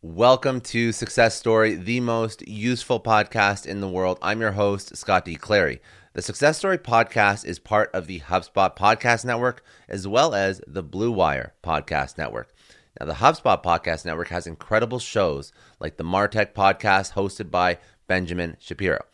Welcome 0.00 0.60
to 0.60 0.92
Success 0.92 1.34
Story, 1.34 1.74
the 1.74 1.98
most 1.98 2.46
useful 2.46 3.00
podcast 3.00 3.66
in 3.66 3.80
the 3.80 3.88
world. 3.88 4.16
I'm 4.22 4.40
your 4.40 4.52
host, 4.52 4.96
Scott 4.96 5.24
D. 5.24 5.34
Clary. 5.34 5.80
The 6.12 6.22
Success 6.22 6.56
Story 6.56 6.78
podcast 6.78 7.44
is 7.44 7.58
part 7.58 7.90
of 7.92 8.06
the 8.06 8.20
HubSpot 8.20 8.76
Podcast 8.76 9.24
Network 9.24 9.64
as 9.88 10.06
well 10.06 10.36
as 10.36 10.60
the 10.68 10.84
Blue 10.84 11.10
Wire 11.10 11.54
Podcast 11.64 12.16
Network. 12.16 12.54
Now, 13.00 13.06
the 13.06 13.14
HubSpot 13.14 13.60
Podcast 13.60 14.04
Network 14.04 14.28
has 14.28 14.46
incredible 14.46 15.00
shows 15.00 15.52
like 15.80 15.96
the 15.96 16.04
Martech 16.04 16.52
podcast 16.52 17.14
hosted 17.14 17.50
by 17.50 17.78
Benjamin 18.06 18.56
Shapiro. 18.60 19.04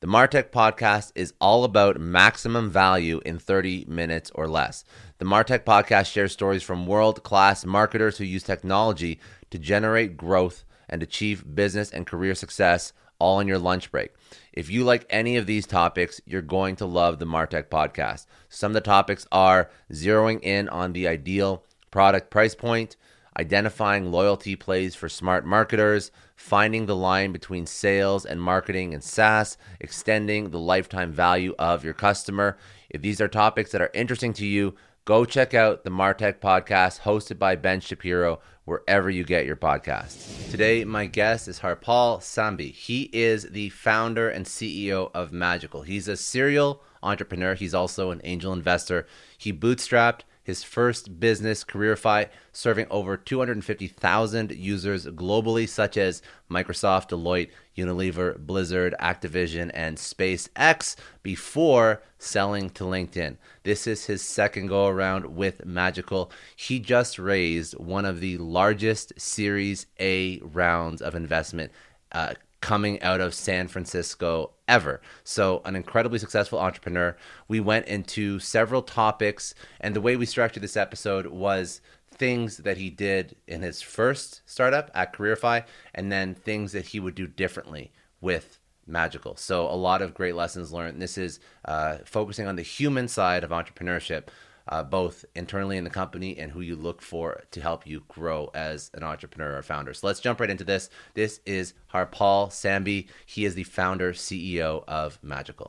The 0.00 0.08
Martech 0.08 0.50
podcast 0.50 1.12
is 1.14 1.34
all 1.42 1.62
about 1.62 2.00
maximum 2.00 2.70
value 2.70 3.20
in 3.26 3.38
30 3.38 3.84
minutes 3.86 4.32
or 4.34 4.48
less. 4.48 4.82
The 5.18 5.26
Martech 5.26 5.64
podcast 5.64 6.06
shares 6.06 6.32
stories 6.32 6.62
from 6.62 6.86
world 6.86 7.22
class 7.22 7.66
marketers 7.66 8.16
who 8.16 8.24
use 8.24 8.42
technology 8.42 9.20
to 9.52 9.58
generate 9.58 10.16
growth 10.16 10.64
and 10.88 11.02
achieve 11.02 11.54
business 11.54 11.90
and 11.90 12.06
career 12.06 12.34
success 12.34 12.92
all 13.18 13.38
on 13.38 13.46
your 13.46 13.58
lunch 13.58 13.90
break. 13.92 14.10
If 14.52 14.70
you 14.70 14.82
like 14.82 15.06
any 15.08 15.36
of 15.36 15.46
these 15.46 15.66
topics, 15.66 16.20
you're 16.26 16.42
going 16.42 16.74
to 16.76 16.86
love 16.86 17.18
the 17.18 17.26
Martech 17.26 17.68
podcast. 17.68 18.26
Some 18.48 18.72
of 18.72 18.74
the 18.74 18.80
topics 18.80 19.26
are 19.30 19.70
zeroing 19.92 20.42
in 20.42 20.68
on 20.70 20.92
the 20.92 21.06
ideal 21.06 21.64
product 21.90 22.30
price 22.30 22.54
point, 22.54 22.96
identifying 23.38 24.10
loyalty 24.10 24.56
plays 24.56 24.94
for 24.94 25.08
smart 25.08 25.46
marketers, 25.46 26.10
finding 26.34 26.86
the 26.86 26.96
line 26.96 27.30
between 27.30 27.66
sales 27.66 28.24
and 28.24 28.42
marketing 28.42 28.92
and 28.94 29.04
SaaS, 29.04 29.56
extending 29.80 30.50
the 30.50 30.58
lifetime 30.58 31.12
value 31.12 31.54
of 31.58 31.84
your 31.84 31.94
customer. 31.94 32.56
If 32.90 33.02
these 33.02 33.20
are 33.20 33.28
topics 33.28 33.70
that 33.72 33.82
are 33.82 33.90
interesting 33.94 34.32
to 34.34 34.46
you, 34.46 34.74
go 35.04 35.24
check 35.24 35.52
out 35.52 35.82
the 35.82 35.90
Martech 35.90 36.38
podcast 36.38 37.00
hosted 37.00 37.38
by 37.38 37.56
Ben 37.56 37.80
Shapiro 37.80 38.40
wherever 38.64 39.10
you 39.10 39.24
get 39.24 39.44
your 39.44 39.56
podcasts. 39.56 40.48
Today, 40.50 40.84
my 40.84 41.06
guest 41.06 41.48
is 41.48 41.58
Harpaul 41.58 42.20
Sambhi. 42.20 42.72
He 42.72 43.10
is 43.12 43.48
the 43.50 43.70
founder 43.70 44.30
and 44.30 44.46
CEO 44.46 45.10
of 45.12 45.32
Magical. 45.32 45.82
He's 45.82 46.06
a 46.06 46.16
serial 46.16 46.82
entrepreneur. 47.02 47.54
He's 47.54 47.74
also 47.74 48.12
an 48.12 48.20
angel 48.22 48.52
investor. 48.52 49.06
He 49.36 49.52
bootstrapped 49.52 50.20
his 50.42 50.64
first 50.64 51.20
business, 51.20 51.62
Careerify, 51.64 52.24
serving 52.52 52.86
over 52.90 53.16
250,000 53.16 54.52
users 54.52 55.06
globally, 55.06 55.68
such 55.68 55.96
as 55.96 56.22
Microsoft, 56.50 57.10
Deloitte, 57.10 57.50
Unilever, 57.76 58.38
Blizzard, 58.38 58.94
Activision, 59.00 59.70
and 59.72 59.96
SpaceX, 59.96 60.96
before 61.22 62.02
selling 62.18 62.70
to 62.70 62.84
LinkedIn. 62.84 63.36
This 63.62 63.86
is 63.86 64.06
his 64.06 64.22
second 64.22 64.66
go 64.66 64.88
around 64.88 65.36
with 65.36 65.64
Magical. 65.64 66.30
He 66.56 66.80
just 66.80 67.18
raised 67.18 67.74
one 67.78 68.04
of 68.04 68.20
the 68.20 68.38
largest 68.38 69.12
Series 69.20 69.86
A 70.00 70.40
rounds 70.40 71.00
of 71.00 71.14
investment. 71.14 71.70
Uh, 72.10 72.34
coming 72.62 73.02
out 73.02 73.20
of 73.20 73.34
San 73.34 73.68
Francisco 73.68 74.52
ever. 74.66 75.02
So, 75.24 75.60
an 75.66 75.76
incredibly 75.76 76.18
successful 76.18 76.58
entrepreneur. 76.58 77.14
We 77.48 77.60
went 77.60 77.86
into 77.86 78.38
several 78.38 78.80
topics, 78.80 79.54
and 79.80 79.94
the 79.94 80.00
way 80.00 80.16
we 80.16 80.24
structured 80.24 80.62
this 80.62 80.76
episode 80.76 81.26
was 81.26 81.82
things 82.10 82.58
that 82.58 82.78
he 82.78 82.88
did 82.88 83.36
in 83.46 83.60
his 83.60 83.82
first 83.82 84.40
startup 84.46 84.90
at 84.94 85.12
Careerify, 85.12 85.62
and 85.94 86.10
then 86.10 86.34
things 86.34 86.72
that 86.72 86.86
he 86.86 87.00
would 87.00 87.14
do 87.14 87.26
differently 87.26 87.92
with 88.22 88.58
Magical. 88.86 89.36
So, 89.36 89.66
a 89.66 89.76
lot 89.76 90.00
of 90.00 90.14
great 90.14 90.36
lessons 90.36 90.72
learned. 90.72 91.02
This 91.02 91.18
is 91.18 91.40
uh, 91.66 91.98
focusing 92.04 92.46
on 92.46 92.56
the 92.56 92.62
human 92.62 93.08
side 93.08 93.44
of 93.44 93.50
entrepreneurship 93.50 94.28
uh, 94.68 94.82
both 94.82 95.24
internally 95.34 95.76
in 95.76 95.84
the 95.84 95.90
company 95.90 96.38
and 96.38 96.52
who 96.52 96.60
you 96.60 96.76
look 96.76 97.02
for 97.02 97.42
to 97.50 97.60
help 97.60 97.86
you 97.86 98.02
grow 98.08 98.50
as 98.54 98.90
an 98.94 99.02
entrepreneur 99.02 99.56
or 99.56 99.62
founder. 99.62 99.94
So 99.94 100.06
let's 100.06 100.20
jump 100.20 100.40
right 100.40 100.50
into 100.50 100.64
this. 100.64 100.90
This 101.14 101.40
is 101.46 101.74
Harpaul 101.92 102.48
Sambhi. 102.48 103.08
He 103.26 103.44
is 103.44 103.54
the 103.54 103.64
founder, 103.64 104.12
CEO 104.12 104.84
of 104.86 105.18
Magical. 105.22 105.66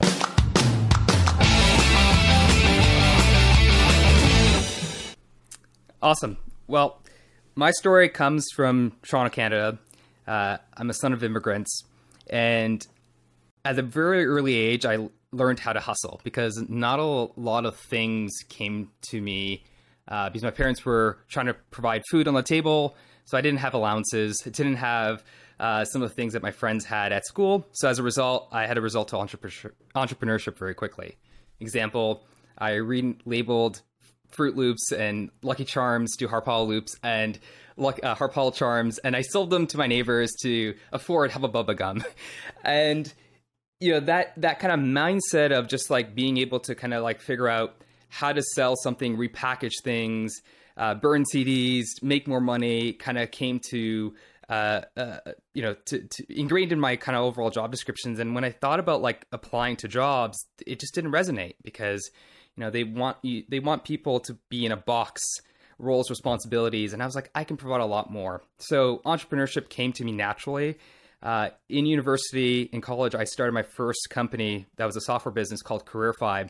Awesome. 6.02 6.38
Well, 6.68 7.02
my 7.56 7.72
story 7.72 8.10
comes 8.10 8.48
from 8.54 8.94
Toronto, 9.04 9.34
Canada. 9.34 9.80
Uh, 10.28 10.58
I'm 10.76 10.90
a 10.90 10.94
son 10.94 11.14
of 11.14 11.24
immigrants, 11.24 11.84
and 12.30 12.86
at 13.64 13.80
a 13.80 13.82
very 13.82 14.26
early 14.26 14.56
age, 14.56 14.86
I 14.86 15.10
learned 15.34 15.60
how 15.60 15.74
to 15.74 15.80
hustle 15.80 16.22
because 16.24 16.64
not 16.70 17.00
a 17.00 17.04
lot 17.04 17.66
of 17.66 17.76
things 17.76 18.32
came 18.50 18.90
to 19.02 19.22
me 19.22 19.64
uh, 20.08 20.30
because 20.30 20.44
my 20.44 20.52
parents 20.52 20.86
were 20.86 21.18
trying 21.30 21.48
to 21.48 21.56
provide 21.72 22.04
food 22.10 22.28
on 22.28 22.34
the 22.34 22.44
table. 22.44 22.96
So 23.26 23.38
I 23.38 23.42
didn't 23.42 23.60
have 23.60 23.74
allowances. 23.74 24.42
I 24.46 24.50
didn't 24.50 24.76
have 24.76 25.24
uh, 25.60 25.86
some 25.86 26.02
of 26.02 26.10
the 26.10 26.16
things 26.16 26.34
that 26.34 26.42
my 26.42 26.52
friends 26.52 26.86
had 26.86 27.12
at 27.12 27.26
school. 27.26 27.68
So 27.74 27.88
as 27.88 28.00
a 28.00 28.04
result, 28.04 28.50
I 28.52 28.66
had 28.66 28.78
a 28.78 28.82
result 28.82 29.10
to 29.10 29.16
entrepreneurship, 29.16 29.72
entrepreneurship 29.96 30.58
very 30.58 30.74
quickly. 30.74 31.18
Example, 31.60 32.26
I 32.58 32.72
relabeled 32.72 33.82
Froot 34.32 34.56
Loops 34.56 34.92
and 34.92 35.30
Lucky 35.42 35.66
Charms 35.66 36.18
to 36.18 36.28
Harpaul 36.28 36.68
Loops 36.68 36.98
and 37.04 37.40
uh, 37.78 38.16
Harpaul 38.16 38.54
Charms, 38.54 38.98
and 39.00 39.16
I 39.16 39.22
sold 39.22 39.50
them 39.50 39.68
to 39.68 39.78
my 39.78 39.88
neighbors 39.88 40.32
to 40.42 40.76
afford 40.92 41.32
Hubba 41.32 41.50
Bubba 41.50 41.78
gum. 41.78 42.04
and 42.64 43.12
you 43.84 43.92
know 43.92 44.00
that 44.00 44.34
that 44.38 44.60
kind 44.60 44.72
of 44.72 44.80
mindset 44.80 45.52
of 45.52 45.68
just 45.68 45.90
like 45.90 46.16
being 46.16 46.38
able 46.38 46.60
to 46.62 46.74
kind 46.74 46.94
of 46.94 47.04
like 47.04 47.20
figure 47.20 47.50
out 47.50 47.76
how 48.08 48.32
to 48.32 48.42
sell 48.56 48.76
something, 48.76 49.18
repackage 49.18 49.82
things, 49.84 50.32
uh, 50.78 50.94
burn 50.96 51.24
CDs, 51.34 51.86
make 52.02 52.28
more 52.28 52.40
money, 52.40 52.94
kind 52.94 53.18
of 53.18 53.32
came 53.32 53.60
to 53.72 54.14
uh, 54.50 54.82
uh, 54.96 55.18
you 55.54 55.62
know 55.62 55.76
to, 55.86 56.00
to 56.00 56.26
ingrained 56.30 56.72
in 56.72 56.80
my 56.80 56.96
kind 56.96 57.18
of 57.18 57.24
overall 57.24 57.50
job 57.50 57.72
descriptions. 57.72 58.20
And 58.20 58.34
when 58.36 58.46
I 58.46 58.52
thought 58.52 58.80
about 58.80 59.02
like 59.02 59.26
applying 59.32 59.76
to 59.78 59.88
jobs, 59.88 60.38
it 60.66 60.80
just 60.80 60.94
didn't 60.96 61.12
resonate 61.12 61.56
because 61.64 62.10
You 62.56 62.64
know, 62.64 62.70
they 62.70 62.84
want 62.84 63.18
you, 63.24 63.44
they 63.50 63.60
want 63.60 63.84
people 63.84 64.20
to 64.22 64.38
be 64.50 64.66
in 64.66 64.72
a 64.72 64.78
box, 64.78 65.22
roles, 65.80 66.10
responsibilities, 66.10 66.94
and 66.94 67.02
I 67.02 67.06
was 67.06 67.16
like, 67.16 67.32
I 67.34 67.44
can 67.44 67.58
provide 67.58 67.82
a 67.82 67.86
lot 67.86 68.12
more. 68.12 68.44
So 68.60 69.02
entrepreneurship 69.06 69.70
came 69.70 69.92
to 69.94 70.06
me 70.06 70.12
naturally. 70.12 70.78
Uh, 71.24 71.50
in 71.70 71.86
university, 71.86 72.64
in 72.74 72.82
college, 72.82 73.16
I 73.16 73.24
started 73.24 73.54
my 73.54 73.64
first 73.64 74.10
company 74.10 74.66
that 74.76 74.86
was 74.86 74.98
a 74.98 75.02
software 75.02 75.32
business 75.32 75.62
called 75.62 75.86
Careerify. 75.86 76.46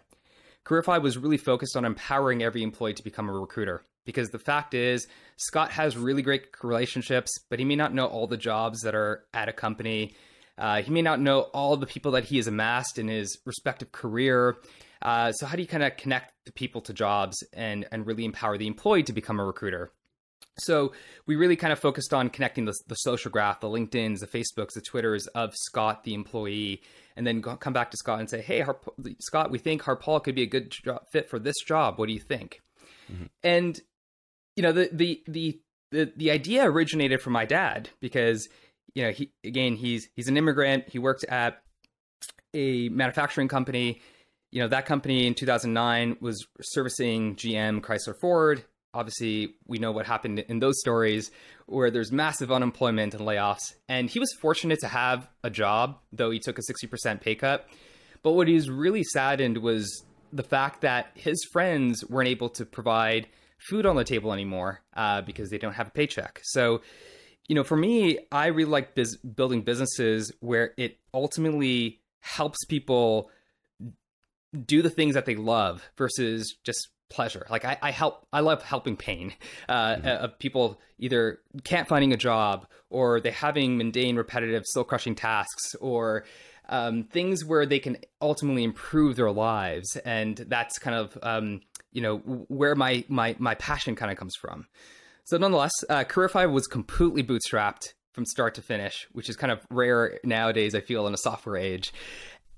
Careerify 0.64 0.98
was 0.98 1.16
really 1.16 1.38
focused 1.38 1.78
on 1.78 1.86
empowering 1.86 2.42
every 2.42 2.64
employee 2.64 2.96
to 2.96 3.04
become 3.04 3.30
a 3.30 3.34
recruiter 3.34 3.84
because 4.06 4.30
the 4.30 4.40
fact 4.40 4.74
is, 4.74 5.08
Scott 5.38 5.72
has 5.72 5.96
really 5.96 6.24
great 6.24 6.48
relationships, 6.64 7.32
but 7.50 7.60
he 7.60 7.66
may 7.66 7.76
not 7.76 7.94
know 7.94 8.08
all 8.08 8.26
the 8.26 8.38
jobs 8.38 8.82
that 8.82 8.96
are 8.96 9.24
at 9.34 9.48
a 9.48 9.54
company. 9.54 10.16
Uh, 10.58 10.82
he 10.82 10.92
may 10.92 11.02
not 11.02 11.20
know 11.20 11.42
all 11.54 11.78
the 11.78 11.86
people 11.86 12.12
that 12.12 12.24
he 12.24 12.38
has 12.38 12.48
amassed 12.48 12.98
in 12.98 13.08
his 13.08 13.38
respective 13.46 13.92
career. 13.92 14.58
Uh, 15.02 15.32
so, 15.34 15.46
how 15.46 15.56
do 15.56 15.62
you 15.62 15.68
kind 15.68 15.84
of 15.84 15.96
connect 15.98 16.34
the 16.46 16.52
people 16.52 16.82
to 16.82 16.94
jobs 16.94 17.44
and, 17.54 17.86
and 17.92 18.08
really 18.08 18.26
empower 18.26 18.58
the 18.58 18.68
employee 18.68 19.04
to 19.04 19.14
become 19.14 19.40
a 19.40 19.46
recruiter? 19.46 19.92
So 20.60 20.94
we 21.26 21.36
really 21.36 21.56
kind 21.56 21.74
of 21.74 21.80
focused 21.80 22.14
on 22.14 22.30
connecting 22.30 22.66
the, 22.66 22.74
the 22.88 22.96
social 22.96 23.32
graph, 23.32 23.60
the 23.60 23.68
LinkedIn's, 23.68 24.20
the 24.20 24.28
Facebooks, 24.28 24.74
the 24.74 24.82
Twitters 24.82 25.26
of 25.28 25.56
Scott, 25.56 26.04
the 26.04 26.14
employee, 26.14 26.82
and 27.16 27.26
then 27.26 27.42
go, 27.42 27.56
come 27.56 27.74
back 27.74 27.92
to 27.92 27.98
Scott 27.98 28.20
and 28.20 28.30
say, 28.30 28.42
"Hey, 28.42 28.62
Harp- 28.62 28.94
Scott, 29.20 29.52
we 29.52 29.58
think 29.58 29.82
Harpaul 29.82 30.24
could 30.24 30.36
be 30.36 30.44
a 30.44 30.48
good 30.48 30.72
jo- 30.72 31.00
fit 31.12 31.30
for 31.30 31.40
this 31.40 31.60
job. 31.66 31.98
What 31.98 32.08
do 32.08 32.14
you 32.14 32.20
think?" 32.20 32.62
Mm-hmm. 33.12 33.26
And 33.44 33.80
you 34.56 34.64
know, 34.64 34.72
the, 34.72 34.90
the 34.92 35.24
the 35.28 35.60
the 35.92 36.12
the 36.16 36.32
idea 36.32 36.70
originated 36.70 37.22
from 37.22 37.34
my 37.34 37.46
dad 37.46 37.90
because 38.00 38.48
you 38.94 39.04
know 39.04 39.12
he 39.12 39.32
again 39.44 39.76
he's 39.76 40.10
he's 40.16 40.28
an 40.28 40.38
immigrant. 40.38 40.86
He 40.88 41.00
worked 41.00 41.24
at 41.26 41.62
a 42.54 42.90
manufacturing 42.90 43.48
company. 43.48 44.02
You 44.52 44.62
know 44.62 44.68
that 44.68 44.86
company 44.86 45.26
in 45.26 45.34
2009 45.34 46.18
was 46.22 46.46
servicing 46.62 47.36
GM, 47.36 47.82
Chrysler, 47.82 48.16
Ford 48.20 48.64
obviously 48.94 49.56
we 49.68 49.80
know 49.80 49.92
what 49.92 50.06
happened 50.06 50.40
in 50.40 50.60
those 50.60 50.80
stories 50.80 51.32
where 51.66 51.92
there's 51.92 52.12
massive 52.12 52.52
unemployment 52.52 53.14
and 53.14 53.24
layoffs. 53.24 53.74
And 53.88 54.10
he 54.10 54.20
was 54.20 54.32
fortunate 54.42 54.80
to 54.80 54.88
have 54.88 55.30
a 55.44 55.50
job 55.50 55.98
though 56.12 56.32
he 56.32 56.40
took 56.40 56.58
a 56.58 56.62
60% 56.62 57.22
pay 57.22 57.36
cut. 57.36 57.68
But 58.22 58.34
what 58.34 58.48
he 58.48 58.54
was 58.54 58.70
really 58.70 59.04
saddened 59.04 59.58
was 59.58 60.04
the 60.32 60.44
fact 60.44 60.82
that 60.82 61.08
his 61.16 61.44
friends 61.52 62.06
weren't 62.06 62.30
able 62.30 62.50
to 62.50 62.66
provide 62.66 63.28
food 63.70 63.86
on 63.86 63.96
the 63.96 64.04
table 64.04 64.34
anymore 64.34 64.82
uh, 64.96 65.22
because 65.22 65.50
they 65.50 65.58
don't 65.58 65.74
have 65.74 65.88
a 65.88 65.92
paycheck. 65.92 66.40
So 66.44 66.82
you 67.48 67.56
know 67.56 67.64
for 67.64 67.78
me 67.78 68.20
i 68.32 68.48
really 68.48 68.70
like 68.70 68.96
biz- 68.96 69.18
building 69.18 69.62
businesses 69.62 70.32
where 70.40 70.74
it 70.78 70.98
ultimately 71.14 72.02
helps 72.20 72.64
people 72.66 73.30
do 74.66 74.82
the 74.82 74.90
things 74.90 75.16
that 75.16 75.26
they 75.26 75.36
love 75.36 75.90
versus 75.98 76.56
just 76.64 76.90
pleasure. 77.14 77.46
Like 77.50 77.64
I, 77.64 77.78
I 77.82 77.92
help, 77.92 78.28
I 78.34 78.42
love 78.42 78.64
helping 78.64 78.98
pain 78.98 79.34
uh, 79.70 79.96
mm-hmm. 79.96 80.08
of 80.08 80.40
people 80.40 80.80
either 81.00 81.40
can't 81.64 81.88
finding 81.88 82.12
a 82.12 82.18
job 82.18 82.68
or 82.90 83.22
they 83.22 83.32
having 83.32 83.78
mundane, 83.78 84.16
repetitive, 84.16 84.64
soul 84.66 84.84
crushing 84.84 85.16
tasks 85.16 85.76
or 85.76 86.26
um, 86.70 87.04
things 87.04 87.46
where 87.46 87.66
they 87.66 87.80
can 87.80 87.98
ultimately 88.22 88.64
improve 88.64 89.16
their 89.16 89.32
lives. 89.32 89.96
And 90.06 90.38
that's 90.38 90.80
kind 90.80 90.96
of 90.96 91.18
um, 91.22 91.62
you 91.92 92.02
know 92.02 92.18
where 92.18 92.76
my 92.76 93.06
my 93.08 93.36
my 93.40 93.56
passion 93.56 93.96
kind 93.96 94.12
of 94.12 94.18
comes 94.18 94.36
from. 94.36 94.68
So 95.26 95.38
nonetheless, 95.38 95.72
uh, 95.90 96.04
Five 96.04 96.52
was 96.52 96.68
completely 96.68 97.24
bootstrapped 97.24 97.94
from 98.12 98.26
start 98.26 98.56
to 98.56 98.62
finish, 98.62 99.08
which 99.14 99.30
is 99.30 99.36
kind 99.36 99.52
of 99.52 99.60
rare 99.70 100.20
nowadays. 100.24 100.76
I 100.76 100.82
feel 100.82 101.08
in 101.08 101.14
a 101.14 101.18
software 101.18 101.58
age. 101.58 101.94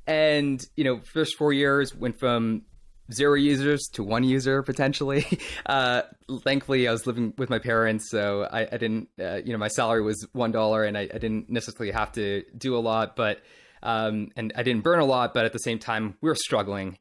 And 0.07 0.62
you 0.75 0.84
know, 0.84 1.00
first 1.02 1.36
four 1.38 1.54
years 1.54 1.94
went 1.96 2.19
from 2.19 2.63
zero 3.12 3.36
users 3.36 3.88
to 3.94 4.04
one 4.04 4.24
user 4.24 4.63
potentially. 4.63 5.25
Uh, 5.66 6.04
thankfully, 6.44 6.88
I 6.88 6.92
was 6.92 7.07
living 7.07 7.34
with 7.38 7.50
my 7.50 7.57
parents, 7.57 8.10
so 8.10 8.48
I, 8.52 8.68
I 8.72 8.78
didn't. 8.78 9.10
Uh, 9.19 9.38
you 9.38 9.52
know, 9.52 9.57
my 9.57 9.68
salary 9.68 10.04
was 10.04 10.28
one 10.34 10.52
dollar, 10.52 10.84
and 10.84 10.98
I, 10.98 11.02
I, 11.02 11.18
didn't 11.18 11.50
necessarily 11.50 11.92
have 11.92 12.12
to 12.13 12.44
do 12.56 12.75
a 12.75 12.80
lot, 12.80 13.16
but 13.16 13.42
um, 13.81 14.30
and 14.36 14.54
I 14.56 14.62
didn't 14.62 14.84
burn 14.84 15.00
a 15.00 15.06
lot. 15.06 15.34
But 15.34 15.46
at 15.46 15.54
the 15.54 15.60
same 15.60 15.80
time, 15.80 16.18
we 16.22 16.30
were 16.30 16.36
struggling. 16.36 16.98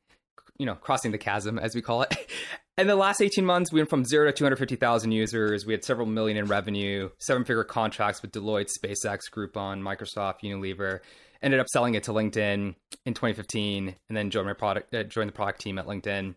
You 0.56 0.67
know, 0.67 0.77
crossing 0.77 1.11
the 1.11 1.19
chasm, 1.19 1.59
as 1.59 1.75
we 1.75 1.83
call 1.83 2.03
it. 2.03 2.17
And 2.77 2.91
the 2.91 2.97
last 2.97 3.23
18 3.23 3.45
months, 3.45 3.73
we 3.73 3.79
went 3.79 3.89
from 3.89 4.05
zero 4.05 4.27
to 4.27 4.33
250,000 4.33 5.12
users. 5.12 5.65
We 5.65 5.73
had 5.73 5.85
several 5.85 6.09
million 6.09 6.37
in 6.37 6.47
revenue, 6.47 7.09
seven 7.21 7.45
figure 7.45 7.62
contracts 7.62 8.21
with 8.21 8.33
Deloitte, 8.33 8.69
SpaceX, 8.83 9.31
Groupon, 9.33 9.81
Microsoft, 9.81 10.41
Unilever 10.43 10.99
ended 11.44 11.61
up 11.61 11.69
selling 11.69 11.94
it 11.94 12.05
to 12.05 12.12
LinkedIn 12.12 12.75
in 13.05 13.14
2015, 13.14 13.94
and 14.08 14.17
then 14.17 14.31
joined 14.31 14.46
my 14.46 14.55
product, 14.55 14.93
uh, 14.94 15.05
joined 15.05 15.29
the 15.29 15.35
product 15.35 15.61
team 15.61 15.79
at 15.79 15.87
LinkedIn. 15.87 16.35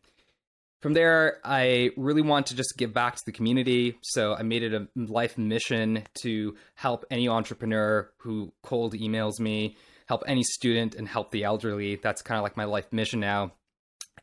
From 0.82 0.94
there, 0.94 1.40
I 1.44 1.90
really 1.98 2.22
want 2.22 2.48
to 2.48 2.56
just 2.56 2.78
give 2.78 2.94
back 2.94 3.16
to 3.16 3.26
the 3.26 3.32
community. 3.32 3.98
So 4.04 4.36
I 4.36 4.44
made 4.44 4.62
it 4.62 4.74
a 4.74 4.88
life 4.96 5.38
mission 5.38 6.04
to 6.22 6.56
help 6.76 7.06
any 7.10 7.28
entrepreneur 7.28 8.12
who 8.18 8.54
cold 8.62 8.94
emails 8.94 9.40
me, 9.40 9.76
help 10.06 10.24
any 10.28 10.44
student, 10.44 10.94
and 10.94 11.08
help 11.08 11.32
the 11.32 11.46
elderly. 11.46 11.96
That's 11.96 12.22
kind 12.22 12.38
of 12.38 12.44
like 12.44 12.58
my 12.58 12.66
life 12.66 12.92
mission 12.92 13.20
now. 13.20 13.54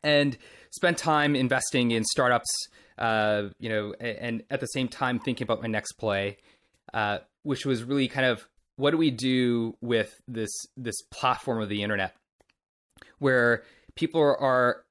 And 0.01 0.37
spend 0.71 0.97
time 0.97 1.35
investing 1.35 1.91
in 1.91 2.05
startups, 2.05 2.49
uh, 2.97 3.49
you 3.59 3.69
know, 3.69 3.93
and 3.99 4.43
at 4.49 4.61
the 4.61 4.67
same 4.67 4.87
time 4.87 5.19
thinking 5.19 5.43
about 5.43 5.61
my 5.61 5.67
next 5.67 5.93
play, 5.93 6.37
uh, 6.93 7.19
which 7.43 7.65
was 7.65 7.83
really 7.83 8.07
kind 8.07 8.27
of 8.27 8.47
what 8.77 8.91
do 8.91 8.97
we 8.97 9.11
do 9.11 9.75
with 9.81 10.21
this 10.27 10.51
this 10.77 11.01
platform 11.11 11.61
of 11.61 11.69
the 11.69 11.83
internet 11.83 12.15
where 13.19 13.63
people 13.95 14.21
are 14.21 14.83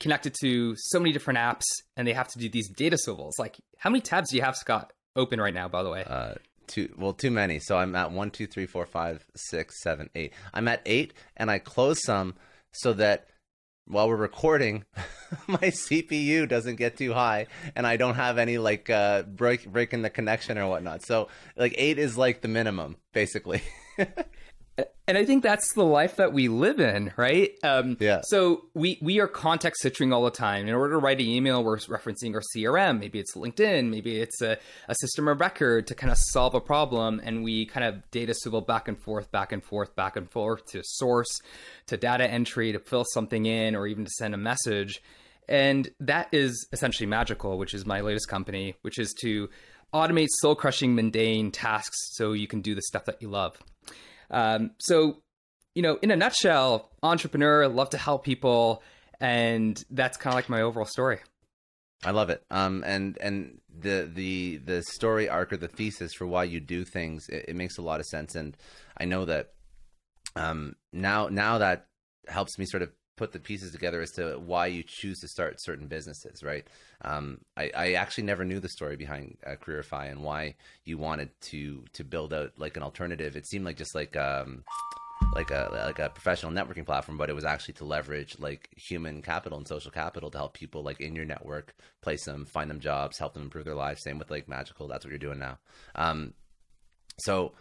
connected 0.00 0.34
to 0.40 0.74
so 0.76 0.98
many 0.98 1.12
different 1.12 1.38
apps 1.38 1.64
and 1.96 2.06
they 2.06 2.12
have 2.12 2.28
to 2.28 2.38
do 2.38 2.48
these 2.48 2.68
data 2.68 2.98
swivels 2.98 3.38
like 3.38 3.56
how 3.78 3.90
many 3.90 4.00
tabs 4.00 4.30
do 4.30 4.36
you 4.36 4.42
have 4.42 4.56
scott 4.56 4.92
open 5.16 5.40
right 5.40 5.54
now 5.54 5.68
by 5.68 5.82
the 5.82 5.90
way? 5.90 6.04
Uh 6.04 6.34
too 6.66 6.92
well 6.96 7.12
too 7.12 7.30
many. 7.30 7.58
So 7.58 7.76
i'm 7.76 7.94
at 7.94 8.10
one 8.10 8.30
two 8.30 8.46
three 8.46 8.66
four 8.66 8.86
five 8.86 9.24
six 9.36 9.82
seven 9.82 10.08
eight. 10.14 10.32
I'm 10.52 10.66
at 10.68 10.80
eight 10.86 11.12
and 11.36 11.50
i 11.50 11.58
close 11.58 12.02
some 12.02 12.34
so 12.72 12.94
that 12.94 13.26
while 13.86 14.08
we're 14.08 14.16
recording, 14.16 14.84
my 15.46 15.58
CPU 15.58 16.48
doesn't 16.48 16.76
get 16.76 16.96
too 16.96 17.12
high, 17.12 17.46
and 17.76 17.86
I 17.86 17.96
don't 17.96 18.14
have 18.14 18.38
any 18.38 18.58
like 18.58 18.88
uh, 18.90 19.22
break 19.22 19.66
breaking 19.66 20.02
the 20.02 20.10
connection 20.10 20.58
or 20.58 20.68
whatnot. 20.68 21.02
So 21.02 21.28
like 21.56 21.74
eight 21.76 21.98
is 21.98 22.16
like 22.16 22.40
the 22.40 22.48
minimum, 22.48 22.96
basically. 23.12 23.62
and 25.06 25.18
I 25.18 25.24
think 25.24 25.42
that's 25.42 25.74
the 25.74 25.84
life 25.84 26.16
that 26.16 26.32
we 26.32 26.48
live 26.48 26.80
in, 26.80 27.12
right? 27.16 27.50
Um, 27.62 27.96
yeah. 28.00 28.22
So 28.24 28.64
we 28.74 28.98
we 29.02 29.20
are 29.20 29.28
context 29.28 29.82
switching 29.82 30.12
all 30.12 30.24
the 30.24 30.30
time. 30.30 30.66
In 30.66 30.74
order 30.74 30.94
to 30.94 30.98
write 30.98 31.20
an 31.20 31.26
email, 31.26 31.62
we're 31.62 31.76
referencing 31.76 32.34
our 32.34 32.42
CRM. 32.54 32.98
Maybe 32.98 33.18
it's 33.18 33.34
LinkedIn. 33.36 33.90
Maybe 33.90 34.18
it's 34.20 34.40
a, 34.40 34.58
a 34.88 34.94
system 34.96 35.28
of 35.28 35.40
record 35.40 35.86
to 35.88 35.94
kind 35.94 36.10
of 36.10 36.18
solve 36.18 36.54
a 36.54 36.60
problem, 36.60 37.20
and 37.22 37.44
we 37.44 37.66
kind 37.66 37.84
of 37.84 38.10
data 38.10 38.34
swivel 38.34 38.62
back 38.62 38.88
and 38.88 38.98
forth, 38.98 39.30
back 39.30 39.52
and 39.52 39.62
forth, 39.62 39.94
back 39.94 40.16
and 40.16 40.30
forth 40.30 40.64
to 40.72 40.82
source, 40.82 41.40
to 41.86 41.96
data 41.96 42.28
entry, 42.28 42.72
to 42.72 42.78
fill 42.78 43.04
something 43.12 43.46
in, 43.46 43.76
or 43.76 43.86
even 43.86 44.04
to 44.04 44.10
send 44.10 44.34
a 44.34 44.38
message. 44.38 45.02
And 45.48 45.90
that 46.00 46.28
is 46.32 46.66
essentially 46.72 47.06
magical, 47.06 47.58
which 47.58 47.74
is 47.74 47.84
my 47.84 48.00
latest 48.00 48.28
company, 48.28 48.76
which 48.80 48.98
is 48.98 49.14
to 49.20 49.50
automate 49.92 50.28
soul 50.30 50.56
crushing 50.56 50.94
mundane 50.94 51.52
tasks 51.52 51.98
so 52.14 52.32
you 52.32 52.48
can 52.48 52.62
do 52.62 52.74
the 52.74 52.82
stuff 52.82 53.04
that 53.04 53.20
you 53.20 53.28
love. 53.28 53.58
Um, 54.30 54.72
so, 54.78 55.22
you 55.74 55.82
know, 55.82 55.98
in 56.02 56.10
a 56.10 56.16
nutshell, 56.16 56.90
entrepreneur, 57.02 57.68
love 57.68 57.90
to 57.90 57.98
help 57.98 58.24
people, 58.24 58.82
and 59.20 59.82
that's 59.90 60.16
kind 60.16 60.32
of 60.32 60.36
like 60.36 60.48
my 60.48 60.62
overall 60.62 60.86
story. 60.86 61.18
I 62.04 62.10
love 62.10 62.30
it. 62.30 62.42
Um, 62.50 62.84
and 62.86 63.16
and 63.20 63.60
the 63.76 64.10
the 64.12 64.58
the 64.58 64.82
story 64.82 65.28
arc 65.28 65.52
or 65.52 65.56
the 65.56 65.68
thesis 65.68 66.12
for 66.14 66.26
why 66.26 66.44
you 66.44 66.60
do 66.60 66.84
things, 66.84 67.28
it, 67.28 67.46
it 67.48 67.56
makes 67.56 67.78
a 67.78 67.82
lot 67.82 68.00
of 68.00 68.06
sense. 68.06 68.34
And 68.34 68.56
I 68.98 69.04
know 69.06 69.24
that 69.24 69.52
um, 70.36 70.76
now 70.92 71.28
now 71.28 71.58
that 71.58 71.86
helps 72.28 72.58
me 72.58 72.66
sort 72.66 72.82
of 72.82 72.90
put 73.16 73.32
the 73.32 73.38
pieces 73.38 73.72
together 73.72 74.00
as 74.00 74.10
to 74.12 74.38
why 74.38 74.66
you 74.66 74.82
choose 74.82 75.20
to 75.20 75.28
start 75.28 75.60
certain 75.60 75.86
businesses, 75.86 76.42
right? 76.42 76.66
Um, 77.02 77.38
I, 77.56 77.70
I, 77.76 77.92
actually 77.92 78.24
never 78.24 78.44
knew 78.44 78.60
the 78.60 78.68
story 78.68 78.96
behind 78.96 79.36
uh, 79.46 79.56
Careerify 79.56 80.06
and 80.06 80.22
why 80.22 80.56
you 80.84 80.98
wanted 80.98 81.30
to 81.42 81.84
to 81.92 82.04
build 82.04 82.32
out 82.32 82.52
like 82.56 82.76
an 82.76 82.82
alternative. 82.82 83.36
It 83.36 83.46
seemed 83.46 83.64
like 83.64 83.76
just 83.76 83.94
like 83.94 84.16
um, 84.16 84.64
like 85.34 85.50
a 85.50 85.68
like 85.72 85.98
a 85.98 86.10
professional 86.10 86.52
networking 86.52 86.86
platform, 86.86 87.18
but 87.18 87.30
it 87.30 87.34
was 87.34 87.44
actually 87.44 87.74
to 87.74 87.84
leverage 87.84 88.38
like 88.38 88.68
human 88.76 89.22
capital 89.22 89.58
and 89.58 89.68
social 89.68 89.90
capital 89.90 90.30
to 90.30 90.38
help 90.38 90.54
people 90.54 90.82
like 90.82 91.00
in 91.00 91.14
your 91.14 91.24
network 91.24 91.74
place 92.00 92.24
them, 92.24 92.44
find 92.44 92.70
them 92.70 92.80
jobs, 92.80 93.18
help 93.18 93.34
them 93.34 93.42
improve 93.42 93.64
their 93.64 93.74
lives. 93.74 94.02
Same 94.02 94.18
with 94.18 94.30
like 94.30 94.48
Magical. 94.48 94.88
That's 94.88 95.04
what 95.04 95.10
you're 95.10 95.18
doing 95.18 95.38
now. 95.38 95.58
Um, 95.94 96.34
so 97.18 97.52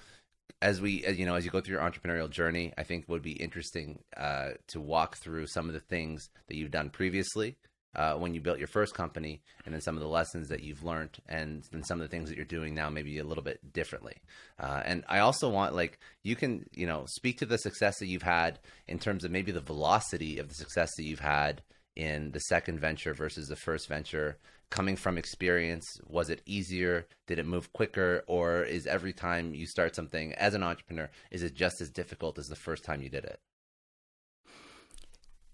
as 0.62 0.81
we 0.81 1.03
as 1.05 1.17
you 1.17 1.25
know 1.25 1.36
as 1.36 1.45
you 1.45 1.51
go 1.51 1.62
through 1.62 1.75
your 1.75 1.83
entrepreneurial 1.83 2.29
journey 2.29 2.74
i 2.77 2.83
think 2.83 3.07
would 3.07 3.22
be 3.22 3.33
interesting 3.33 4.03
uh, 4.17 4.50
to 4.67 4.79
walk 4.79 5.17
through 5.17 5.48
some 5.48 5.67
of 5.67 5.74
the 5.74 5.79
things 5.79 6.29
that 6.48 6.55
you've 6.55 6.72
done 6.72 6.89
previously 6.89 7.57
uh, 7.95 8.15
when 8.15 8.33
you 8.33 8.41
built 8.41 8.57
your 8.57 8.67
first 8.67 8.95
company 8.95 9.39
and 9.65 9.74
then 9.74 9.81
some 9.81 9.95
of 9.95 10.01
the 10.01 10.07
lessons 10.07 10.50
that 10.50 10.63
you've 10.63 10.83
learned 10.83 11.15
and 11.29 11.63
then 11.72 11.83
some 11.83 12.01
of 12.01 12.10
the 12.10 12.10
things 12.10 12.27
that 12.27 12.36
you're 12.36 12.45
doing 12.45 12.74
now 12.74 12.89
maybe 12.89 13.19
a 13.19 13.24
little 13.24 13.43
bit 13.43 13.60
differently 13.72 14.22
uh, 14.60 14.81
and 14.86 15.03
i 15.10 15.19
also 15.19 15.50
want 15.50 15.75
like 15.75 16.00
you 16.24 16.36
can 16.36 16.65
you 16.74 16.88
know 16.88 17.05
speak 17.07 17.38
to 17.38 17.45
the 17.45 17.57
success 17.57 18.00
that 18.00 18.07
you've 18.07 18.24
had 18.24 18.60
in 18.88 18.98
terms 18.98 19.24
of 19.24 19.31
maybe 19.31 19.51
the 19.51 19.62
velocity 19.62 20.39
of 20.39 20.48
the 20.48 20.55
success 20.55 20.89
that 20.98 21.03
you've 21.03 21.19
had 21.19 21.62
in 21.95 22.31
the 22.31 22.39
second 22.39 22.79
venture 22.79 23.13
versus 23.13 23.48
the 23.48 23.55
first 23.55 23.88
venture? 23.88 24.38
Coming 24.73 24.95
from 24.95 25.19
experience, 25.19 26.01
was 26.07 26.31
it 26.31 26.41
easier? 26.47 27.05
Did 27.27 27.37
it 27.37 27.45
move 27.45 27.71
quicker? 27.73 28.23
Or 28.25 28.63
is 28.63 28.87
every 28.87 29.13
time 29.13 29.53
you 29.53 29.67
start 29.67 29.95
something 29.95 30.33
as 30.33 30.55
an 30.55 30.63
entrepreneur, 30.63 31.11
is 31.29 31.43
it 31.43 31.53
just 31.53 31.79
as 31.79 31.91
difficult 31.91 32.39
as 32.39 32.47
the 32.47 32.55
first 32.55 32.83
time 32.83 33.03
you 33.03 33.07
did 33.07 33.23
it? 33.23 33.39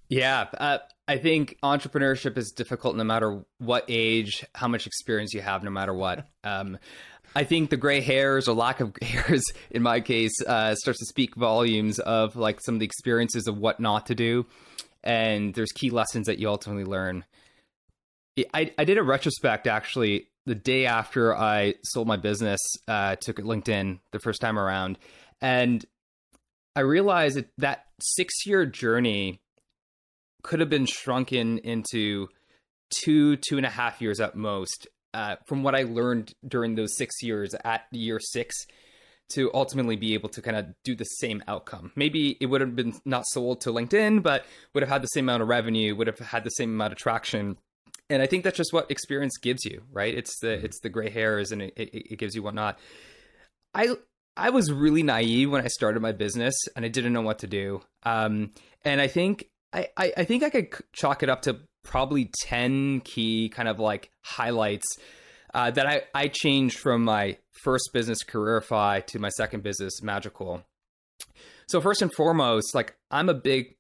Yeah, 0.08 0.48
uh, 0.58 0.78
I 1.06 1.18
think 1.18 1.58
entrepreneurship 1.62 2.38
is 2.38 2.54
difficult 2.56 2.96
no 2.96 3.04
matter 3.04 3.44
what 3.58 3.84
age, 3.90 4.46
how 4.56 4.70
much 4.70 4.88
experience 4.88 5.34
you 5.34 5.42
have, 5.42 5.66
no 5.66 5.72
matter 5.72 5.94
what. 5.94 6.26
Um, 6.46 6.78
I 7.36 7.44
think 7.44 7.72
the 7.72 7.78
gray 7.78 8.00
hairs 8.00 8.48
or 8.48 8.56
lack 8.56 8.80
of 8.80 8.96
hairs, 9.02 9.44
in 9.70 9.84
my 9.84 10.00
case, 10.00 10.32
uh, 10.48 10.76
starts 10.76 11.00
to 11.00 11.06
speak 11.06 11.36
volumes 11.36 12.00
of 12.00 12.38
like 12.38 12.62
some 12.62 12.76
of 12.76 12.80
the 12.80 12.86
experiences 12.86 13.48
of 13.48 13.58
what 13.58 13.82
not 13.82 14.06
to 14.06 14.16
do, 14.16 14.46
and 15.04 15.54
there's 15.54 15.74
key 15.74 15.90
lessons 15.90 16.28
that 16.28 16.40
you 16.40 16.48
ultimately 16.48 16.86
learn. 16.86 17.26
I, 18.54 18.74
I 18.78 18.84
did 18.84 18.98
a 18.98 19.04
retrospect 19.04 19.68
actually 19.68 20.28
the 20.46 20.56
day 20.56 20.86
after 20.86 21.36
I 21.36 21.76
sold 21.84 22.08
my 22.08 22.18
business 22.18 22.60
uh, 22.88 23.16
to 23.18 23.34
LinkedIn 23.34 24.00
the 24.12 24.20
first 24.20 24.42
time 24.42 24.58
around, 24.58 24.98
and 25.42 25.86
I 26.76 26.82
realized 26.82 27.38
that 27.38 27.50
that 27.58 27.86
six 28.00 28.46
year 28.46 28.66
journey 28.66 29.42
could 30.44 30.60
have 30.60 30.70
been 30.70 30.86
shrunken 30.86 31.60
into 31.60 32.30
two, 32.90 33.36
two 33.38 33.58
and 33.58 33.66
a 33.66 33.70
half 33.70 34.02
years 34.02 34.20
at 34.20 34.36
most. 34.36 34.88
Uh, 35.14 35.36
from 35.48 35.64
what 35.64 35.74
I 35.74 35.84
learned 35.84 36.34
during 36.48 36.76
those 36.76 36.96
six 36.96 37.24
years 37.24 37.56
at 37.66 37.86
year 37.92 38.20
six, 38.20 38.56
to 39.30 39.52
ultimately 39.54 39.96
be 39.96 40.14
able 40.14 40.30
to 40.30 40.42
kind 40.42 40.58
of 40.58 40.68
do 40.84 40.96
the 40.96 41.04
same 41.04 41.44
outcome. 41.48 41.92
Maybe 41.96 42.36
it 42.40 42.48
would 42.48 42.62
have 42.62 42.76
been 42.76 42.94
not 43.06 43.28
sold 43.28 43.62
to 43.62 43.70
LinkedIn, 43.70 44.24
but 44.24 44.46
would 44.74 44.82
have 44.84 44.90
had 44.90 45.04
the 45.04 45.08
same 45.08 45.26
amount 45.26 45.44
of 45.44 45.50
revenue, 45.50 45.96
would 45.96 46.08
have 46.08 46.20
had 46.20 46.44
the 46.44 46.50
same 46.50 46.70
amount 46.70 46.94
of 46.94 47.00
traction. 47.00 47.58
And 48.10 48.22
I 48.22 48.26
think 48.26 48.44
that's 48.44 48.58
just 48.58 48.74
what 48.74 48.90
experience 48.90 49.38
gives 49.38 49.64
you, 49.66 49.84
right? 49.92 50.14
It's 50.14 50.40
the 50.40 50.48
mm-hmm. 50.48 50.66
it's 50.66 50.80
the 50.82 50.90
gray 50.90 51.10
hairs 51.10 51.52
and 51.52 51.62
it, 51.62 51.74
it, 51.76 52.14
it 52.14 52.20
gives 52.20 52.36
you 52.36 52.44
whatnot. 52.44 52.80
I 53.74 53.96
I 54.36 54.50
was 54.50 54.72
really 54.72 55.04
naive 55.04 55.52
when 55.52 55.64
I 55.64 55.68
started 55.68 56.02
my 56.02 56.12
business 56.12 56.56
and 56.76 56.86
I 56.86 56.88
didn't 56.88 57.14
know 57.14 57.22
what 57.22 57.40
to 57.40 57.48
do. 57.48 57.82
Um, 58.04 58.52
and 58.84 59.02
I 59.02 59.08
think 59.08 59.46
I, 59.74 59.90
I, 59.98 60.14
I 60.18 60.24
think 60.24 60.44
I 60.44 60.50
could 60.50 60.70
chalk 60.94 61.24
it 61.24 61.30
up 61.30 61.44
to 61.44 61.60
probably 61.84 62.32
10 62.42 63.02
key 63.02 63.50
kind 63.50 63.68
of 63.68 63.80
like 63.80 64.12
highlights 64.24 64.98
uh, 65.54 65.72
that 65.72 65.88
I, 65.88 66.04
I 66.14 66.28
changed 66.28 66.78
from 66.78 67.04
my 67.04 67.38
first 67.64 67.90
business 67.94 68.24
careerify 68.24 69.02
to 69.02 69.20
my 69.20 69.30
second 69.30 69.64
business 69.64 70.02
magical 70.02 70.64
so 71.70 71.82
first 71.82 72.02
and 72.02 72.14
foremost 72.14 72.74
like 72.74 72.96
i'm 73.12 73.28
a 73.28 73.34
big 73.34 73.76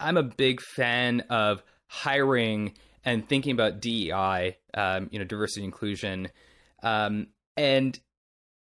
i'm 0.00 0.16
a 0.16 0.22
big 0.22 0.60
fan 0.60 1.20
of 1.28 1.62
hiring 1.88 2.72
and 3.04 3.28
thinking 3.28 3.52
about 3.52 3.80
dei 3.80 4.56
um, 4.74 5.08
you 5.10 5.18
know 5.18 5.24
diversity 5.24 5.64
inclusion 5.64 6.28
um, 6.82 7.28
and 7.56 7.98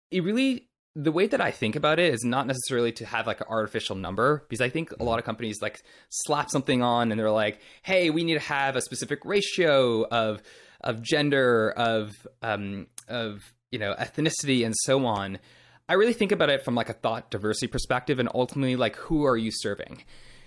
it 0.09 0.23
really 0.23 0.67
the 0.95 1.11
way 1.11 1.25
that 1.27 1.39
I 1.39 1.51
think 1.51 1.75
about 1.75 1.99
it 1.99 2.13
is 2.13 2.23
not 2.23 2.47
necessarily 2.47 2.91
to 2.93 3.05
have 3.05 3.25
like 3.25 3.39
an 3.39 3.47
artificial 3.49 3.95
number 3.95 4.45
because 4.49 4.61
I 4.61 4.69
think 4.69 4.91
a 4.99 5.03
lot 5.03 5.19
of 5.19 5.25
companies 5.25 5.61
like 5.61 5.81
slap 6.09 6.49
something 6.49 6.81
on 6.81 7.11
and 7.11 7.19
they're 7.19 7.31
like, 7.31 7.61
"Hey, 7.81 8.09
we 8.09 8.23
need 8.23 8.33
to 8.33 8.39
have 8.41 8.75
a 8.75 8.81
specific 8.81 9.23
ratio 9.23 10.05
of 10.05 10.41
of 10.81 11.01
gender, 11.01 11.71
of 11.71 12.27
um, 12.41 12.87
of 13.07 13.53
you 13.71 13.79
know 13.79 13.95
ethnicity, 13.97 14.65
and 14.65 14.75
so 14.83 15.05
on." 15.05 15.39
I 15.87 15.93
really 15.93 16.13
think 16.13 16.31
about 16.31 16.49
it 16.49 16.65
from 16.65 16.75
like 16.75 16.89
a 16.89 16.93
thought 16.93 17.31
diversity 17.31 17.67
perspective, 17.67 18.19
and 18.19 18.27
ultimately 18.35 18.75
like 18.75 18.97
who 18.97 19.25
are 19.25 19.37
you 19.37 19.51
serving? 19.51 20.03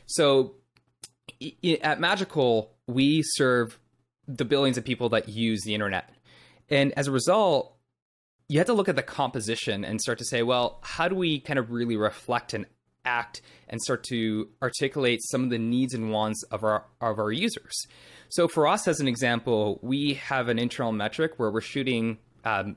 So 0.06 0.56
at 1.82 2.00
Magical, 2.00 2.73
we 2.86 3.22
serve 3.22 3.78
the 4.26 4.44
billions 4.44 4.78
of 4.78 4.84
people 4.84 5.08
that 5.10 5.28
use 5.28 5.62
the 5.64 5.74
internet, 5.74 6.10
and 6.70 6.92
as 6.96 7.08
a 7.08 7.12
result, 7.12 7.76
you 8.48 8.58
have 8.58 8.66
to 8.66 8.74
look 8.74 8.88
at 8.88 8.96
the 8.96 9.02
composition 9.02 9.84
and 9.84 10.00
start 10.00 10.18
to 10.18 10.24
say, 10.24 10.42
well, 10.42 10.80
how 10.82 11.08
do 11.08 11.14
we 11.14 11.40
kind 11.40 11.58
of 11.58 11.70
really 11.70 11.96
reflect 11.96 12.52
and 12.52 12.66
act 13.04 13.42
and 13.68 13.80
start 13.80 14.04
to 14.04 14.48
articulate 14.62 15.20
some 15.22 15.44
of 15.44 15.50
the 15.50 15.58
needs 15.58 15.94
and 15.94 16.10
wants 16.10 16.42
of 16.44 16.64
our 16.64 16.84
of 17.00 17.18
our 17.18 17.32
users. 17.32 17.86
So 18.28 18.48
for 18.48 18.66
us, 18.66 18.88
as 18.88 19.00
an 19.00 19.08
example, 19.08 19.78
we 19.82 20.14
have 20.14 20.48
an 20.48 20.58
internal 20.58 20.92
metric 20.92 21.34
where 21.36 21.50
we're 21.50 21.60
shooting 21.60 22.18
um, 22.44 22.76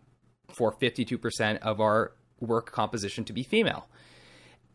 for 0.50 0.74
52% 0.74 1.58
of 1.60 1.82
our 1.82 2.14
work 2.40 2.72
composition 2.72 3.26
to 3.26 3.34
be 3.34 3.44
female. 3.44 3.88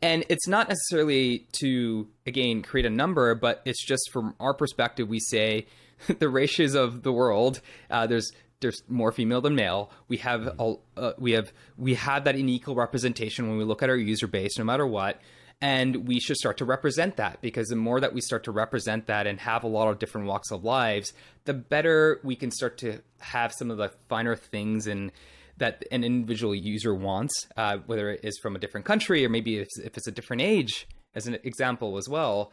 And 0.03 0.25
it's 0.29 0.49
not 0.49 0.69
necessarily 0.69 1.47
to, 1.61 2.09
again, 2.27 2.63
create 2.63 2.87
a 2.87 2.91
number, 2.91 3.35
but 3.37 3.63
it's 3.65 3.85
just 3.87 4.11
from 4.13 4.35
our 4.41 4.53
perspective, 4.53 5.09
we 5.09 5.21
say 5.21 5.67
the 6.19 6.29
ratios 6.29 6.75
of 6.75 7.03
the 7.03 7.13
world, 7.13 7.61
uh, 7.91 8.07
there's 8.07 8.33
there's 8.61 8.83
more 8.89 9.11
female 9.11 9.41
than 9.41 9.57
male. 9.57 9.91
We 10.09 10.19
have 10.19 10.59
uh, 10.59 11.13
we 11.19 11.33
have 11.33 11.53
we 11.77 11.95
have 11.95 12.25
that 12.25 12.37
unequal 12.37 12.77
representation 12.77 13.49
when 13.49 13.59
we 13.59 13.65
look 13.65 13.83
at 13.83 13.91
our 13.91 13.97
user 13.97 14.29
base, 14.29 14.57
no 14.57 14.65
matter 14.65 14.87
what. 14.87 15.21
And 15.61 16.09
we 16.09 16.19
should 16.19 16.37
start 16.37 16.57
to 16.59 16.65
represent 16.65 17.17
that 17.17 17.41
because 17.41 17.69
the 17.69 17.77
more 17.77 18.01
that 18.01 18.13
we 18.13 18.21
start 18.21 18.45
to 18.45 18.51
represent 18.51 19.07
that 19.07 19.29
and 19.29 19.39
have 19.41 19.63
a 19.63 19.69
lot 19.69 19.89
of 19.89 20.01
different 20.01 20.27
walks 20.27 20.51
of 20.51 20.65
lives, 20.65 21.13
the 21.45 21.55
better 21.55 22.21
we 22.25 22.35
can 22.35 22.51
start 22.51 22.79
to 22.79 23.01
have 23.21 23.53
some 23.53 23.71
of 23.71 23.77
the 23.79 23.91
finer 24.09 24.35
things 24.35 24.89
and 24.89 25.13
that 25.59 25.85
an 25.91 26.05
individual 26.05 26.55
user 26.55 26.95
wants, 26.95 27.47
uh, 27.57 27.79
whether 27.87 28.11
it 28.11 28.21
is 28.25 28.39
from 28.43 28.57
a 28.57 28.59
different 28.59 28.87
country 28.87 29.25
or 29.25 29.29
maybe 29.29 29.59
if, 29.59 29.69
if 29.83 29.97
it's 29.97 30.07
a 30.07 30.13
different 30.13 30.43
age, 30.43 30.87
as 31.15 31.27
an 31.27 31.39
example 31.45 31.97
as 31.99 32.09
well. 32.09 32.53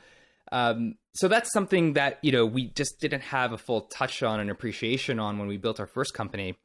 Um, 0.52 0.96
so 1.14 1.28
that's 1.28 1.52
something 1.54 1.94
that 1.94 2.20
you 2.22 2.32
know 2.32 2.46
we 2.46 2.70
just 2.70 3.00
didn't 3.00 3.22
have 3.22 3.52
a 3.52 3.58
full 3.58 3.82
touch 3.82 4.24
on 4.24 4.40
and 4.40 4.50
appreciation 4.50 5.20
on 5.20 5.38
when 5.38 5.48
we 5.48 5.58
built 5.58 5.80
our 5.80 5.88
first 5.88 6.14
company. 6.14 6.58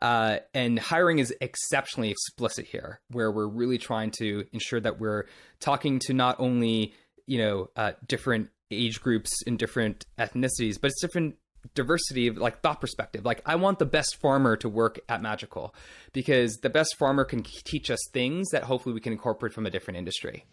Uh, 0.00 0.38
and 0.52 0.78
hiring 0.80 1.20
is 1.20 1.32
exceptionally 1.40 2.10
explicit 2.10 2.66
here, 2.66 3.00
where 3.10 3.30
we're 3.30 3.46
really 3.46 3.78
trying 3.78 4.10
to 4.10 4.44
ensure 4.52 4.80
that 4.80 4.98
we're 4.98 5.26
talking 5.60 6.00
to 6.00 6.12
not 6.12 6.36
only 6.40 6.94
you 7.26 7.38
know 7.38 7.70
uh, 7.76 7.92
different 8.06 8.50
age 8.70 9.00
groups 9.00 9.42
and 9.46 9.58
different 9.58 10.06
ethnicities, 10.18 10.80
but 10.80 10.90
it's 10.90 11.00
different 11.00 11.36
diversity 11.74 12.26
of 12.26 12.36
like 12.36 12.60
thought 12.60 12.80
perspective. 12.80 13.24
Like 13.24 13.42
I 13.46 13.56
want 13.56 13.78
the 13.78 13.86
best 13.86 14.16
farmer 14.16 14.56
to 14.56 14.68
work 14.68 15.00
at 15.08 15.22
Magical 15.22 15.74
because 16.12 16.58
the 16.62 16.70
best 16.70 16.96
farmer 16.98 17.24
can 17.24 17.42
teach 17.42 17.90
us 17.90 18.00
things 18.12 18.50
that 18.50 18.64
hopefully 18.64 18.94
we 18.94 19.00
can 19.00 19.12
incorporate 19.12 19.52
from 19.52 19.66
a 19.66 19.70
different 19.70 19.98
industry. 19.98 20.44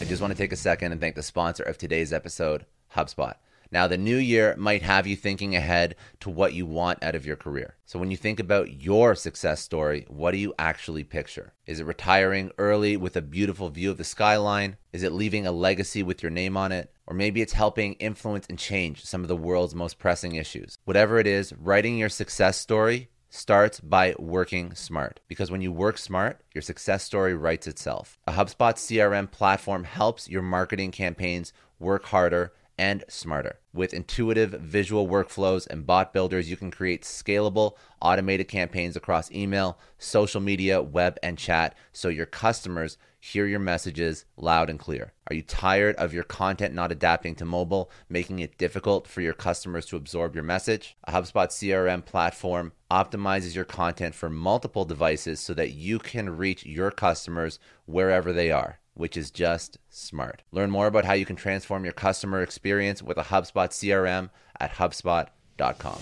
I 0.00 0.04
just 0.04 0.22
want 0.22 0.32
to 0.32 0.38
take 0.38 0.52
a 0.52 0.56
second 0.56 0.92
and 0.92 1.00
thank 1.00 1.14
the 1.14 1.22
sponsor 1.22 1.62
of 1.62 1.78
today's 1.78 2.12
episode, 2.12 2.64
HubSpot. 2.96 3.34
Now, 3.72 3.88
the 3.88 3.96
new 3.96 4.18
year 4.18 4.54
might 4.58 4.82
have 4.82 5.06
you 5.06 5.16
thinking 5.16 5.56
ahead 5.56 5.96
to 6.20 6.28
what 6.28 6.52
you 6.52 6.66
want 6.66 7.02
out 7.02 7.14
of 7.14 7.24
your 7.24 7.36
career. 7.36 7.76
So, 7.86 7.98
when 7.98 8.10
you 8.10 8.18
think 8.18 8.38
about 8.38 8.82
your 8.82 9.14
success 9.14 9.62
story, 9.62 10.04
what 10.08 10.32
do 10.32 10.36
you 10.36 10.52
actually 10.58 11.04
picture? 11.04 11.54
Is 11.66 11.80
it 11.80 11.86
retiring 11.86 12.52
early 12.58 12.98
with 12.98 13.16
a 13.16 13.22
beautiful 13.22 13.70
view 13.70 13.90
of 13.90 13.96
the 13.96 14.04
skyline? 14.04 14.76
Is 14.92 15.02
it 15.02 15.12
leaving 15.12 15.46
a 15.46 15.52
legacy 15.52 16.02
with 16.02 16.22
your 16.22 16.30
name 16.30 16.54
on 16.54 16.70
it? 16.70 16.92
Or 17.06 17.14
maybe 17.14 17.40
it's 17.40 17.54
helping 17.54 17.94
influence 17.94 18.46
and 18.46 18.58
change 18.58 19.06
some 19.06 19.22
of 19.22 19.28
the 19.28 19.36
world's 19.36 19.74
most 19.74 19.98
pressing 19.98 20.34
issues. 20.34 20.76
Whatever 20.84 21.18
it 21.18 21.26
is, 21.26 21.54
writing 21.54 21.96
your 21.96 22.10
success 22.10 22.58
story 22.58 23.08
starts 23.30 23.80
by 23.80 24.14
working 24.18 24.74
smart. 24.74 25.20
Because 25.28 25.50
when 25.50 25.62
you 25.62 25.72
work 25.72 25.96
smart, 25.96 26.42
your 26.52 26.60
success 26.60 27.02
story 27.02 27.34
writes 27.34 27.66
itself. 27.66 28.18
A 28.26 28.32
HubSpot 28.32 28.74
CRM 28.74 29.30
platform 29.30 29.84
helps 29.84 30.28
your 30.28 30.42
marketing 30.42 30.90
campaigns 30.90 31.54
work 31.78 32.04
harder 32.04 32.52
and 32.78 33.04
smarter. 33.08 33.58
With 33.72 33.94
intuitive 33.94 34.50
visual 34.50 35.08
workflows 35.08 35.66
and 35.66 35.86
bot 35.86 36.12
builders, 36.12 36.50
you 36.50 36.56
can 36.56 36.70
create 36.70 37.02
scalable, 37.02 37.76
automated 38.00 38.48
campaigns 38.48 38.96
across 38.96 39.30
email, 39.30 39.78
social 39.98 40.40
media, 40.40 40.82
web, 40.82 41.18
and 41.22 41.38
chat 41.38 41.76
so 41.92 42.08
your 42.08 42.26
customers 42.26 42.98
hear 43.24 43.46
your 43.46 43.60
messages 43.60 44.24
loud 44.36 44.68
and 44.68 44.80
clear. 44.80 45.12
Are 45.28 45.34
you 45.34 45.42
tired 45.42 45.94
of 45.94 46.12
your 46.12 46.24
content 46.24 46.74
not 46.74 46.90
adapting 46.90 47.36
to 47.36 47.44
mobile, 47.44 47.88
making 48.08 48.40
it 48.40 48.58
difficult 48.58 49.06
for 49.06 49.20
your 49.20 49.32
customers 49.32 49.86
to 49.86 49.96
absorb 49.96 50.34
your 50.34 50.42
message? 50.42 50.96
A 51.04 51.12
HubSpot 51.12 51.46
CRM 51.46 52.04
platform 52.04 52.72
optimizes 52.90 53.54
your 53.54 53.64
content 53.64 54.16
for 54.16 54.28
multiple 54.28 54.84
devices 54.84 55.38
so 55.38 55.54
that 55.54 55.70
you 55.70 56.00
can 56.00 56.36
reach 56.36 56.66
your 56.66 56.90
customers 56.90 57.60
wherever 57.86 58.32
they 58.32 58.50
are 58.50 58.80
which 58.94 59.16
is 59.16 59.30
just 59.30 59.78
smart. 59.90 60.42
Learn 60.52 60.70
more 60.70 60.86
about 60.86 61.04
how 61.04 61.14
you 61.14 61.24
can 61.24 61.36
transform 61.36 61.84
your 61.84 61.92
customer 61.92 62.42
experience 62.42 63.02
with 63.02 63.18
a 63.18 63.24
HubSpot 63.24 63.68
CRM 63.68 64.30
at 64.60 64.72
HubSpot.com. 64.72 65.98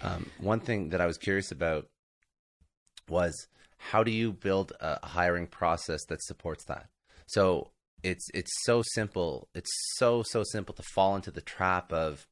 Um, 0.00 0.30
one 0.38 0.60
thing 0.60 0.90
that 0.90 1.00
I 1.00 1.06
was 1.06 1.18
curious 1.18 1.50
about 1.50 1.86
was 3.08 3.48
how 3.78 4.02
do 4.02 4.10
you 4.10 4.32
build 4.32 4.72
a 4.80 5.04
hiring 5.06 5.46
process 5.46 6.04
that 6.06 6.22
supports 6.22 6.64
that? 6.64 6.88
So 7.26 7.70
it's 8.02 8.26
it's 8.34 8.52
so 8.64 8.82
simple. 8.94 9.48
It's 9.54 9.70
so 9.96 10.22
so 10.22 10.42
simple 10.44 10.74
to 10.74 10.82
fall 10.82 11.16
into 11.16 11.30
the 11.30 11.40
trap 11.40 11.92
of 11.92 12.26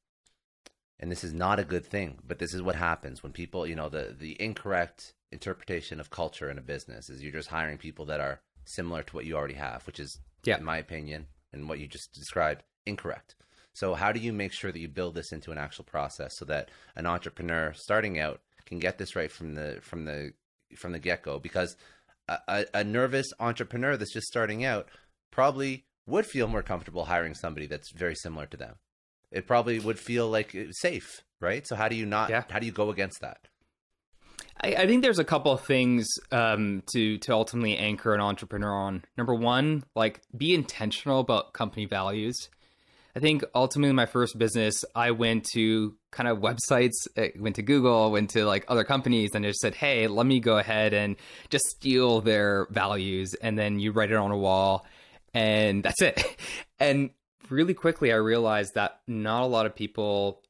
and 0.99 1.11
this 1.11 1.25
is 1.25 1.35
not 1.35 1.59
a 1.59 1.65
good 1.65 1.85
thing, 1.85 2.19
but 2.27 2.39
this 2.39 2.55
is 2.55 2.63
what 2.63 2.77
happens 2.77 3.23
when 3.23 3.33
people, 3.33 3.67
you 3.67 3.75
know, 3.75 3.89
the 3.89 4.15
the 4.19 4.41
incorrect 4.41 5.15
interpretation 5.33 6.01
of 6.01 6.11
culture 6.11 6.51
in 6.51 6.59
a 6.59 6.63
business 6.63 7.11
is 7.11 7.23
you're 7.23 7.33
just 7.33 7.49
hiring 7.49 7.79
people 7.79 8.07
that 8.07 8.21
are 8.21 8.41
similar 8.67 9.03
to 9.03 9.17
what 9.17 9.25
you 9.25 9.37
already 9.37 9.55
have, 9.55 9.87
which 9.87 10.01
is, 10.01 10.19
yeah. 10.45 10.59
in 10.59 10.65
my 10.65 10.79
opinion, 10.79 11.27
and 11.53 11.69
what 11.69 11.79
you 11.79 11.87
just 11.87 12.13
described, 12.13 12.63
incorrect. 12.85 13.35
So 13.73 13.95
how 13.95 14.13
do 14.13 14.21
you 14.21 14.33
make 14.33 14.53
sure 14.53 14.73
that 14.73 14.79
you 14.79 14.89
build 14.89 15.15
this 15.15 15.33
into 15.33 15.53
an 15.53 15.59
actual 15.59 15.85
process 15.85 16.33
so 16.37 16.45
that 16.47 16.71
an 16.95 17.07
entrepreneur 17.07 17.73
starting 17.75 18.19
out 18.19 18.41
can 18.65 18.79
get 18.79 18.99
this 18.99 19.15
right 19.15 19.31
from 19.31 19.55
the 19.55 19.79
from 19.83 20.07
the 20.07 20.33
from 20.77 20.93
the 20.93 20.99
get 20.99 21.23
go? 21.23 21.39
Because 21.39 21.77
a, 22.29 22.65
a, 22.75 22.83
nervous 22.83 23.27
entrepreneur 23.39 23.97
that's 23.97 24.13
just 24.13 24.27
starting 24.27 24.65
out 24.65 24.89
probably 25.31 25.85
would 26.07 26.27
feel 26.27 26.49
more 26.49 26.63
comfortable 26.63 27.05
hiring 27.05 27.35
somebody 27.35 27.67
that's 27.67 27.93
very 27.93 28.15
similar 28.15 28.47
to 28.47 28.57
them. 28.57 28.77
It 29.31 29.47
probably 29.47 29.79
would 29.79 29.99
feel 29.99 30.29
like 30.29 30.55
uh, 30.55 30.73
safe, 30.73 31.23
right? 31.41 31.67
So 31.67 31.77
how 31.77 31.89
do 31.89 31.97
you 31.97 32.07
not? 32.07 32.31
Yeah. 32.31 32.45
How 32.49 32.59
do 32.59 32.67
you 32.67 32.73
go 32.73 32.91
against 32.91 33.21
that? 33.21 33.49
I, 34.61 34.75
I 34.75 34.87
think 34.87 35.03
there's 35.03 35.19
a 35.19 35.25
couple 35.25 35.53
of 35.53 35.61
things 35.63 36.07
um, 36.33 36.83
to 36.93 37.19
to 37.19 37.33
ultimately 37.33 37.77
anchor 37.77 38.15
an 38.15 38.21
entrepreneur 38.21 38.75
on. 38.75 39.05
Number 39.17 39.35
one, 39.35 39.85
like 39.95 40.21
be 40.37 40.55
intentional 40.55 41.21
about 41.21 41.53
company 41.53 41.87
values. 41.87 42.49
I 43.15 43.19
think 43.19 43.45
ultimately 43.55 43.95
my 43.95 44.05
first 44.05 44.39
business, 44.39 44.85
I 44.95 45.13
went 45.13 45.47
to 45.55 45.95
kind 46.11 46.29
of 46.29 46.39
websites, 46.39 46.93
I 47.17 47.33
went 47.39 47.57
to 47.57 47.63
Google, 47.63 48.11
went 48.11 48.29
to 48.31 48.45
like 48.45 48.67
other 48.69 48.85
companies, 48.85 49.31
and 49.35 49.45
just 49.45 49.61
said, 49.61 49.75
"Hey, 49.75 50.07
let 50.07 50.27
me 50.27 50.39
go 50.39 50.59
ahead 50.59 50.93
and 50.93 51.17
just 51.49 51.65
steal 51.67 52.21
their 52.21 52.67
values," 52.71 53.35
and 53.35 53.59
then 53.59 53.79
you 53.81 53.93
write 53.93 54.11
it 54.11 54.17
on 54.17 54.33
a 54.33 54.37
wall, 54.37 54.87
and 55.35 55.83
that's 55.83 56.03
it. 56.03 56.23
And 56.79 57.09
really 57.49 57.73
quickly, 57.73 58.13
I 58.13 58.17
realized 58.17 58.75
that 58.75 59.01
not 59.07 59.43
a 59.43 59.47
lot 59.47 59.65
of 59.65 59.75
people 59.75 60.43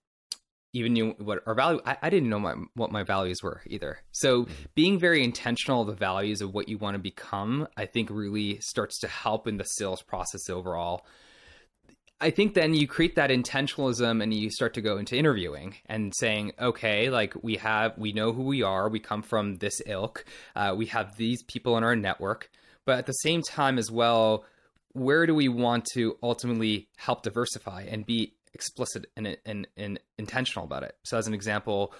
even 0.77 0.93
knew 0.93 1.15
what 1.19 1.43
our 1.47 1.55
value 1.55 1.81
I, 1.85 1.97
I, 2.03 2.11
didn't 2.11 2.29
know 2.29 2.39
my, 2.39 2.55
what 2.75 2.93
my 2.93 3.03
values 3.03 3.43
were 3.43 3.63
either. 3.67 3.99
So 4.13 4.43
mm-hmm. 4.43 4.53
being 4.75 4.99
very 4.99 5.25
intentional 5.25 5.83
of 5.83 5.87
the 5.87 5.95
values 5.95 6.41
of 6.41 6.55
what 6.55 6.69
you 6.69 6.79
want 6.79 6.95
to 6.95 6.99
become 6.99 7.69
i 7.77 7.87
think 7.87 8.11
really 8.11 8.59
starts 8.61 8.99
to 9.01 9.09
help 9.09 9.47
in 9.47 9.57
the 9.57 9.65
sales 9.65 10.03
process 10.03 10.49
overall. 10.51 11.07
I 12.19 12.31
think 12.31 12.55
then 12.55 12.73
you 12.73 12.89
create 12.89 13.17
that 13.17 13.29
intentionalism 13.29 14.23
and 14.23 14.33
you 14.33 14.51
start 14.51 14.73
to 14.75 14.81
go 14.81 14.97
into 14.97 15.17
interviewing 15.17 15.75
and 15.85 16.15
saying 16.17 16.53
okay 16.59 17.11
like 17.11 17.35
we 17.43 17.57
have 17.57 17.97
we 17.99 18.13
know 18.13 18.33
who 18.33 18.45
we 18.45 18.63
are. 18.63 18.89
We 18.89 19.01
come 19.01 19.23
from 19.23 19.57
this 19.57 19.83
ilk. 19.87 20.25
Uh, 20.55 20.75
we 20.77 20.87
have 20.87 21.17
these 21.17 21.43
people 21.43 21.77
in 21.77 21.85
our 21.85 21.97
network. 21.97 22.51
But 22.87 22.99
at 22.99 23.07
the 23.07 23.13
same 23.13 23.43
time 23.43 23.79
as 23.79 23.91
well 23.91 24.45
where 24.97 25.27
do 25.27 25.35
we 25.35 25.49
want 25.49 25.85
to 25.93 26.17
ultimately 26.23 26.89
help 26.97 27.23
diversify 27.23 27.83
and 27.83 28.07
be 28.07 28.33
explicit 28.57 29.05
and, 29.17 29.37
and, 29.45 29.69
and 29.77 30.01
intentional 30.17 30.65
about 30.65 30.83
it. 30.83 30.97
So, 31.05 31.19
as 31.19 31.27
an 31.27 31.35
example, 31.35 31.93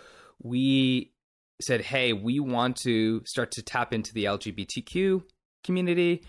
we 0.43 1.13
said, 1.61 1.83
hey, 1.83 2.15
we 2.15 2.41
want 2.41 2.77
to 2.85 3.23
start 3.27 3.51
to 3.53 3.63
tap 3.63 3.93
into 3.93 4.13
the 4.15 4.25
LGBTQ 4.25 5.23
community. 5.65 6.23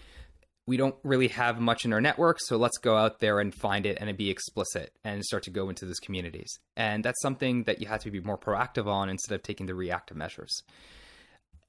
We 0.68 0.76
don't 0.76 0.96
really 1.04 1.30
have 1.30 1.62
much 1.62 1.86
in 1.86 1.94
our 1.94 2.02
network, 2.02 2.40
so 2.42 2.58
let's 2.58 2.78
go 2.78 2.98
out 2.98 3.20
there 3.22 3.40
and 3.40 3.56
find 3.56 3.86
it 3.86 3.98
and 4.02 4.16
be 4.18 4.30
explicit 4.30 4.92
and 5.06 5.24
start 5.24 5.44
to 5.44 5.50
go 5.50 5.70
into 5.70 5.86
those 5.86 6.00
communities. 6.00 6.60
And 6.76 7.06
that's 7.06 7.22
something 7.22 7.64
that 7.64 7.80
you 7.80 7.88
have 7.88 8.02
to 8.02 8.12
be 8.12 8.20
more 8.20 8.38
proactive 8.38 8.86
on 8.86 9.08
instead 9.10 9.36
of 9.36 9.44
taking 9.44 9.66
the 9.66 9.76
reactive 9.76 10.18
measures. 10.18 10.62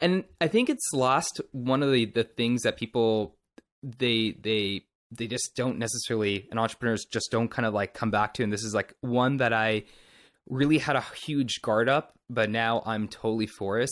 And 0.00 0.24
I 0.40 0.48
think 0.48 0.68
it's 0.68 0.92
lost 0.92 1.40
one 1.52 1.84
of 1.84 1.92
the, 1.92 2.06
the 2.06 2.24
things 2.24 2.62
that 2.62 2.76
people 2.76 3.36
they 3.82 4.32
they 4.40 4.84
they 5.10 5.26
just 5.26 5.56
don't 5.56 5.78
necessarily 5.78 6.46
and 6.50 6.60
entrepreneurs 6.60 7.04
just 7.04 7.30
don't 7.30 7.50
kind 7.50 7.66
of 7.66 7.74
like 7.74 7.94
come 7.94 8.10
back 8.10 8.34
to 8.34 8.42
and 8.42 8.52
this 8.52 8.64
is 8.64 8.74
like 8.74 8.94
one 9.00 9.38
that 9.38 9.52
i 9.52 9.84
really 10.48 10.78
had 10.78 10.96
a 10.96 11.04
huge 11.24 11.60
guard 11.62 11.88
up 11.88 12.12
but 12.28 12.50
now 12.50 12.82
i'm 12.86 13.08
totally 13.08 13.46
for 13.46 13.78
it 13.78 13.90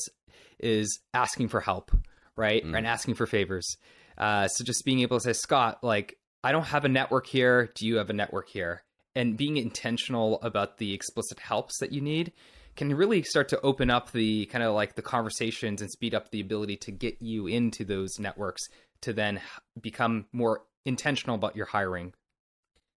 is 0.58 1.00
asking 1.14 1.49
for 1.49 1.61
help 1.61 1.90
right? 2.37 2.64
Mm. 2.64 2.76
and 2.76 2.87
asking 2.87 3.14
for 3.14 3.26
favors. 3.26 3.76
Uh, 4.16 4.49
so 4.49 4.64
just 4.64 4.85
being 4.85 5.00
able 5.00 5.18
to 5.18 5.25
say 5.25 5.32
scott 5.32 5.82
like 5.82 6.16
i 6.44 6.52
don't 6.52 6.64
have 6.64 6.85
a 6.85 6.88
network 6.88 7.26
here. 7.26 7.70
Do 7.75 7.87
you 7.87 7.96
have 7.96 8.11
a 8.11 8.14
network 8.14 8.49
here? 8.49 8.82
And 9.14 9.37
being 9.37 9.56
intentional 9.56 10.40
about 10.42 10.78
the 10.78 10.92
explicit 10.92 11.40
helps 11.40 11.78
that 11.78 11.92
you 11.92 12.00
need 12.00 12.32
can 12.76 12.94
really 12.94 13.23
start 13.23 13.49
to 13.49 13.61
open 13.62 13.88
up 13.88 14.12
the 14.12 14.44
kind 14.46 14.62
of 14.62 14.75
like 14.75 14.94
the 14.94 15.02
conversations 15.02 15.80
and 15.80 15.90
speed 15.90 16.14
up 16.14 16.30
the 16.30 16.40
ability 16.40 16.76
to 16.76 16.92
get 16.92 17.21
you 17.23 17.47
into 17.47 17.84
those 17.84 18.19
networks 18.19 18.62
to 19.00 19.14
then 19.14 19.40
become 19.80 20.26
more 20.32 20.62
intentional 20.86 21.36
about 21.36 21.56
your 21.56 21.66
hiring. 21.66 22.14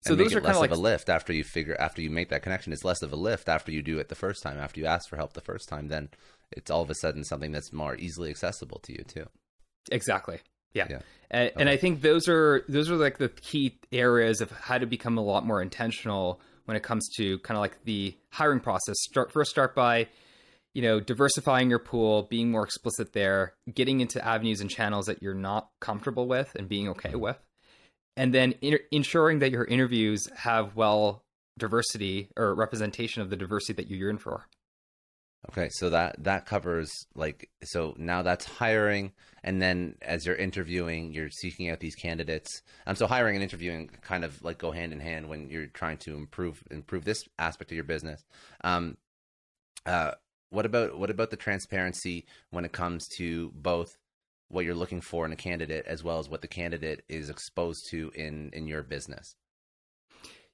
So 0.02 0.16
those 0.16 0.34
are 0.34 0.40
kind 0.40 0.56
of 0.56 0.62
like 0.62 0.72
a 0.72 0.76
lift 0.76 1.10
after 1.10 1.34
you 1.34 1.44
figure 1.44 1.76
after 1.78 2.02
you 2.02 2.10
make 2.10 2.30
that 2.30 2.42
connection. 2.42 2.72
It's 2.72 2.86
less 2.86 3.02
of 3.02 3.12
a 3.12 3.18
lift 3.18 3.50
after 3.50 3.72
you 3.72 3.82
do 3.82 4.00
it 4.00 4.08
the 4.08 4.16
first 4.16 4.42
time. 4.42 4.58
After 4.58 4.80
you 4.80 4.86
ask 4.86 5.10
for 5.10 5.18
help 5.18 5.34
the 5.34 5.42
first 5.42 5.68
time, 5.68 5.90
then 5.90 6.10
it's 6.52 6.72
all 6.72 6.82
of 6.82 6.90
a 6.90 6.96
sudden 6.96 7.26
something 7.26 7.52
that's 7.52 7.74
more 7.74 7.98
easily 7.98 8.30
accessible 8.30 8.80
to 8.84 8.94
you 8.94 9.04
too. 9.04 9.26
Exactly. 9.92 10.40
Yeah. 10.74 10.88
yeah. 10.90 11.00
And, 11.30 11.50
okay. 11.50 11.56
and 11.60 11.70
I 11.70 11.76
think 11.76 12.02
those 12.02 12.30
are 12.30 12.64
those 12.70 12.90
are 12.90 12.96
like 12.96 13.18
the 13.18 13.30
key 13.30 13.80
areas 13.92 14.40
of 14.40 14.52
how 14.52 14.78
to 14.78 14.86
become 14.86 15.18
a 15.18 15.22
lot 15.22 15.46
more 15.46 15.62
intentional 15.62 16.40
when 16.64 16.78
it 16.78 16.84
comes 16.84 17.10
to 17.18 17.40
kind 17.40 17.58
of 17.58 17.62
like 17.62 17.84
the 17.84 18.16
hiring 18.30 18.62
process. 18.62 18.96
Start 19.02 19.34
first 19.34 19.52
start 19.52 19.76
by 19.76 20.08
you 20.74 20.84
know, 20.84 21.00
diversifying 21.00 21.70
your 21.70 21.80
pool, 21.80 22.28
being 22.30 22.52
more 22.52 22.64
explicit 22.64 23.14
there, 23.14 23.56
getting 23.74 24.02
into 24.02 24.24
avenues 24.24 24.62
and 24.62 24.70
channels 24.70 25.08
that 25.08 25.22
you're 25.22 25.34
not 25.34 25.70
comfortable 25.80 26.28
with 26.28 26.56
and 26.56 26.70
being 26.70 26.88
okay 26.90 27.10
mm-hmm. 27.10 27.20
with 27.22 27.38
and 28.16 28.34
then 28.34 28.54
in- 28.62 28.80
ensuring 28.92 29.40
that 29.40 29.52
your 29.52 29.66
interviews 29.66 30.28
have 30.36 30.76
well 30.76 31.24
diversity 31.58 32.30
or 32.38 32.56
representation 32.56 33.22
of 33.22 33.30
the 33.30 33.36
diversity 33.36 33.74
that 33.74 33.90
you 33.90 33.98
yearn 33.98 34.18
for. 34.18 34.46
Okay, 35.48 35.70
so 35.72 35.90
that 35.90 36.22
that 36.26 36.46
covers 36.46 36.92
like 37.16 37.50
so 37.64 37.96
now 37.98 38.22
that's 38.24 38.46
hiring, 38.46 39.14
and 39.42 39.62
then 39.62 39.96
as 40.02 40.26
you're 40.26 40.36
interviewing, 40.36 41.14
you're 41.14 41.30
seeking 41.30 41.70
out 41.70 41.80
these 41.80 41.96
candidates. 41.96 42.62
Um, 42.86 42.98
so 42.98 43.08
hiring 43.08 43.36
and 43.36 43.44
interviewing 43.44 43.90
kind 44.02 44.26
of 44.26 44.44
like 44.44 44.58
go 44.58 44.72
hand 44.72 44.92
in 44.92 45.00
hand 45.00 45.30
when 45.30 45.50
you're 45.50 45.68
trying 45.68 45.98
to 46.00 46.16
improve 46.16 46.62
improve 46.70 47.06
this 47.06 47.24
aspect 47.38 47.72
of 47.72 47.76
your 47.76 47.86
business. 47.86 48.22
Um, 48.66 48.98
uh, 49.86 50.12
what 50.50 50.66
about 50.66 51.00
what 51.00 51.10
about 51.10 51.30
the 51.30 51.38
transparency 51.38 52.26
when 52.50 52.66
it 52.66 52.74
comes 52.74 53.08
to 53.18 53.52
both 53.56 53.98
what 54.50 54.66
you're 54.66 54.76
looking 54.76 55.02
for 55.02 55.26
in 55.26 55.32
a 55.32 55.36
candidate 55.36 55.86
as 55.88 56.04
well 56.04 56.20
as 56.20 56.28
what 56.28 56.42
the 56.42 56.48
candidate 56.48 57.04
is 57.08 57.30
exposed 57.30 57.88
to 57.92 58.12
in 58.16 58.50
in 58.54 58.68
your 58.68 58.84
business? 58.84 59.36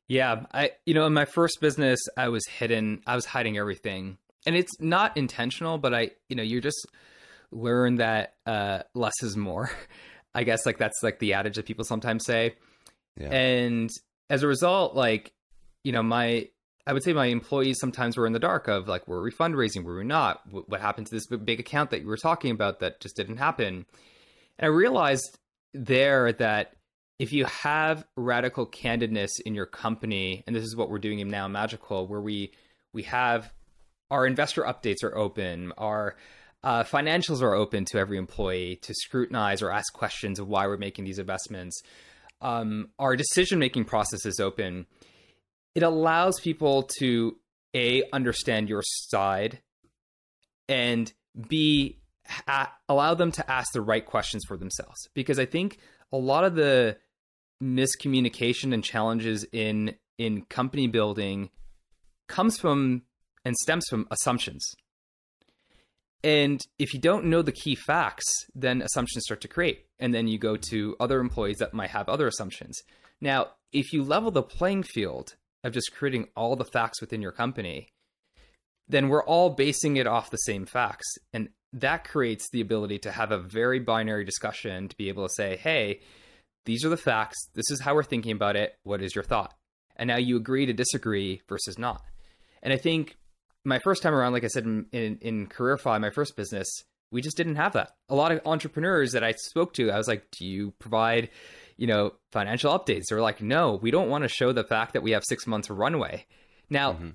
Yeah 0.08 0.46
i 0.54 0.72
you 0.86 0.94
know 0.94 1.06
in 1.08 1.14
my 1.14 1.26
first 1.26 1.60
business 1.62 2.00
i 2.16 2.30
was 2.30 2.46
hidden 2.48 3.02
i 3.08 3.16
was 3.16 3.26
hiding 3.26 3.58
everything. 3.58 4.18
And 4.46 4.56
it's 4.56 4.80
not 4.80 5.18
intentional 5.18 5.78
but 5.78 5.94
i 5.94 6.12
you 6.30 6.36
know 6.36 6.44
you 6.44 6.62
just 6.62 6.86
learn 7.52 7.96
that 7.96 8.36
uh 8.46 8.84
less 8.94 9.16
is 9.24 9.36
more. 9.36 9.72
I 10.36 10.44
guess 10.44 10.66
like 10.66 10.78
that's 10.78 11.02
like 11.02 11.20
the 11.20 11.34
adage 11.34 11.56
that 11.56 11.66
people 11.66 11.86
sometimes 11.86 12.26
say. 12.26 12.56
Yeah. 13.18 13.30
and 13.30 13.90
as 14.30 14.44
a 14.44 14.48
result 14.48 14.94
like 14.94 15.32
you 15.86 15.94
know 15.94 16.04
my 16.04 16.50
I 16.88 16.94
would 16.94 17.04
say 17.04 17.14
my 17.14 17.28
employees 17.28 17.80
sometimes 17.80 18.16
were 18.16 18.28
in 18.28 18.34
the 18.34 18.40
dark 18.40 18.68
of 18.68 18.88
like, 18.88 19.08
were 19.08 19.22
we 19.22 19.32
fundraising? 19.32 19.84
Were 19.84 19.98
we 19.98 20.04
not? 20.04 20.42
What 20.52 20.82
happened 20.82 21.08
to 21.08 21.16
this 21.16 21.26
big 21.26 21.60
account 21.60 21.90
that 21.90 22.02
you 22.02 22.08
were 22.08 22.18
talking 22.18 22.52
about 22.52 22.80
that 22.80 23.00
just 23.00 23.16
didn't 23.16 23.38
happen? 23.38 23.86
And 24.60 24.66
I 24.66 24.68
realized 24.68 25.40
there 25.74 26.32
that 26.34 26.74
if 27.18 27.34
you 27.34 27.46
have 27.46 28.06
radical 28.16 28.68
candidness 28.68 29.30
in 29.46 29.56
your 29.56 29.66
company, 29.66 30.44
and 30.46 30.56
this 30.56 30.64
is 30.64 30.76
what 30.76 30.90
we're 30.90 31.00
doing 31.00 31.20
in 31.20 31.30
Now 31.30 31.48
Magical, 31.48 32.08
where 32.08 32.22
we 32.22 32.52
we 32.94 33.04
have 33.04 33.52
our 34.12 34.28
investor 34.28 34.62
updates 34.64 35.04
are 35.04 35.18
open, 35.18 35.74
our 35.78 36.16
uh, 36.64 36.84
financials 36.84 37.42
are 37.42 37.54
open 37.54 37.86
to 37.86 37.98
every 37.98 38.18
employee 38.18 38.78
to 38.84 38.94
scrutinize 38.94 39.62
or 39.62 39.72
ask 39.72 39.92
questions 39.94 40.40
of 40.40 40.48
why 40.48 40.68
we're 40.68 40.78
making 40.78 41.06
these 41.06 41.20
investments. 41.20 41.82
Um, 42.42 42.90
our 43.00 43.16
decision 43.16 43.60
making 43.60 43.86
process 43.86 44.26
is 44.26 44.40
open 44.40 44.86
it 45.76 45.84
allows 45.84 46.40
people 46.40 46.90
to 47.00 47.38
a 47.76 48.04
understand 48.14 48.70
your 48.70 48.82
side 48.84 49.60
and 50.68 51.14
b 51.50 52.00
a- 52.48 52.70
allow 52.90 53.14
them 53.14 53.32
to 53.34 53.52
ask 53.52 53.72
the 53.74 53.82
right 53.82 54.06
questions 54.06 54.44
for 54.48 54.58
themselves. 54.58 54.98
Because 55.14 55.38
i 55.38 55.46
think 55.46 55.78
a 56.12 56.18
lot 56.18 56.46
of 56.46 56.56
the 56.56 56.98
miscommunication 57.62 58.74
and 58.74 58.84
challenges 58.84 59.46
in 59.52 59.96
in 60.18 60.44
company 60.44 60.88
building 60.88 61.50
comes 62.28 62.58
from 62.58 63.04
and 63.44 63.56
stems 63.58 63.86
from 63.90 64.08
assumptions. 64.10 64.66
And 66.24 66.60
if 66.80 66.94
you 66.94 67.00
don't 67.00 67.26
know 67.26 67.42
the 67.42 67.52
key 67.52 67.76
facts 67.76 68.24
then 68.56 68.82
assumptions 68.82 69.26
start 69.26 69.42
to 69.42 69.48
create 69.48 69.86
and 70.00 70.14
then 70.14 70.28
you 70.28 70.38
go 70.40 70.56
to 70.70 70.96
other 71.00 71.20
employees 71.20 71.58
that 71.58 71.74
might 71.74 71.92
have 71.92 72.10
other 72.10 72.28
assumptions. 72.28 72.82
Now 73.22 73.50
if 73.72 73.92
you 73.94 74.04
level 74.04 74.32
the 74.32 74.42
playing 74.42 74.84
field 74.84 75.36
of 75.66 75.74
just 75.74 75.94
creating 75.94 76.28
all 76.36 76.56
the 76.56 76.64
facts 76.64 77.02
within 77.02 77.22
your 77.22 77.32
company, 77.32 77.90
then 78.88 79.10
we're 79.10 79.24
all 79.24 79.50
basing 79.50 79.98
it 79.98 80.06
off 80.06 80.30
the 80.30 80.38
same 80.38 80.66
facts. 80.66 81.18
And 81.34 81.50
that 81.74 82.04
creates 82.04 82.50
the 82.52 82.62
ability 82.62 83.00
to 83.00 83.12
have 83.12 83.32
a 83.32 83.40
very 83.40 83.80
binary 83.80 84.24
discussion 84.24 84.88
to 84.88 84.96
be 84.96 85.10
able 85.10 85.28
to 85.28 85.34
say, 85.34 85.58
hey, 85.58 86.02
these 86.66 86.86
are 86.86 86.90
the 86.90 86.98
facts. 86.98 87.50
This 87.56 87.72
is 87.72 87.82
how 87.82 87.96
we're 87.96 88.04
thinking 88.04 88.32
about 88.32 88.56
it. 88.56 88.78
What 88.84 89.02
is 89.02 89.16
your 89.16 89.24
thought? 89.24 89.56
And 89.96 90.08
now 90.08 90.18
you 90.18 90.38
agree 90.38 90.68
to 90.68 90.74
disagree 90.74 91.42
versus 91.50 91.80
not. 91.80 92.04
And 92.62 92.72
I 92.72 92.78
think 92.78 93.18
my 93.64 93.80
first 93.80 94.04
time 94.04 94.14
around, 94.14 94.34
like 94.34 94.44
I 94.44 94.48
said 94.48 94.66
in, 94.66 94.86
in, 94.92 95.18
in 95.22 95.48
Careerify, 95.48 95.98
my 95.98 96.12
first 96.12 96.36
business, 96.36 96.68
we 97.12 97.22
just 97.22 97.38
didn't 97.38 97.56
have 97.56 97.74
that. 97.74 97.92
A 98.10 98.16
lot 98.16 98.32
of 98.32 98.42
entrepreneurs 98.46 99.14
that 99.14 99.24
I 99.24 99.32
spoke 99.32 99.74
to, 99.74 99.90
I 99.90 99.98
was 99.98 100.08
like, 100.08 100.28
do 100.32 100.46
you 100.46 100.74
provide 100.80 101.30
you 101.78 101.88
know, 101.88 102.14
financial 102.32 102.78
updates. 102.78 103.04
They're 103.10 103.22
like, 103.22 103.42
no, 103.42 103.80
we 103.82 103.92
don't 103.92 104.10
want 104.10 104.24
to 104.24 104.30
show 104.30 104.54
the 104.54 104.64
fact 104.64 104.94
that 104.94 105.04
we 105.04 105.12
have 105.12 105.24
six 105.28 105.46
months 105.46 105.70
runway. 105.70 106.26
Now, 106.70 106.94
mm-hmm. 106.94 107.10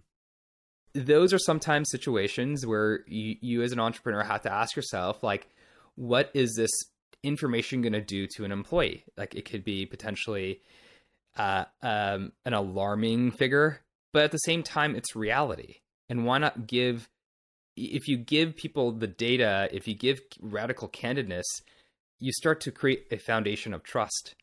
those 0.94 1.32
are 1.32 1.38
sometimes 1.38 1.90
situations 1.90 2.66
where 2.66 3.00
you, 3.06 3.36
you 3.40 3.62
as 3.62 3.72
an 3.72 3.80
entrepreneur 3.80 4.22
have 4.22 4.42
to 4.42 4.52
ask 4.52 4.76
yourself, 4.76 5.22
like, 5.22 5.48
what 5.96 6.30
is 6.34 6.54
this 6.56 6.70
information 7.22 7.82
going 7.82 7.92
to 7.94 8.00
do 8.00 8.26
to 8.36 8.44
an 8.44 8.52
employee? 8.52 9.04
Like, 9.16 9.34
it 9.34 9.48
could 9.50 9.64
be 9.64 9.86
potentially 9.86 10.60
uh, 11.36 11.64
um, 11.82 12.32
an 12.44 12.54
alarming 12.54 13.32
figure, 13.32 13.80
but 14.12 14.24
at 14.24 14.32
the 14.32 14.38
same 14.38 14.62
time, 14.62 14.94
it's 14.94 15.16
reality. 15.16 15.76
And 16.08 16.26
why 16.26 16.38
not 16.38 16.66
give, 16.66 17.08
if 17.76 18.08
you 18.08 18.16
give 18.16 18.56
people 18.56 18.92
the 18.92 19.06
data, 19.06 19.68
if 19.72 19.86
you 19.88 19.94
give 19.94 20.20
radical 20.40 20.88
candidness, 20.88 21.44
you 22.18 22.32
start 22.32 22.60
to 22.62 22.70
create 22.70 23.06
a 23.10 23.16
foundation 23.16 23.72
of 23.72 23.82
trust. 23.82 24.34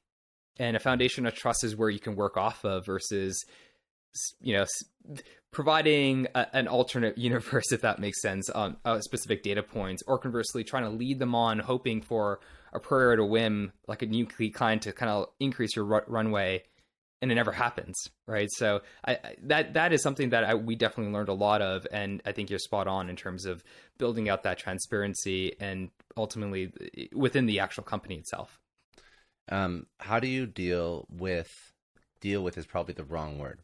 And 0.60 0.76
a 0.76 0.80
foundation 0.80 1.26
of 1.26 1.36
trust 1.36 1.64
is 1.64 1.76
where 1.76 1.90
you 1.90 2.00
can 2.00 2.16
work 2.16 2.38
off 2.38 2.64
of 2.66 2.86
versus, 2.86 3.44
you 4.42 4.54
know, 4.54 4.66
providing 5.52 6.28
a, 6.36 6.48
an 6.56 6.68
alternate 6.68 7.18
universe, 7.18 7.72
if 7.72 7.82
that 7.82 8.00
makes 8.00 8.22
sense, 8.22 8.50
on 8.50 8.78
uh, 8.86 9.00
specific 9.02 9.44
data 9.44 9.64
points, 9.64 10.04
or 10.08 10.18
conversely, 10.18 10.64
trying 10.64 10.84
to 10.84 10.90
lead 10.90 11.20
them 11.20 11.36
on, 11.36 11.60
hoping 11.60 12.02
for 12.02 12.40
a 12.74 12.80
prayer 12.80 13.16
to 13.16 13.26
whim, 13.26 13.72
like 13.88 14.02
a 14.02 14.06
new 14.06 14.28
client 14.54 14.84
to 14.84 14.92
kind 14.92 15.12
of 15.12 15.28
increase 15.40 15.76
your 15.76 15.86
runway 16.08 16.64
and 17.22 17.32
it 17.32 17.36
never 17.36 17.52
happens, 17.52 17.96
right? 18.28 18.50
So 18.52 18.82
I, 19.06 19.18
that 19.44 19.74
that 19.74 19.92
is 19.92 20.04
something 20.04 20.30
that 20.30 20.44
I, 20.44 20.56
we 20.56 20.76
definitely 20.76 21.14
learned 21.14 21.30
a 21.30 21.34
lot 21.34 21.62
of, 21.62 21.88
and 21.92 22.22
I 22.26 22.32
think 22.32 22.50
you're 22.50 22.60
spot 22.60 22.88
on 22.88 23.10
in 23.10 23.16
terms 23.16 23.46
of 23.46 23.64
building 23.98 24.30
out 24.30 24.44
that 24.44 24.60
transparency 24.60 25.56
and 25.60 25.90
ultimately 26.16 26.72
within 27.14 27.48
the 27.48 27.60
actual 27.60 27.84
company 27.84 28.16
itself. 28.16 28.60
Um, 29.50 29.88
how 30.00 30.20
do 30.20 30.28
you 30.28 30.46
deal 30.46 31.06
with 31.10 31.74
deal 32.20 32.44
with 32.44 32.58
is 32.58 32.66
probably 32.66 32.94
the 32.94 33.04
wrong 33.04 33.38
word. 33.38 33.60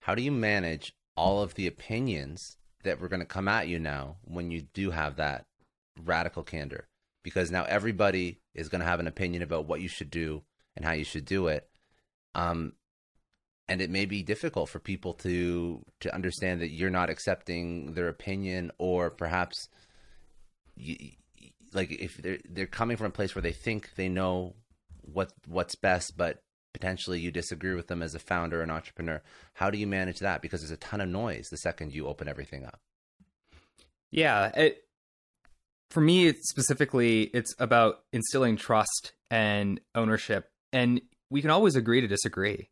How 0.00 0.14
do 0.14 0.22
you 0.22 0.32
manage 0.32 0.94
all 1.16 1.42
of 1.42 1.54
the 1.54 1.66
opinions 1.66 2.56
that 2.82 3.00
were 3.00 3.08
going 3.08 3.20
to 3.20 3.26
come 3.26 3.48
at 3.48 3.68
you 3.68 3.78
now 3.78 4.16
when 4.24 4.50
you 4.50 4.62
do 4.74 4.90
have 4.90 5.16
that 5.16 5.46
radical 6.02 6.42
candor? 6.42 6.88
Because 7.22 7.50
now 7.50 7.64
everybody 7.64 8.40
is 8.54 8.68
going 8.68 8.80
to 8.80 8.86
have 8.86 8.98
an 8.98 9.06
opinion 9.06 9.42
about 9.42 9.66
what 9.66 9.80
you 9.80 9.88
should 9.88 10.10
do 10.10 10.42
and 10.74 10.84
how 10.84 10.92
you 10.92 11.04
should 11.04 11.24
do 11.24 11.46
it. 11.46 11.68
Um, 12.34 12.72
and 13.68 13.80
it 13.80 13.90
may 13.90 14.06
be 14.06 14.22
difficult 14.22 14.68
for 14.68 14.80
people 14.80 15.14
to 15.14 15.84
to 16.00 16.14
understand 16.14 16.60
that 16.60 16.70
you're 16.70 16.90
not 16.90 17.10
accepting 17.10 17.94
their 17.94 18.08
opinion 18.08 18.72
or 18.78 19.08
perhaps 19.10 19.68
you, 20.74 20.96
like 21.72 21.90
if 21.92 22.16
they're 22.16 22.38
they're 22.48 22.66
coming 22.66 22.96
from 22.96 23.06
a 23.06 23.10
place 23.10 23.34
where 23.34 23.42
they 23.42 23.52
think 23.52 23.94
they 23.94 24.08
know 24.08 24.54
what 25.02 25.32
what's 25.46 25.74
best 25.74 26.16
but 26.16 26.42
potentially 26.72 27.20
you 27.20 27.30
disagree 27.30 27.74
with 27.74 27.88
them 27.88 28.02
as 28.02 28.14
a 28.14 28.18
founder 28.18 28.62
and 28.62 28.70
entrepreneur 28.70 29.22
how 29.54 29.70
do 29.70 29.78
you 29.78 29.86
manage 29.86 30.20
that 30.20 30.40
because 30.42 30.60
there's 30.60 30.70
a 30.70 30.76
ton 30.76 31.00
of 31.00 31.08
noise 31.08 31.48
the 31.50 31.56
second 31.58 31.92
you 31.92 32.06
open 32.06 32.28
everything 32.28 32.64
up 32.64 32.80
yeah 34.10 34.46
it, 34.56 34.84
for 35.90 36.00
me 36.00 36.32
specifically 36.42 37.24
it's 37.34 37.54
about 37.58 38.00
instilling 38.12 38.56
trust 38.56 39.12
and 39.30 39.80
ownership 39.94 40.50
and 40.72 41.00
we 41.30 41.42
can 41.42 41.50
always 41.50 41.76
agree 41.76 42.00
to 42.00 42.08
disagree 42.08 42.68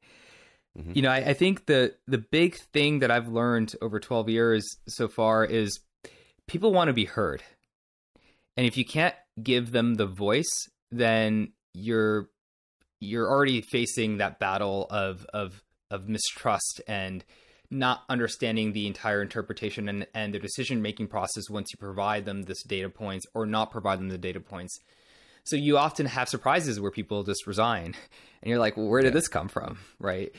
Mm-hmm. 0.78 0.92
You 0.94 1.02
know, 1.02 1.10
I, 1.10 1.16
I 1.16 1.34
think 1.34 1.66
the 1.66 1.94
the 2.06 2.18
big 2.18 2.56
thing 2.72 3.00
that 3.00 3.10
I've 3.10 3.28
learned 3.28 3.74
over 3.82 3.98
12 3.98 4.28
years 4.28 4.64
so 4.88 5.08
far 5.08 5.44
is 5.44 5.80
people 6.46 6.72
want 6.72 6.88
to 6.88 6.94
be 6.94 7.04
heard. 7.06 7.42
And 8.56 8.66
if 8.66 8.76
you 8.76 8.84
can't 8.84 9.14
give 9.42 9.72
them 9.72 9.94
the 9.94 10.06
voice, 10.06 10.68
then 10.90 11.52
you're 11.74 12.28
you're 13.00 13.28
already 13.28 13.60
facing 13.60 14.18
that 14.18 14.38
battle 14.38 14.86
of 14.90 15.26
of 15.32 15.62
of 15.90 16.08
mistrust 16.08 16.80
and 16.86 17.24
not 17.70 18.02
understanding 18.08 18.72
the 18.72 18.86
entire 18.86 19.22
interpretation 19.22 19.88
and, 19.88 20.06
and 20.12 20.34
the 20.34 20.38
decision 20.38 20.82
making 20.82 21.06
process 21.06 21.48
once 21.48 21.68
you 21.72 21.78
provide 21.78 22.24
them 22.24 22.42
this 22.42 22.62
data 22.64 22.88
points 22.88 23.26
or 23.32 23.46
not 23.46 23.70
provide 23.70 24.00
them 24.00 24.08
the 24.08 24.18
data 24.18 24.40
points. 24.40 24.78
So 25.44 25.56
you 25.56 25.78
often 25.78 26.06
have 26.06 26.28
surprises 26.28 26.80
where 26.80 26.90
people 26.90 27.22
just 27.22 27.46
resign 27.46 27.94
and 28.42 28.50
you're 28.50 28.58
like, 28.58 28.76
well, 28.76 28.88
where 28.88 29.02
did 29.02 29.08
yeah. 29.08 29.14
this 29.14 29.28
come 29.28 29.48
from? 29.48 29.78
Right. 29.98 30.32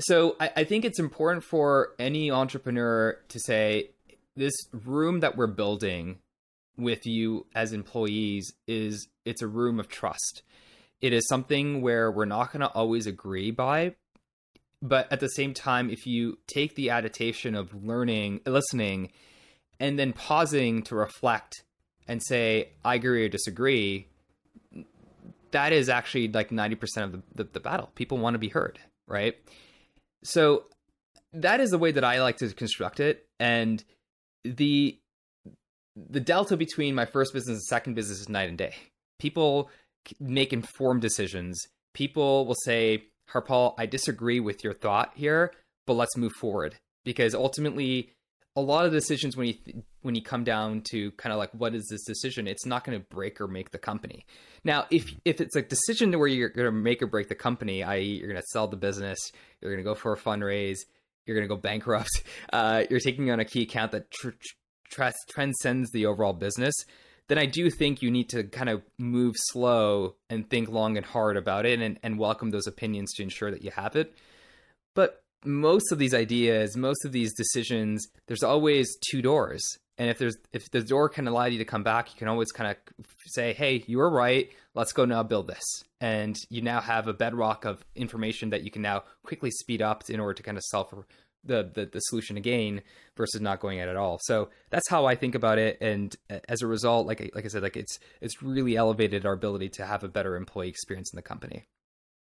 So 0.00 0.36
I, 0.38 0.50
I 0.58 0.64
think 0.64 0.84
it's 0.84 0.98
important 0.98 1.44
for 1.44 1.94
any 1.98 2.30
entrepreneur 2.30 3.18
to 3.28 3.40
say 3.40 3.90
this 4.36 4.54
room 4.72 5.20
that 5.20 5.36
we're 5.36 5.46
building 5.46 6.18
with 6.76 7.06
you 7.06 7.46
as 7.54 7.72
employees 7.72 8.52
is 8.66 9.08
it's 9.24 9.42
a 9.42 9.46
room 9.46 9.80
of 9.80 9.88
trust. 9.88 10.42
It 11.00 11.12
is 11.12 11.26
something 11.28 11.80
where 11.82 12.10
we're 12.10 12.26
not 12.26 12.52
going 12.52 12.60
to 12.60 12.68
always 12.68 13.06
agree 13.06 13.50
by, 13.50 13.94
but 14.82 15.10
at 15.12 15.20
the 15.20 15.28
same 15.28 15.54
time, 15.54 15.90
if 15.90 16.06
you 16.06 16.38
take 16.46 16.74
the 16.74 16.90
adaptation 16.90 17.54
of 17.54 17.74
learning, 17.84 18.40
listening, 18.46 19.12
and 19.78 19.98
then 19.98 20.12
pausing 20.12 20.82
to 20.84 20.94
reflect 20.94 21.64
and 22.06 22.22
say, 22.22 22.70
I 22.84 22.96
agree 22.96 23.24
or 23.24 23.28
disagree, 23.28 24.08
that 25.52 25.72
is 25.72 25.88
actually 25.88 26.28
like 26.28 26.50
90% 26.50 26.78
of 27.04 27.12
the, 27.12 27.22
the, 27.34 27.44
the 27.44 27.60
battle. 27.60 27.90
People 27.94 28.18
want 28.18 28.34
to 28.34 28.38
be 28.38 28.48
heard, 28.48 28.78
right? 29.06 29.36
So 30.22 30.64
that 31.32 31.60
is 31.60 31.70
the 31.70 31.78
way 31.78 31.92
that 31.92 32.04
I 32.04 32.20
like 32.20 32.38
to 32.38 32.48
construct 32.52 33.00
it. 33.00 33.26
And 33.38 33.82
the 34.44 34.98
the 35.96 36.20
delta 36.20 36.56
between 36.56 36.94
my 36.94 37.04
first 37.04 37.34
business 37.34 37.56
and 37.56 37.62
second 37.64 37.94
business 37.94 38.20
is 38.20 38.28
night 38.28 38.48
and 38.48 38.56
day. 38.56 38.74
People 39.18 39.70
make 40.18 40.52
informed 40.52 41.02
decisions. 41.02 41.60
People 41.92 42.46
will 42.46 42.56
say, 42.64 43.04
Harpaul, 43.32 43.74
I 43.78 43.86
disagree 43.86 44.40
with 44.40 44.64
your 44.64 44.74
thought 44.74 45.12
here, 45.14 45.52
but 45.86 45.94
let's 45.94 46.16
move 46.16 46.32
forward. 46.32 46.76
Because 47.04 47.34
ultimately, 47.34 48.10
a 48.56 48.60
lot 48.60 48.84
of 48.84 48.92
decisions 48.92 49.36
when 49.36 49.48
you 49.48 49.52
th- 49.54 49.76
when 50.02 50.14
you 50.14 50.22
come 50.22 50.44
down 50.44 50.82
to 50.90 51.10
kind 51.12 51.32
of 51.32 51.38
like 51.38 51.50
what 51.52 51.74
is 51.74 51.86
this 51.90 52.04
decision, 52.04 52.46
it's 52.46 52.66
not 52.66 52.84
going 52.84 52.98
to 52.98 53.04
break 53.06 53.40
or 53.40 53.46
make 53.46 53.70
the 53.70 53.78
company. 53.78 54.26
Now, 54.64 54.86
if 54.90 55.10
if 55.24 55.40
it's 55.40 55.56
a 55.56 55.62
decision 55.62 56.18
where 56.18 56.28
you're 56.28 56.48
going 56.48 56.66
to 56.66 56.72
make 56.72 57.02
or 57.02 57.06
break 57.06 57.28
the 57.28 57.34
company, 57.34 57.82
i.e., 57.82 58.18
you're 58.18 58.28
going 58.28 58.40
to 58.40 58.46
sell 58.48 58.66
the 58.66 58.76
business, 58.76 59.18
you're 59.60 59.72
going 59.72 59.84
to 59.84 59.88
go 59.88 59.94
for 59.94 60.12
a 60.12 60.18
fundraise, 60.18 60.78
you're 61.26 61.36
going 61.36 61.48
to 61.48 61.54
go 61.54 61.60
bankrupt, 61.60 62.22
uh, 62.52 62.84
you're 62.90 63.00
taking 63.00 63.30
on 63.30 63.40
a 63.40 63.44
key 63.44 63.62
account 63.62 63.92
that 63.92 64.10
tr- 64.10 64.30
tr- 64.90 65.10
transcends 65.30 65.90
the 65.92 66.06
overall 66.06 66.32
business, 66.32 66.74
then 67.30 67.38
I 67.38 67.46
do 67.46 67.70
think 67.70 68.02
you 68.02 68.10
need 68.10 68.28
to 68.30 68.42
kind 68.42 68.68
of 68.68 68.82
move 68.98 69.36
slow 69.38 70.16
and 70.28 70.50
think 70.50 70.68
long 70.68 70.96
and 70.96 71.06
hard 71.06 71.36
about 71.36 71.64
it 71.64 71.80
and, 71.80 71.96
and 72.02 72.18
welcome 72.18 72.50
those 72.50 72.66
opinions 72.66 73.12
to 73.14 73.22
ensure 73.22 73.52
that 73.52 73.62
you 73.62 73.70
have 73.70 73.94
it. 73.94 74.12
But 74.96 75.22
most 75.44 75.92
of 75.92 76.00
these 76.00 76.12
ideas, 76.12 76.76
most 76.76 77.04
of 77.04 77.12
these 77.12 77.32
decisions, 77.32 78.04
there's 78.26 78.42
always 78.42 78.96
two 79.08 79.22
doors. 79.22 79.62
And 79.96 80.10
if 80.10 80.18
there's 80.18 80.36
if 80.52 80.72
the 80.72 80.80
door 80.80 81.08
can 81.08 81.28
allow 81.28 81.44
you 81.44 81.58
to 81.58 81.64
come 81.64 81.84
back, 81.84 82.12
you 82.12 82.18
can 82.18 82.26
always 82.26 82.50
kind 82.50 82.70
of 82.70 83.06
say, 83.26 83.52
"Hey, 83.52 83.84
you 83.86 83.98
were 83.98 84.10
right. 84.10 84.50
Let's 84.74 84.92
go 84.92 85.04
now 85.04 85.22
build 85.22 85.46
this." 85.46 85.62
And 86.00 86.36
you 86.48 86.62
now 86.62 86.80
have 86.80 87.06
a 87.06 87.12
bedrock 87.12 87.64
of 87.64 87.84
information 87.94 88.50
that 88.50 88.64
you 88.64 88.72
can 88.72 88.82
now 88.82 89.04
quickly 89.22 89.52
speed 89.52 89.82
up 89.82 90.02
in 90.10 90.18
order 90.18 90.34
to 90.34 90.42
kind 90.42 90.56
of 90.56 90.64
solve 90.66 91.04
the, 91.44 91.70
the 91.74 91.86
the 91.86 92.00
solution 92.00 92.36
again 92.36 92.82
versus 93.16 93.40
not 93.40 93.60
going 93.60 93.80
at 93.80 93.88
it 93.88 93.96
all. 93.96 94.18
So 94.22 94.50
that's 94.70 94.88
how 94.88 95.06
I 95.06 95.14
think 95.14 95.34
about 95.34 95.58
it. 95.58 95.78
And 95.80 96.14
as 96.48 96.62
a 96.62 96.66
result, 96.66 97.06
like 97.06 97.30
like 97.34 97.44
I 97.44 97.48
said, 97.48 97.62
like 97.62 97.76
it's 97.76 97.98
it's 98.20 98.42
really 98.42 98.76
elevated 98.76 99.26
our 99.26 99.32
ability 99.32 99.70
to 99.70 99.86
have 99.86 100.04
a 100.04 100.08
better 100.08 100.36
employee 100.36 100.68
experience 100.68 101.12
in 101.12 101.16
the 101.16 101.22
company. 101.22 101.66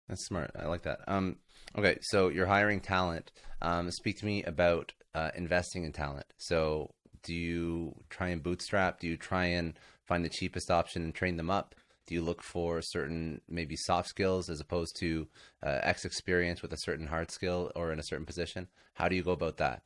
That's 0.09 0.27
smart. 0.27 0.51
I 0.57 0.67
like 0.67 0.83
that. 0.83 1.01
Um, 1.09 1.37
okay, 1.77 1.99
so 2.01 2.29
you're 2.29 2.47
hiring 2.47 2.81
talent. 2.81 3.33
Um, 3.61 3.91
speak 3.91 4.19
to 4.19 4.27
me 4.27 4.45
about 4.45 4.93
uh, 5.15 5.31
investing 5.35 5.85
in 5.85 5.93
talent. 5.93 6.27
So 6.37 6.95
do 7.23 7.35
you 7.35 7.95
try 8.09 8.29
and 8.29 8.43
bootstrap? 8.43 9.01
Do 9.01 9.09
you 9.09 9.17
try 9.17 9.47
and 9.47 9.79
find 10.07 10.25
the 10.25 10.29
cheapest 10.29 10.71
option 10.71 11.03
and 11.03 11.15
train 11.15 11.37
them 11.37 11.51
up? 11.51 11.75
Do 12.07 12.15
you 12.15 12.23
look 12.23 12.43
for 12.43 12.81
certain 12.83 13.41
maybe 13.49 13.77
soft 13.77 14.09
skills 14.09 14.49
as 14.49 14.61
opposed 14.61 14.97
to 15.01 15.27
uh, 15.65 15.81
X 15.83 16.05
experience 16.05 16.63
with 16.63 16.73
a 16.73 16.79
certain 16.79 17.09
hard 17.09 17.31
skill 17.31 17.73
or 17.75 17.93
in 17.93 17.99
a 17.99 18.05
certain 18.05 18.27
position? 18.27 18.69
How 18.95 19.09
do 19.09 19.17
you 19.17 19.23
go 19.23 19.33
about 19.33 19.57
that? 19.57 19.83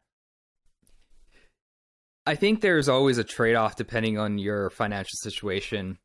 I 2.27 2.35
think 2.35 2.61
there's 2.61 2.89
always 2.89 3.19
a 3.19 3.25
trade 3.25 3.57
off 3.57 3.77
depending 3.77 4.19
on 4.19 4.39
your 4.39 4.71
financial 4.71 5.17
situation. 5.23 5.99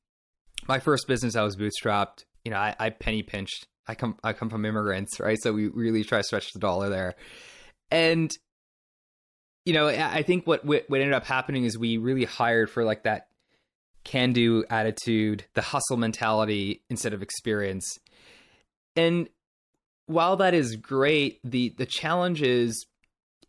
My 0.67 0.80
first 0.80 1.08
business, 1.08 1.36
I 1.36 1.43
was 1.43 1.58
bootstrapped. 1.58 2.23
You 2.45 2.51
know, 2.51 2.58
I, 2.58 2.75
I 2.80 2.89
penny 2.89 3.21
pinched. 3.21 3.67
I 3.88 3.95
come 3.95 4.17
I 4.23 4.34
come 4.34 4.49
from 4.49 4.65
immigrants, 4.65 5.19
right? 5.19 5.38
So 5.39 5.54
we 5.54 5.67
really 5.67 6.04
try 6.04 6.19
to 6.19 6.23
stretch 6.23 6.54
the 6.54 6.60
dollar 6.60 6.89
there. 6.89 7.15
And 7.91 8.32
you 9.65 9.73
know, 9.73 9.88
I 9.88 10.23
think 10.23 10.47
what 10.47 10.63
what 10.63 10.86
ended 10.91 11.13
up 11.13 11.25
happening 11.25 11.65
is 11.65 11.78
we 11.78 11.97
really 11.97 12.25
hired 12.25 12.69
for 12.69 12.86
like 12.86 13.04
that 13.04 13.28
can 14.05 14.31
do 14.31 14.63
attitude, 14.69 15.43
the 15.53 15.61
hustle 15.61 15.97
mentality 15.97 16.81
instead 16.89 17.13
of 17.13 17.21
experience. 17.21 17.97
And 18.95 19.27
while 20.05 20.37
that 20.37 20.53
is 20.53 20.77
great, 20.77 21.39
the 21.43 21.75
the 21.77 21.85
challenge 21.85 22.41
is, 22.41 22.85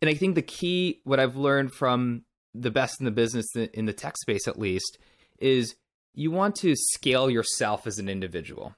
and 0.01 0.09
I 0.09 0.15
think 0.15 0.35
the 0.35 0.41
key, 0.41 0.99
what 1.05 1.19
I've 1.19 1.37
learned 1.37 1.71
from 1.71 2.23
the 2.53 2.71
best 2.71 2.99
in 2.99 3.05
the 3.05 3.11
business 3.11 3.45
in 3.55 3.85
the 3.85 3.93
tech 3.93 4.17
space 4.17 4.47
at 4.47 4.59
least, 4.59 4.97
is 5.39 5.75
you 6.13 6.31
want 6.31 6.55
to 6.55 6.75
scale 6.75 7.29
yourself 7.29 7.87
as 7.87 7.99
an 7.99 8.09
individual. 8.09 8.75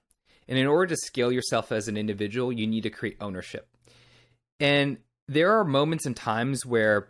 And 0.48 0.58
in 0.58 0.68
order 0.68 0.88
to 0.88 0.98
scale 0.98 1.32
yourself 1.32 1.72
as 1.72 1.88
an 1.88 1.96
individual, 1.96 2.52
you 2.52 2.68
need 2.68 2.84
to 2.84 2.90
create 2.90 3.18
ownership. 3.22 3.68
And 4.60 4.98
there 5.28 5.58
are 5.58 5.64
moments 5.64 6.06
and 6.06 6.16
times 6.16 6.66
where 6.66 7.10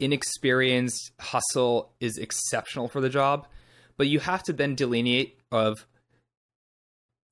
inexperienced 0.00 1.12
hustle 1.20 1.94
is 2.00 2.18
exceptional 2.18 2.88
for 2.88 3.00
the 3.00 3.08
job, 3.08 3.46
but 3.96 4.06
you 4.06 4.20
have 4.20 4.42
to 4.44 4.52
then 4.52 4.74
delineate 4.74 5.38
of 5.50 5.86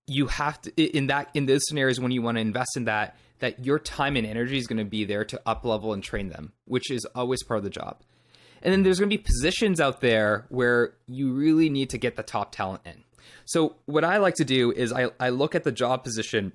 you 0.06 0.26
have 0.26 0.60
to 0.62 0.72
in 0.80 1.06
that 1.06 1.28
in 1.34 1.46
those 1.46 1.62
scenarios 1.66 2.00
when 2.00 2.12
you 2.12 2.22
want 2.22 2.36
to 2.36 2.40
invest 2.40 2.76
in 2.76 2.84
that 2.84 3.16
that 3.42 3.64
your 3.64 3.78
time 3.78 4.16
and 4.16 4.26
energy 4.26 4.56
is 4.56 4.66
going 4.66 4.78
to 4.78 4.84
be 4.84 5.04
there 5.04 5.24
to 5.24 5.40
up 5.44 5.64
level 5.64 5.92
and 5.92 6.02
train 6.02 6.28
them, 6.28 6.52
which 6.64 6.90
is 6.90 7.04
always 7.14 7.42
part 7.42 7.58
of 7.58 7.64
the 7.64 7.70
job. 7.70 8.00
And 8.62 8.72
then 8.72 8.84
there's 8.84 9.00
going 9.00 9.10
to 9.10 9.16
be 9.16 9.22
positions 9.22 9.80
out 9.80 10.00
there 10.00 10.46
where 10.48 10.94
you 11.08 11.32
really 11.32 11.68
need 11.68 11.90
to 11.90 11.98
get 11.98 12.14
the 12.14 12.22
top 12.22 12.52
talent 12.52 12.82
in. 12.86 13.02
So 13.44 13.74
what 13.86 14.04
I 14.04 14.18
like 14.18 14.36
to 14.36 14.44
do 14.44 14.70
is 14.70 14.92
I, 14.92 15.08
I 15.18 15.30
look 15.30 15.56
at 15.56 15.64
the 15.64 15.72
job 15.72 16.04
position 16.04 16.52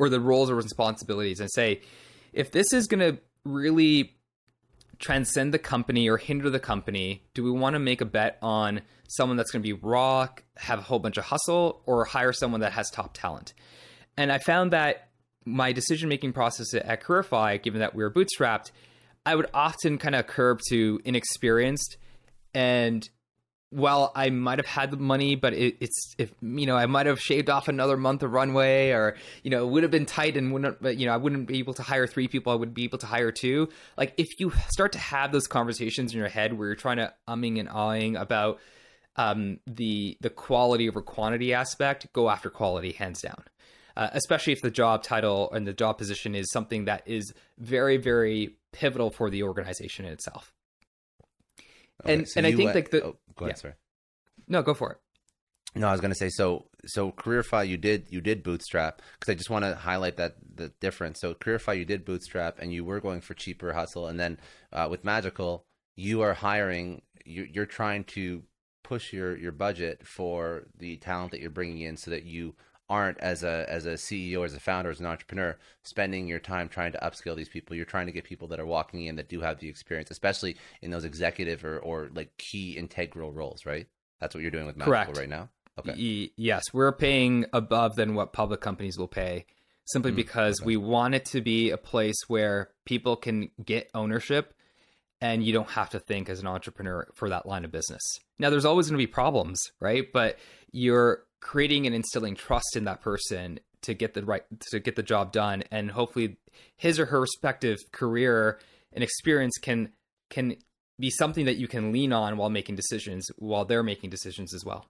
or 0.00 0.08
the 0.08 0.18
roles 0.18 0.50
or 0.50 0.56
responsibilities 0.56 1.38
and 1.38 1.48
say, 1.52 1.82
if 2.32 2.50
this 2.50 2.72
is 2.72 2.88
going 2.88 2.98
to 2.98 3.20
really 3.44 4.16
transcend 5.04 5.52
the 5.52 5.58
company 5.58 6.08
or 6.08 6.16
hinder 6.16 6.48
the 6.48 6.58
company, 6.58 7.22
do 7.34 7.44
we 7.44 7.50
want 7.50 7.74
to 7.74 7.78
make 7.78 8.00
a 8.00 8.06
bet 8.06 8.38
on 8.40 8.80
someone 9.06 9.36
that's 9.36 9.50
going 9.50 9.62
to 9.62 9.66
be 9.66 9.74
raw, 9.74 10.26
have 10.56 10.78
a 10.78 10.82
whole 10.82 10.98
bunch 10.98 11.18
of 11.18 11.24
hustle, 11.24 11.82
or 11.84 12.06
hire 12.06 12.32
someone 12.32 12.60
that 12.60 12.72
has 12.72 12.90
top 12.90 13.12
talent? 13.12 13.52
And 14.16 14.32
I 14.32 14.38
found 14.38 14.72
that 14.72 15.08
my 15.44 15.72
decision 15.72 16.08
making 16.08 16.32
process 16.32 16.72
at 16.72 17.02
Careerify, 17.02 17.58
given 17.58 17.80
that 17.80 17.94
we 17.94 18.02
were 18.02 18.10
bootstrapped, 18.10 18.70
I 19.26 19.34
would 19.34 19.46
often 19.52 19.98
kind 19.98 20.14
of 20.14 20.26
curb 20.26 20.60
to 20.70 21.00
inexperienced. 21.04 21.98
And 22.54 23.06
while 23.74 24.12
I 24.14 24.30
might 24.30 24.58
have 24.58 24.66
had 24.66 24.90
the 24.90 24.96
money, 24.96 25.34
but 25.34 25.52
it, 25.52 25.76
it's 25.80 26.14
if 26.18 26.32
you 26.40 26.66
know 26.66 26.76
I 26.76 26.86
might 26.86 27.06
have 27.06 27.20
shaved 27.20 27.50
off 27.50 27.68
another 27.68 27.96
month 27.96 28.22
of 28.22 28.32
runway, 28.32 28.90
or 28.90 29.16
you 29.42 29.50
know 29.50 29.66
it 29.66 29.70
would 29.70 29.82
have 29.82 29.90
been 29.90 30.06
tight 30.06 30.36
and 30.36 30.52
wouldn't, 30.52 30.80
but 30.80 30.96
you 30.96 31.06
know 31.06 31.12
I 31.12 31.16
wouldn't 31.16 31.46
be 31.46 31.58
able 31.58 31.74
to 31.74 31.82
hire 31.82 32.06
three 32.06 32.28
people. 32.28 32.52
I 32.52 32.56
would 32.56 32.74
be 32.74 32.84
able 32.84 32.98
to 32.98 33.06
hire 33.06 33.32
two. 33.32 33.68
Like 33.96 34.14
if 34.16 34.28
you 34.38 34.52
start 34.68 34.92
to 34.92 34.98
have 34.98 35.32
those 35.32 35.46
conversations 35.46 36.12
in 36.12 36.18
your 36.18 36.28
head 36.28 36.52
where 36.52 36.68
you're 36.68 36.76
trying 36.76 36.98
to 36.98 37.12
umming 37.28 37.58
and 37.58 37.68
ahhing 37.68 38.20
about 38.20 38.60
um, 39.16 39.58
the 39.66 40.16
the 40.20 40.30
quality 40.30 40.88
over 40.88 41.02
quantity 41.02 41.52
aspect, 41.52 42.12
go 42.12 42.30
after 42.30 42.50
quality 42.50 42.92
hands 42.92 43.20
down 43.20 43.44
uh, 43.96 44.08
especially 44.12 44.52
if 44.52 44.62
the 44.62 44.70
job 44.70 45.02
title 45.02 45.50
and 45.52 45.66
the 45.66 45.72
job 45.72 45.98
position 45.98 46.34
is 46.34 46.50
something 46.50 46.86
that 46.86 47.02
is 47.06 47.32
very, 47.58 47.96
very 47.96 48.56
pivotal 48.72 49.10
for 49.10 49.30
the 49.30 49.42
organization 49.42 50.04
itself. 50.04 50.52
Okay, 52.02 52.14
and 52.14 52.28
so 52.28 52.38
and 52.38 52.46
I 52.46 52.52
think 52.52 52.74
like 52.74 52.90
the 52.90 53.04
oh, 53.04 53.16
go 53.36 53.46
ahead, 53.46 53.56
yeah. 53.56 53.60
sorry. 53.60 53.74
No, 54.48 54.62
go 54.62 54.74
for 54.74 54.92
it. 54.92 54.98
No, 55.76 55.88
I 55.88 55.92
was 55.92 56.00
going 56.00 56.12
to 56.12 56.18
say 56.18 56.28
so. 56.28 56.66
So 56.86 57.10
Careerify, 57.10 57.64
you 57.64 57.76
did 57.76 58.06
you 58.10 58.20
did 58.20 58.42
bootstrap 58.42 59.02
because 59.18 59.32
I 59.32 59.34
just 59.34 59.50
want 59.50 59.64
to 59.64 59.74
highlight 59.74 60.16
that 60.18 60.36
the 60.54 60.68
difference. 60.80 61.20
So 61.20 61.34
Careerify, 61.34 61.72
you 61.72 61.84
did 61.84 62.04
bootstrap, 62.04 62.58
and 62.60 62.72
you 62.72 62.84
were 62.84 63.00
going 63.00 63.20
for 63.20 63.34
cheaper 63.34 63.72
hustle, 63.72 64.06
and 64.06 64.18
then 64.18 64.38
uh, 64.72 64.88
with 64.90 65.04
Magical, 65.04 65.64
you 65.96 66.22
are 66.22 66.34
hiring. 66.34 67.02
You, 67.24 67.46
you're 67.50 67.66
trying 67.66 68.04
to 68.04 68.42
push 68.82 69.12
your 69.12 69.36
your 69.36 69.52
budget 69.52 70.06
for 70.06 70.64
the 70.78 70.96
talent 70.98 71.32
that 71.32 71.40
you're 71.40 71.50
bringing 71.50 71.80
in, 71.80 71.96
so 71.96 72.10
that 72.10 72.24
you 72.24 72.54
aren't 72.88 73.18
as 73.20 73.42
a 73.42 73.64
as 73.68 73.86
a 73.86 73.94
CEO, 73.94 74.44
as 74.44 74.54
a 74.54 74.60
founder, 74.60 74.90
as 74.90 75.00
an 75.00 75.06
entrepreneur, 75.06 75.56
spending 75.82 76.26
your 76.26 76.38
time 76.38 76.68
trying 76.68 76.92
to 76.92 76.98
upskill 76.98 77.36
these 77.36 77.48
people. 77.48 77.74
You're 77.76 77.84
trying 77.84 78.06
to 78.06 78.12
get 78.12 78.24
people 78.24 78.48
that 78.48 78.60
are 78.60 78.66
walking 78.66 79.06
in 79.06 79.16
that 79.16 79.28
do 79.28 79.40
have 79.40 79.58
the 79.58 79.68
experience, 79.68 80.10
especially 80.10 80.56
in 80.82 80.90
those 80.90 81.04
executive 81.04 81.64
or, 81.64 81.78
or 81.78 82.10
like 82.14 82.36
key 82.36 82.76
integral 82.76 83.32
roles, 83.32 83.64
right? 83.64 83.86
That's 84.20 84.34
what 84.34 84.42
you're 84.42 84.50
doing 84.50 84.66
with 84.66 84.76
Magical 84.76 84.94
Correct. 84.94 85.18
right 85.18 85.28
now. 85.28 85.48
Okay. 85.78 85.94
Y- 85.96 86.30
yes, 86.36 86.62
we're 86.72 86.92
paying 86.92 87.46
above 87.52 87.96
than 87.96 88.14
what 88.14 88.32
public 88.32 88.60
companies 88.60 88.96
will 88.98 89.08
pay, 89.08 89.46
simply 89.86 90.12
mm, 90.12 90.16
because 90.16 90.60
okay. 90.60 90.66
we 90.66 90.76
want 90.76 91.14
it 91.14 91.24
to 91.26 91.40
be 91.40 91.70
a 91.70 91.76
place 91.76 92.16
where 92.28 92.70
people 92.84 93.16
can 93.16 93.50
get 93.64 93.90
ownership 93.94 94.54
and 95.20 95.42
you 95.42 95.52
don't 95.52 95.70
have 95.70 95.90
to 95.90 95.98
think 95.98 96.28
as 96.28 96.40
an 96.40 96.46
entrepreneur 96.46 97.08
for 97.14 97.28
that 97.30 97.46
line 97.46 97.64
of 97.64 97.72
business. 97.72 98.02
Now, 98.38 98.50
there's 98.50 98.64
always 98.64 98.88
going 98.88 98.98
to 98.98 99.02
be 99.02 99.10
problems, 99.10 99.60
right? 99.80 100.04
But 100.12 100.38
you're 100.70 101.24
creating 101.44 101.86
and 101.86 101.94
instilling 101.94 102.34
trust 102.34 102.74
in 102.74 102.84
that 102.84 103.02
person 103.02 103.60
to 103.82 103.92
get 103.92 104.14
the 104.14 104.24
right 104.24 104.42
to 104.70 104.80
get 104.80 104.96
the 104.96 105.02
job 105.02 105.30
done. 105.30 105.62
And 105.70 105.90
hopefully 105.90 106.38
his 106.76 106.98
or 106.98 107.06
her 107.06 107.20
respective 107.20 107.78
career 107.92 108.58
and 108.92 109.04
experience 109.04 109.58
can 109.60 109.90
can 110.30 110.56
be 110.98 111.10
something 111.10 111.44
that 111.44 111.56
you 111.56 111.68
can 111.68 111.92
lean 111.92 112.12
on 112.12 112.38
while 112.38 112.50
making 112.50 112.76
decisions 112.76 113.30
while 113.36 113.64
they're 113.64 113.82
making 113.82 114.10
decisions 114.10 114.54
as 114.54 114.64
well. 114.64 114.86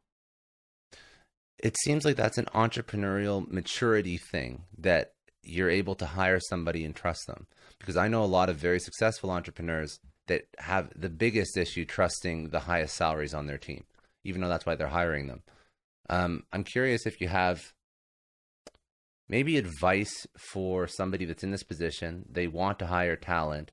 It 1.58 1.76
seems 1.78 2.04
like 2.04 2.16
that's 2.16 2.38
an 2.38 2.48
entrepreneurial 2.54 3.50
maturity 3.50 4.16
thing 4.16 4.64
that 4.78 5.12
you're 5.42 5.70
able 5.70 5.94
to 5.96 6.06
hire 6.06 6.40
somebody 6.40 6.84
and 6.84 6.94
trust 6.94 7.26
them. 7.26 7.46
Because 7.80 7.96
i 7.96 8.06
know 8.06 8.22
a 8.22 8.26
lot 8.26 8.48
of 8.48 8.56
very 8.56 8.78
successful 8.78 9.30
entrepreneurs 9.30 9.98
that 10.28 10.46
have 10.58 10.88
the 10.94 11.10
biggest 11.10 11.56
issue 11.56 11.84
trusting 11.84 12.50
the 12.50 12.60
highest 12.60 12.94
salaries 12.94 13.34
on 13.34 13.46
their 13.46 13.58
team 13.58 13.84
even 14.22 14.40
though 14.40 14.48
that's 14.48 14.64
why 14.64 14.74
they're 14.74 14.88
hiring 14.88 15.26
them 15.26 15.42
um, 16.08 16.44
I'm 16.52 16.64
curious 16.64 17.06
if 17.06 17.20
you 17.20 17.28
have 17.28 17.72
maybe 19.28 19.56
advice 19.56 20.26
for 20.36 20.86
somebody 20.86 21.24
that's 21.24 21.44
in 21.44 21.50
this 21.50 21.62
position. 21.62 22.26
They 22.30 22.46
want 22.46 22.78
to 22.80 22.86
hire 22.86 23.16
talent, 23.16 23.72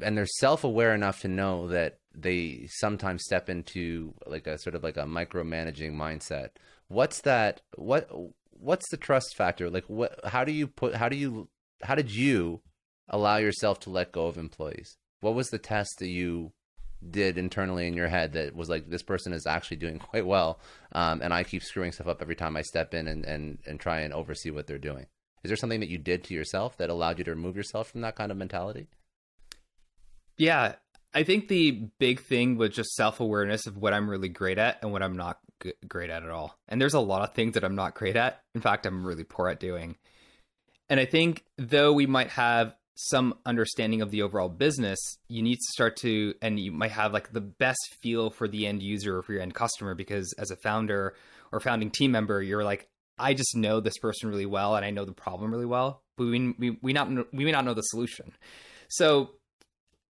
and 0.00 0.16
they're 0.16 0.26
self-aware 0.26 0.94
enough 0.94 1.20
to 1.20 1.28
know 1.28 1.68
that 1.68 1.98
they 2.14 2.66
sometimes 2.70 3.24
step 3.24 3.48
into 3.48 4.14
like 4.26 4.46
a 4.46 4.58
sort 4.58 4.74
of 4.74 4.82
like 4.82 4.96
a 4.96 5.04
micromanaging 5.04 5.92
mindset. 5.92 6.50
What's 6.88 7.20
that? 7.22 7.60
What 7.76 8.08
what's 8.50 8.88
the 8.90 8.96
trust 8.96 9.36
factor? 9.36 9.70
Like 9.70 9.84
what? 9.88 10.18
How 10.24 10.44
do 10.44 10.52
you 10.52 10.66
put? 10.68 10.94
How 10.94 11.08
do 11.08 11.16
you? 11.16 11.48
How 11.82 11.94
did 11.94 12.10
you 12.10 12.62
allow 13.08 13.36
yourself 13.36 13.80
to 13.80 13.90
let 13.90 14.12
go 14.12 14.26
of 14.26 14.38
employees? 14.38 14.96
What 15.20 15.34
was 15.34 15.48
the 15.48 15.58
test 15.58 15.98
that 15.98 16.08
you 16.08 16.52
did 17.10 17.38
internally 17.38 17.86
in 17.86 17.94
your 17.94 18.08
head 18.08 18.32
that 18.32 18.54
was 18.54 18.68
like 18.68 18.88
this 18.88 19.02
person 19.02 19.32
is 19.32 19.46
actually 19.46 19.76
doing 19.76 19.98
quite 19.98 20.26
well 20.26 20.58
um, 20.92 21.20
and 21.22 21.32
i 21.32 21.42
keep 21.42 21.62
screwing 21.62 21.92
stuff 21.92 22.06
up 22.06 22.22
every 22.22 22.36
time 22.36 22.56
i 22.56 22.62
step 22.62 22.94
in 22.94 23.08
and, 23.08 23.24
and, 23.24 23.58
and 23.66 23.80
try 23.80 24.00
and 24.00 24.12
oversee 24.12 24.50
what 24.50 24.66
they're 24.66 24.78
doing. 24.78 25.06
Is 25.42 25.48
there 25.48 25.56
something 25.56 25.80
that 25.80 25.90
you 25.90 25.98
did 25.98 26.24
to 26.24 26.34
yourself 26.34 26.78
that 26.78 26.88
allowed 26.88 27.18
you 27.18 27.24
to 27.24 27.30
remove 27.32 27.54
yourself 27.54 27.90
from 27.90 28.00
that 28.00 28.16
kind 28.16 28.32
of 28.32 28.38
mentality? 28.38 28.86
Yeah 30.38 30.76
i 31.14 31.22
think 31.22 31.48
the 31.48 31.88
big 31.98 32.20
thing 32.20 32.56
was 32.56 32.70
just 32.70 32.94
self-awareness 32.94 33.66
of 33.66 33.78
what 33.78 33.94
i'm 33.94 34.10
really 34.10 34.28
great 34.28 34.58
at 34.58 34.78
and 34.82 34.92
what 34.92 35.02
i'm 35.02 35.16
not 35.16 35.38
g- 35.62 35.72
great 35.88 36.10
at 36.10 36.24
at 36.24 36.30
all. 36.30 36.58
And 36.68 36.80
there's 36.80 36.94
a 36.94 37.00
lot 37.00 37.22
of 37.22 37.34
things 37.34 37.54
that 37.54 37.64
i'm 37.64 37.76
not 37.76 37.94
great 37.94 38.16
at. 38.16 38.42
In 38.54 38.60
fact 38.60 38.86
i'm 38.86 39.06
really 39.06 39.24
poor 39.24 39.48
at 39.48 39.60
doing. 39.60 39.96
And 40.90 41.00
i 41.00 41.04
think 41.04 41.44
though 41.56 41.92
we 41.92 42.06
might 42.06 42.30
have 42.30 42.74
some 42.94 43.34
understanding 43.44 44.02
of 44.02 44.10
the 44.10 44.22
overall 44.22 44.48
business, 44.48 44.98
you 45.28 45.42
need 45.42 45.56
to 45.56 45.72
start 45.72 45.96
to, 45.96 46.34
and 46.40 46.60
you 46.60 46.70
might 46.70 46.92
have 46.92 47.12
like 47.12 47.32
the 47.32 47.40
best 47.40 47.96
feel 48.00 48.30
for 48.30 48.46
the 48.46 48.66
end 48.66 48.82
user 48.82 49.18
or 49.18 49.22
for 49.22 49.32
your 49.32 49.42
end 49.42 49.54
customer 49.54 49.94
because 49.94 50.32
as 50.38 50.50
a 50.50 50.56
founder 50.56 51.14
or 51.50 51.60
founding 51.60 51.90
team 51.90 52.12
member, 52.12 52.40
you're 52.42 52.64
like, 52.64 52.88
I 53.18 53.34
just 53.34 53.56
know 53.56 53.80
this 53.80 53.98
person 53.98 54.28
really 54.28 54.46
well 54.46 54.76
and 54.76 54.84
I 54.84 54.90
know 54.90 55.04
the 55.04 55.12
problem 55.12 55.50
really 55.52 55.66
well, 55.66 56.02
but 56.16 56.24
we, 56.26 56.54
we, 56.58 56.78
we 56.82 56.92
not 56.92 57.08
we 57.32 57.44
may 57.44 57.52
not 57.52 57.64
know 57.64 57.74
the 57.74 57.82
solution. 57.82 58.32
So 58.88 59.30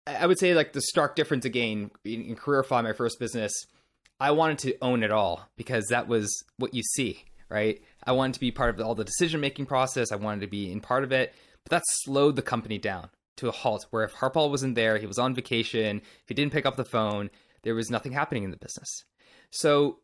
I 0.07 0.27
would 0.27 0.39
say 0.39 0.55
like 0.55 0.73
the 0.73 0.81
stark 0.83 1.17
difference 1.17 1.45
again 1.45 1.91
in, 2.05 2.23
in 2.23 2.37
Careerify, 2.37 2.83
my 2.83 2.93
first 2.93 3.19
business, 3.19 3.53
I 4.21 4.31
wanted 4.31 4.59
to 4.59 4.77
own 4.81 5.03
it 5.03 5.11
all 5.11 5.47
because 5.57 5.87
that 5.89 6.09
was 6.09 6.43
what 6.59 6.75
you 6.75 6.83
see, 6.83 7.25
right? 7.49 7.83
I 8.05 8.13
wanted 8.13 8.35
to 8.35 8.41
be 8.41 8.51
part 8.51 8.75
of 8.75 8.87
all 8.87 8.95
the 8.95 9.05
decision 9.05 9.41
making 9.41 9.67
process. 9.67 10.13
I 10.13 10.17
wanted 10.17 10.43
to 10.43 10.47
be 10.47 10.71
in 10.71 10.81
part 10.81 11.05
of 11.05 11.13
it. 11.13 11.35
But 11.67 11.79
that 11.79 11.83
slowed 12.05 12.37
the 12.37 12.43
company 12.43 12.79
down 12.79 13.11
to 13.39 13.49
a 13.49 13.53
halt 13.53 13.87
where 13.91 14.05
if 14.05 14.15
Harpaul 14.15 14.51
wasn't 14.51 14.77
there, 14.77 14.99
he 14.99 15.07
was 15.07 15.19
on 15.19 15.35
vacation, 15.35 15.99
if 15.99 16.29
he 16.29 16.35
didn't 16.35 16.53
pick 16.53 16.65
up 16.65 16.77
the 16.77 16.85
phone, 16.85 17.29
there 17.65 17.75
was 17.75 17.91
nothing 17.91 18.13
happening 18.13 18.45
in 18.45 18.53
the 18.53 18.57
business. 18.57 18.89
So 19.51 19.99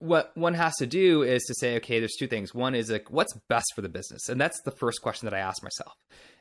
what 0.00 0.32
one 0.36 0.54
has 0.54 0.74
to 0.78 0.86
do 0.86 1.22
is 1.22 1.44
to 1.44 1.54
say, 1.54 1.76
okay, 1.76 2.00
there's 2.00 2.16
two 2.18 2.26
things. 2.26 2.52
One 2.52 2.74
is 2.74 2.90
like, 2.90 3.08
what's 3.08 3.38
best 3.48 3.66
for 3.76 3.82
the 3.82 3.88
business? 3.88 4.28
And 4.28 4.40
that's 4.40 4.60
the 4.62 4.72
first 4.72 5.00
question 5.00 5.26
that 5.26 5.34
I 5.34 5.38
ask 5.38 5.62
myself 5.62 5.94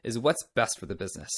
is 0.04 0.18
what's 0.18 0.44
best 0.56 0.80
for 0.80 0.88
the 0.88 0.96
business? 0.96 1.30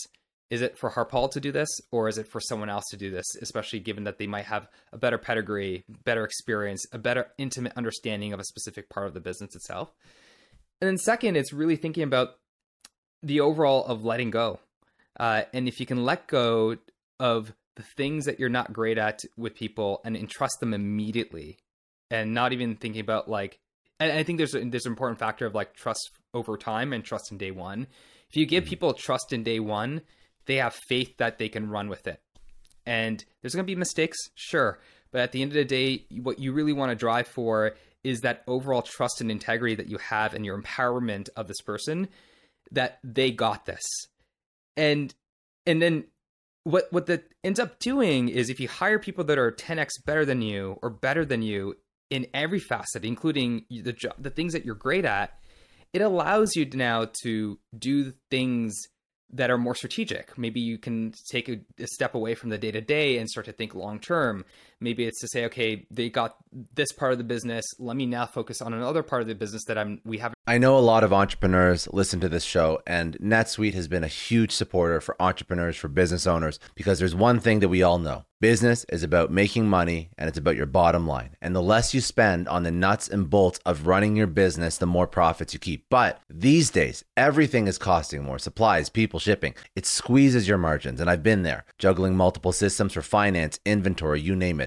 Is 0.50 0.62
it 0.62 0.78
for 0.78 0.90
Harpaul 0.90 1.30
to 1.32 1.42
do 1.42 1.52
this 1.52 1.68
or 1.92 2.08
is 2.08 2.18
it 2.18 2.30
for 2.30 2.40
someone 2.40 2.70
else 2.70 2.86
to 2.92 2.98
do 2.98 3.12
this, 3.12 3.26
especially 3.42 3.82
given 3.82 4.06
that 4.06 4.20
they 4.20 4.28
might 4.28 4.46
have 4.46 4.70
a 4.94 4.98
better 4.98 5.18
pedigree, 5.18 5.84
better 6.06 6.24
experience, 6.24 6.86
a 6.94 6.98
better 6.98 7.28
intimate 7.38 7.74
understanding 7.76 8.32
of 8.32 8.40
a 8.40 8.46
specific 8.46 8.90
part 8.90 9.08
of 9.08 9.13
the 9.13 9.20
business 9.20 9.54
itself? 9.54 9.94
And 10.80 10.88
then 10.88 10.98
second, 10.98 11.36
it's 11.36 11.52
really 11.52 11.76
thinking 11.76 12.04
about 12.04 12.38
the 13.28 13.42
overall 13.42 13.86
of 13.86 14.04
letting 14.04 14.32
go. 14.32 14.60
Uh, 15.20 15.44
and 15.54 15.68
if 15.68 15.80
you 15.80 15.86
can 15.86 16.06
let 16.06 16.28
go 16.28 16.78
of 17.20 17.54
the 17.76 17.84
things 17.96 18.26
that 18.26 18.40
you're 18.40 18.50
not 18.50 18.74
great 18.74 18.98
at 18.98 19.24
with 19.38 19.56
people 19.56 20.02
and 20.04 20.16
entrust 20.16 20.60
them 20.60 20.74
immediately 20.74 21.58
and 22.10 22.34
not 22.34 22.54
even 22.54 22.76
thinking 22.76 23.02
about 23.02 23.30
like 23.30 23.60
and 24.00 24.12
I 24.12 24.24
think 24.24 24.38
there's 24.38 24.54
a, 24.54 24.63
there's 24.63 24.86
an 24.86 24.92
important 24.92 25.20
factor 25.20 25.46
of 25.46 25.56
like 25.56 25.74
trust 25.74 26.12
over 26.34 26.56
time 26.56 26.94
and 26.94 27.04
trust 27.04 27.32
in 27.32 27.38
day 27.38 27.52
one. 27.52 27.88
If 28.30 28.36
you 28.36 28.46
give 28.46 28.63
mm-hmm. 28.63 28.70
people 28.70 28.94
trust 28.94 29.34
in 29.34 29.44
day 29.44 29.60
one, 29.60 30.02
they 30.46 30.58
have 30.58 30.76
faith 30.88 31.18
that 31.18 31.40
they 31.40 31.50
can 31.50 31.70
run 31.70 31.90
with 31.90 32.06
it. 32.08 32.22
And 32.86 33.24
there's 33.42 33.56
going 33.56 33.66
to 33.66 33.72
be 33.72 33.76
mistakes, 33.76 34.18
sure, 34.36 34.80
but 35.12 35.22
at 35.22 35.32
the 35.32 35.42
end 35.42 35.52
of 35.52 35.56
the 35.56 35.66
day, 35.66 36.06
what 36.22 36.40
you 36.40 36.54
really 36.54 36.74
want 36.74 36.92
to 36.92 36.96
drive 36.96 37.28
for 37.28 37.76
is 38.04 38.22
that 38.22 38.44
overall 38.48 38.82
trust 38.82 39.20
and 39.20 39.32
integrity 39.32 39.76
that 39.76 39.90
you 39.90 39.98
have 39.98 40.34
and 40.34 40.46
your 40.46 40.62
empowerment 40.62 41.30
of 41.36 41.48
this 41.48 41.60
person 41.62 42.08
that 42.71 42.99
they 43.03 43.32
got 43.32 43.65
this. 43.65 43.84
And 44.75 45.13
and 45.65 45.82
then 45.82 46.06
what 46.63 46.88
what 46.91 47.06
that 47.08 47.23
ends 47.43 47.60
up 47.60 47.80
doing 47.80 48.30
is 48.30 48.49
if 48.49 48.60
you 48.60 48.67
hire 48.67 48.99
people 48.99 49.23
that 49.25 49.38
are 49.38 49.51
10x 49.51 49.89
better 50.06 50.25
than 50.25 50.41
you 50.41 50.77
or 50.82 50.89
better 50.89 51.25
than 51.25 51.41
you 51.41 51.75
in 52.10 52.27
every 52.34 52.60
facet, 52.60 53.06
including 53.06 53.65
the 53.69 53.93
job, 53.93 54.13
the 54.19 54.30
things 54.30 54.53
that 54.53 54.65
you're 54.65 54.75
great 54.75 55.06
at, 55.06 55.39
it 55.93 56.01
allows 56.01 56.56
you 56.56 56.65
now 56.73 57.10
to 57.21 57.60
do 57.77 58.13
things 58.30 58.75
that 59.32 59.51
are 59.51 59.58
more 59.58 59.75
strategic. 59.75 60.38
Maybe 60.38 60.60
you 60.60 60.77
can 60.77 61.13
take 61.30 61.49
a, 61.49 61.60
a 61.80 61.88
step 61.88 62.15
away 62.15 62.34
from 62.34 62.49
the 62.49 62.58
day 62.58 62.71
to 62.71 62.82
day 62.82 63.17
and 63.17 63.30
start 63.30 63.45
to 63.47 63.51
think 63.51 63.75
long 63.75 63.99
term. 63.99 64.45
Maybe 64.80 65.06
it's 65.06 65.20
to 65.22 65.28
say, 65.28 65.46
okay, 65.46 65.86
they 65.90 66.10
got 66.10 66.38
this 66.76 66.92
part 66.92 67.12
of 67.12 67.18
the 67.18 67.24
business. 67.24 67.66
Let 67.80 67.96
me 67.96 68.06
now 68.06 68.26
focus 68.26 68.62
on 68.62 68.74
another 68.74 69.04
part 69.04 69.22
of 69.22 69.28
the 69.28 69.36
business 69.36 69.66
that 69.66 69.78
I'm 69.78 70.02
we 70.06 70.20
have. 70.20 70.34
I 70.46 70.58
know 70.58 70.78
a 70.78 70.80
lot 70.80 71.04
of 71.04 71.12
entrepreneurs 71.12 71.88
listen 71.92 72.20
to 72.22 72.30
this 72.30 72.44
show, 72.44 72.82
and 72.88 73.18
NetSuite 73.20 73.74
has 73.74 73.88
been 73.88 74.04
a 74.04 74.08
huge 74.08 74.52
supporter 74.52 75.02
for 75.02 75.22
entrepreneurs, 75.22 75.76
for 75.76 75.88
business 75.88 76.26
owners, 76.26 76.60
because 76.76 77.00
there's 77.00 77.16
one 77.16 77.40
thing 77.40 77.60
that 77.60 77.70
we 77.70 77.84
all 77.84 78.00
know 78.00 78.26
business 78.40 78.86
is 78.90 79.02
about 79.04 79.32
making 79.32 79.68
money 79.68 80.10
and 80.16 80.30
it's 80.30 80.38
about 80.38 80.56
your 80.56 80.68
bottom 80.68 81.08
line. 81.08 81.36
And 81.42 81.56
the 81.56 81.62
less 81.62 81.94
you 81.94 82.02
spend 82.02 82.48
on 82.48 82.62
the 82.62 82.72
nuts 82.72 83.08
and 83.08 83.30
bolts 83.30 83.60
of 83.66 83.88
running 83.88 84.16
your 84.16 84.28
business, 84.28 84.78
the 84.78 84.86
more 84.86 85.08
profits 85.08 85.54
you 85.54 85.60
keep. 85.60 85.86
But 85.90 86.22
these 86.30 86.70
days, 86.70 87.04
everything 87.16 87.68
is 87.68 87.80
costing 87.80 88.24
more 88.24 88.38
supplies, 88.38 88.90
people, 88.90 89.20
shipping. 89.20 89.56
It 89.76 89.88
squeezes 89.88 90.48
your 90.48 90.60
margins, 90.60 91.02
and 91.02 91.10
I've 91.10 91.24
been 91.24 91.44
there, 91.44 91.66
juggling 91.80 92.16
multiple 92.16 92.52
systems 92.52 92.94
for 92.94 93.02
finance, 93.02 93.60
inventory, 93.66 94.22
you 94.22 94.36
name 94.36 94.62
it 94.62 94.66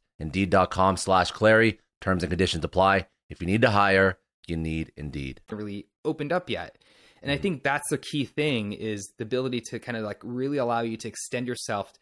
Indeed.com 0.21 0.97
slash 0.97 1.31
Clary. 1.31 1.79
Terms 1.99 2.23
and 2.23 2.29
conditions 2.29 2.63
apply. 2.63 3.07
If 3.29 3.41
you 3.41 3.47
need 3.47 3.61
to 3.61 3.69
hire, 3.71 4.17
you 4.47 4.55
need 4.55 4.91
Indeed. 4.95 5.41
Really 5.51 5.87
opened 6.05 6.31
up 6.31 6.49
yet. 6.49 6.77
And 7.21 7.31
I 7.31 7.37
think 7.37 7.63
that's 7.63 7.89
the 7.89 7.97
key 7.97 8.25
thing 8.25 8.73
is 8.73 9.13
the 9.17 9.23
ability 9.23 9.61
to 9.69 9.79
kind 9.79 9.97
of 9.97 10.03
like 10.03 10.19
really 10.23 10.57
allow 10.57 10.81
you 10.81 10.97
to 10.97 11.07
extend 11.07 11.47
yourself 11.47 11.93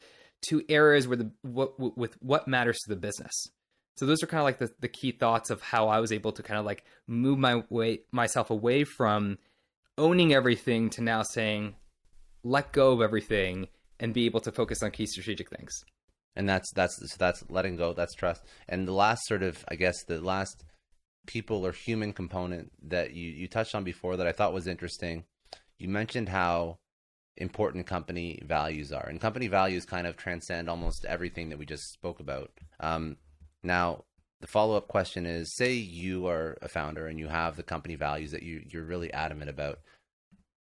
to 0.44 0.64
areas 0.70 1.08
where 1.08 1.18
the 1.18 1.32
what 1.42 1.98
with 1.98 2.16
what 2.22 2.48
matters 2.48 2.78
to 2.80 2.90
the 2.90 2.96
business. 2.96 3.34
So 3.98 4.06
those 4.06 4.24
are 4.24 4.28
kind 4.28 4.40
of 4.40 4.46
like 4.46 4.60
the, 4.60 4.72
the 4.80 4.88
key 4.88 5.12
thoughts 5.12 5.50
of 5.50 5.62
how 5.62 5.90
I 5.90 6.00
was 6.00 6.14
able 6.14 6.32
to 6.32 6.44
kind 6.44 6.58
of 6.58 6.66
like 6.66 6.86
move 7.06 7.38
my 7.38 7.64
way 7.70 8.02
myself 8.14 8.50
away 8.50 8.86
from 8.86 9.38
owning 9.98 10.34
everything 10.34 10.90
to 10.92 11.02
now 11.02 11.22
saying 11.24 11.76
let 12.44 12.72
go 12.72 12.94
of 12.94 13.02
everything 13.02 13.68
and 14.00 14.14
be 14.14 14.26
able 14.26 14.40
to 14.40 14.54
focus 14.54 14.82
on 14.82 14.92
key 14.92 15.06
strategic 15.06 15.50
things. 15.50 15.84
And 16.36 16.48
that's 16.48 16.72
that's 16.74 16.96
so 16.96 17.16
that's 17.18 17.44
letting 17.50 17.76
go, 17.76 17.94
that's 17.94 18.16
trust. 18.16 18.44
And 18.68 18.88
the 18.88 18.94
last 18.94 19.26
sort 19.26 19.44
of 19.44 19.64
I 19.68 19.76
guess 19.76 20.04
the 20.04 20.22
last 20.22 20.64
people 21.28 21.66
or 21.66 21.72
human 21.72 22.14
component 22.14 22.72
that 22.88 23.14
you 23.14 23.30
you 23.30 23.48
touched 23.48 23.76
on 23.76 23.84
before 23.84 24.18
that 24.18 24.28
I 24.28 24.32
thought 24.32 24.54
was 24.54 24.68
interesting. 24.68 25.26
You 25.78 25.90
mentioned 25.90 26.30
how 26.30 26.80
important 27.40 27.88
company 27.88 28.42
values 28.46 28.92
are. 28.92 29.08
And 29.08 29.20
company 29.20 29.48
values 29.48 29.86
kind 29.86 30.06
of 30.06 30.18
transcend 30.18 30.70
almost 30.70 31.06
everything 31.06 31.50
that 31.50 31.58
we 31.58 31.66
just 31.66 31.94
spoke 31.94 32.20
about. 32.20 32.52
Um, 32.80 33.18
now, 33.64 34.04
the 34.42 34.48
follow 34.48 34.78
up 34.78 34.88
question 34.88 35.26
is 35.26 35.56
say 35.56 35.74
you 35.74 36.28
are 36.28 36.58
a 36.62 36.68
founder 36.68 37.08
and 37.08 37.20
you 37.20 37.28
have 37.28 37.56
the 37.56 37.64
company 37.64 37.96
values 37.96 38.32
that 38.32 38.44
you, 38.44 38.62
you're 38.70 38.84
really 38.84 39.12
adamant 39.14 39.50
about. 39.50 39.80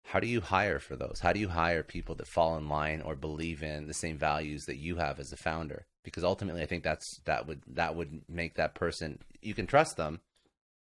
How 0.04 0.20
do 0.20 0.28
you 0.28 0.42
hire 0.42 0.80
for 0.80 0.96
those? 0.96 1.20
How 1.22 1.32
do 1.32 1.40
you 1.40 1.48
hire 1.48 1.84
people 1.84 2.16
that 2.16 2.28
fall 2.28 2.58
in 2.58 2.68
line 2.68 3.02
or 3.02 3.16
believe 3.16 3.64
in 3.64 3.88
the 3.88 3.94
same 3.94 4.18
values 4.18 4.64
that 4.66 4.78
you 4.78 4.98
have 4.98 5.20
as 5.20 5.32
a 5.32 5.38
founder? 5.38 5.86
Because 6.04 6.24
ultimately, 6.24 6.62
I 6.62 6.66
think 6.66 6.84
that's 6.84 7.20
that 7.26 7.48
would 7.48 7.62
that 7.68 7.96
would 7.96 8.22
make 8.28 8.56
that 8.56 8.76
person 8.76 9.20
you 9.42 9.54
can 9.54 9.68
trust 9.68 9.98
them, 9.98 10.20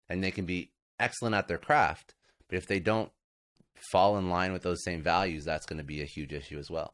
and 0.08 0.24
they 0.24 0.32
can 0.32 0.46
be 0.46 0.72
excellent 1.00 1.36
at 1.36 1.48
their 1.48 1.58
craft. 1.58 2.16
But 2.48 2.58
if 2.58 2.68
they 2.68 2.80
don't 2.80 3.12
fall 3.92 4.18
in 4.18 4.30
line 4.30 4.54
with 4.54 4.64
those 4.64 4.84
same 4.84 5.02
values, 5.02 5.46
that's 5.46 5.66
going 5.66 5.78
to 5.78 5.84
be 5.84 6.02
a 6.02 6.06
huge 6.06 6.34
issue 6.34 6.58
as 6.58 6.70
well. 6.70 6.94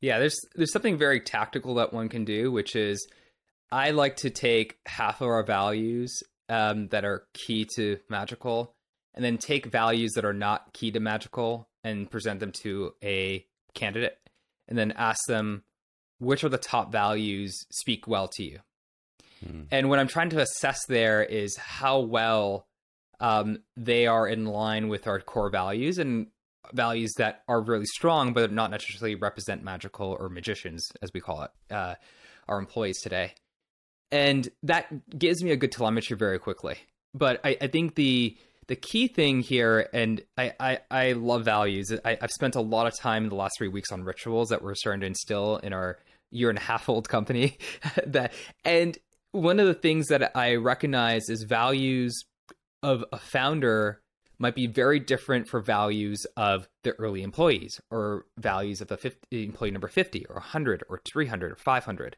Yeah, 0.00 0.18
there's 0.18 0.38
there's 0.54 0.72
something 0.72 0.98
very 0.98 1.20
tactical 1.20 1.74
that 1.76 1.92
one 1.92 2.08
can 2.08 2.24
do, 2.24 2.52
which 2.52 2.76
is 2.76 3.06
I 3.72 3.90
like 3.90 4.16
to 4.16 4.30
take 4.30 4.76
half 4.86 5.20
of 5.20 5.28
our 5.28 5.42
values 5.42 6.22
um, 6.48 6.88
that 6.88 7.04
are 7.04 7.24
key 7.32 7.66
to 7.76 7.98
magical, 8.08 8.73
and 9.14 9.24
then 9.24 9.38
take 9.38 9.66
values 9.66 10.12
that 10.12 10.24
are 10.24 10.32
not 10.32 10.72
key 10.72 10.90
to 10.90 11.00
magical 11.00 11.68
and 11.82 12.10
present 12.10 12.40
them 12.40 12.52
to 12.62 12.94
a 13.02 13.44
candidate, 13.74 14.18
and 14.68 14.78
then 14.78 14.92
ask 14.92 15.20
them 15.26 15.62
which 16.18 16.44
are 16.44 16.48
the 16.48 16.58
top 16.58 16.92
values 16.92 17.66
speak 17.70 18.06
well 18.06 18.28
to 18.28 18.42
you. 18.42 18.58
Hmm. 19.44 19.62
And 19.70 19.88
what 19.88 19.98
I'm 19.98 20.08
trying 20.08 20.30
to 20.30 20.40
assess 20.40 20.78
there 20.86 21.22
is 21.22 21.56
how 21.56 22.00
well 22.00 22.66
um, 23.20 23.58
they 23.76 24.06
are 24.06 24.26
in 24.26 24.46
line 24.46 24.88
with 24.88 25.06
our 25.06 25.20
core 25.20 25.50
values 25.50 25.98
and 25.98 26.28
values 26.72 27.12
that 27.18 27.42
are 27.48 27.60
really 27.60 27.84
strong, 27.86 28.32
but 28.32 28.52
not 28.52 28.70
necessarily 28.70 29.14
represent 29.14 29.62
magical 29.62 30.16
or 30.18 30.28
magicians, 30.28 30.90
as 31.02 31.10
we 31.12 31.20
call 31.20 31.42
it, 31.42 31.50
uh, 31.72 31.94
our 32.48 32.58
employees 32.58 33.00
today. 33.00 33.34
And 34.10 34.48
that 34.62 34.86
gives 35.18 35.42
me 35.42 35.50
a 35.50 35.56
good 35.56 35.72
telemetry 35.72 36.16
very 36.16 36.38
quickly. 36.38 36.76
But 37.12 37.40
I, 37.44 37.56
I 37.60 37.66
think 37.66 37.94
the 37.94 38.36
the 38.66 38.76
key 38.76 39.08
thing 39.08 39.40
here, 39.40 39.88
and 39.92 40.22
I, 40.36 40.52
I, 40.58 40.78
I 40.90 41.12
love 41.12 41.44
values. 41.44 41.92
I, 42.04 42.18
I've 42.20 42.30
spent 42.30 42.54
a 42.54 42.60
lot 42.60 42.86
of 42.86 42.98
time 42.98 43.24
in 43.24 43.28
the 43.28 43.36
last 43.36 43.58
three 43.58 43.68
weeks 43.68 43.92
on 43.92 44.04
rituals 44.04 44.48
that 44.48 44.62
we're 44.62 44.74
starting 44.74 45.00
to 45.00 45.06
instill 45.06 45.58
in 45.58 45.72
our 45.72 45.98
year 46.30 46.48
and 46.48 46.58
a 46.58 46.62
half 46.62 46.88
old 46.88 47.08
company. 47.08 47.58
that 48.06 48.32
and 48.64 48.98
one 49.32 49.58
of 49.58 49.66
the 49.66 49.74
things 49.74 50.08
that 50.08 50.36
I 50.36 50.54
recognize 50.54 51.28
is 51.28 51.42
values 51.42 52.24
of 52.82 53.04
a 53.12 53.18
founder 53.18 54.00
might 54.38 54.54
be 54.54 54.66
very 54.66 55.00
different 55.00 55.48
for 55.48 55.60
values 55.60 56.26
of 56.36 56.68
the 56.82 56.92
early 56.92 57.22
employees 57.22 57.80
or 57.90 58.26
values 58.38 58.80
of 58.80 58.88
the 58.88 58.96
50, 58.96 59.44
employee 59.44 59.70
number 59.70 59.88
50 59.88 60.26
or 60.26 60.36
100 60.36 60.84
or 60.88 61.00
300 61.04 61.52
or 61.52 61.56
500 61.56 62.16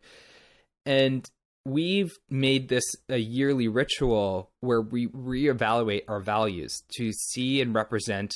and 0.87 1.31
we've 1.67 2.17
made 2.31 2.69
this 2.69 2.85
a 3.09 3.17
yearly 3.17 3.67
ritual 3.67 4.53
where 4.61 4.81
we 4.81 5.09
reevaluate 5.09 6.05
our 6.07 6.21
values 6.21 6.85
to 6.97 7.11
see 7.13 7.61
and 7.61 7.75
represent 7.75 8.33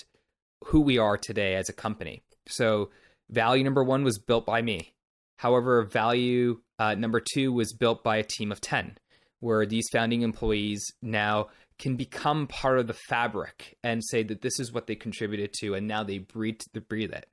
who 0.65 0.81
we 0.81 0.99
are 0.99 1.17
today 1.17 1.55
as 1.55 1.69
a 1.69 1.73
company. 1.73 2.25
So 2.49 2.91
value 3.29 3.63
number 3.63 3.85
one 3.85 4.03
was 4.03 4.19
built 4.19 4.47
by 4.47 4.63
me. 4.63 4.95
However 5.37 5.85
value 5.85 6.61
uh, 6.81 6.97
number 6.97 7.21
two 7.21 7.53
was 7.53 7.73
built 7.73 8.03
by 8.03 8.17
a 8.17 8.25
team 8.25 8.51
of 8.51 8.61
10 8.61 8.99
where 9.39 9.65
these 9.65 9.89
founding 9.93 10.23
employees 10.23 10.85
now 11.01 11.51
can 11.79 11.95
become 11.97 12.49
part 12.49 12.81
of 12.81 12.89
the 12.89 12.97
fabric 13.09 13.79
and 13.85 14.05
say 14.05 14.25
that 14.25 14.43
this 14.43 14.59
is 14.59 14.73
what 14.73 14.89
they 14.89 14.97
contributed 14.97 15.53
to 15.61 15.75
and 15.75 15.87
now 15.87 16.03
they 16.03 16.19
breathe 16.19 16.61
breathe 16.89 17.13
it. 17.13 17.27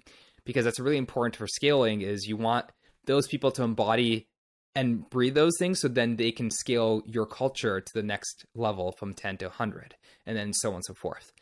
Because 0.45 0.64
that's 0.64 0.80
really 0.80 0.98
important 0.98 1.36
for 1.36 1.48
scaling 1.48 2.02
is 2.02 2.28
you 2.28 2.38
want 2.38 2.68
those 3.06 3.28
people 3.28 3.50
to 3.52 3.64
embody 3.64 4.28
and 4.78 5.09
breathe 5.09 5.34
those 5.34 5.57
things 5.57 5.80
so 5.80 5.88
then 5.88 6.17
they 6.17 6.32
can 6.32 6.51
scale 6.51 7.01
your 7.07 7.25
culture 7.25 7.82
to 7.82 7.93
the 7.95 8.03
next 8.03 8.45
level 8.53 8.91
from 8.91 9.11
10 9.11 9.38
to 9.38 9.45
100 9.45 9.95
and 10.28 10.38
then 10.38 10.53
so 10.53 10.69
on 10.69 10.75
and 10.75 10.86
so 10.86 10.93
forth. 10.93 11.34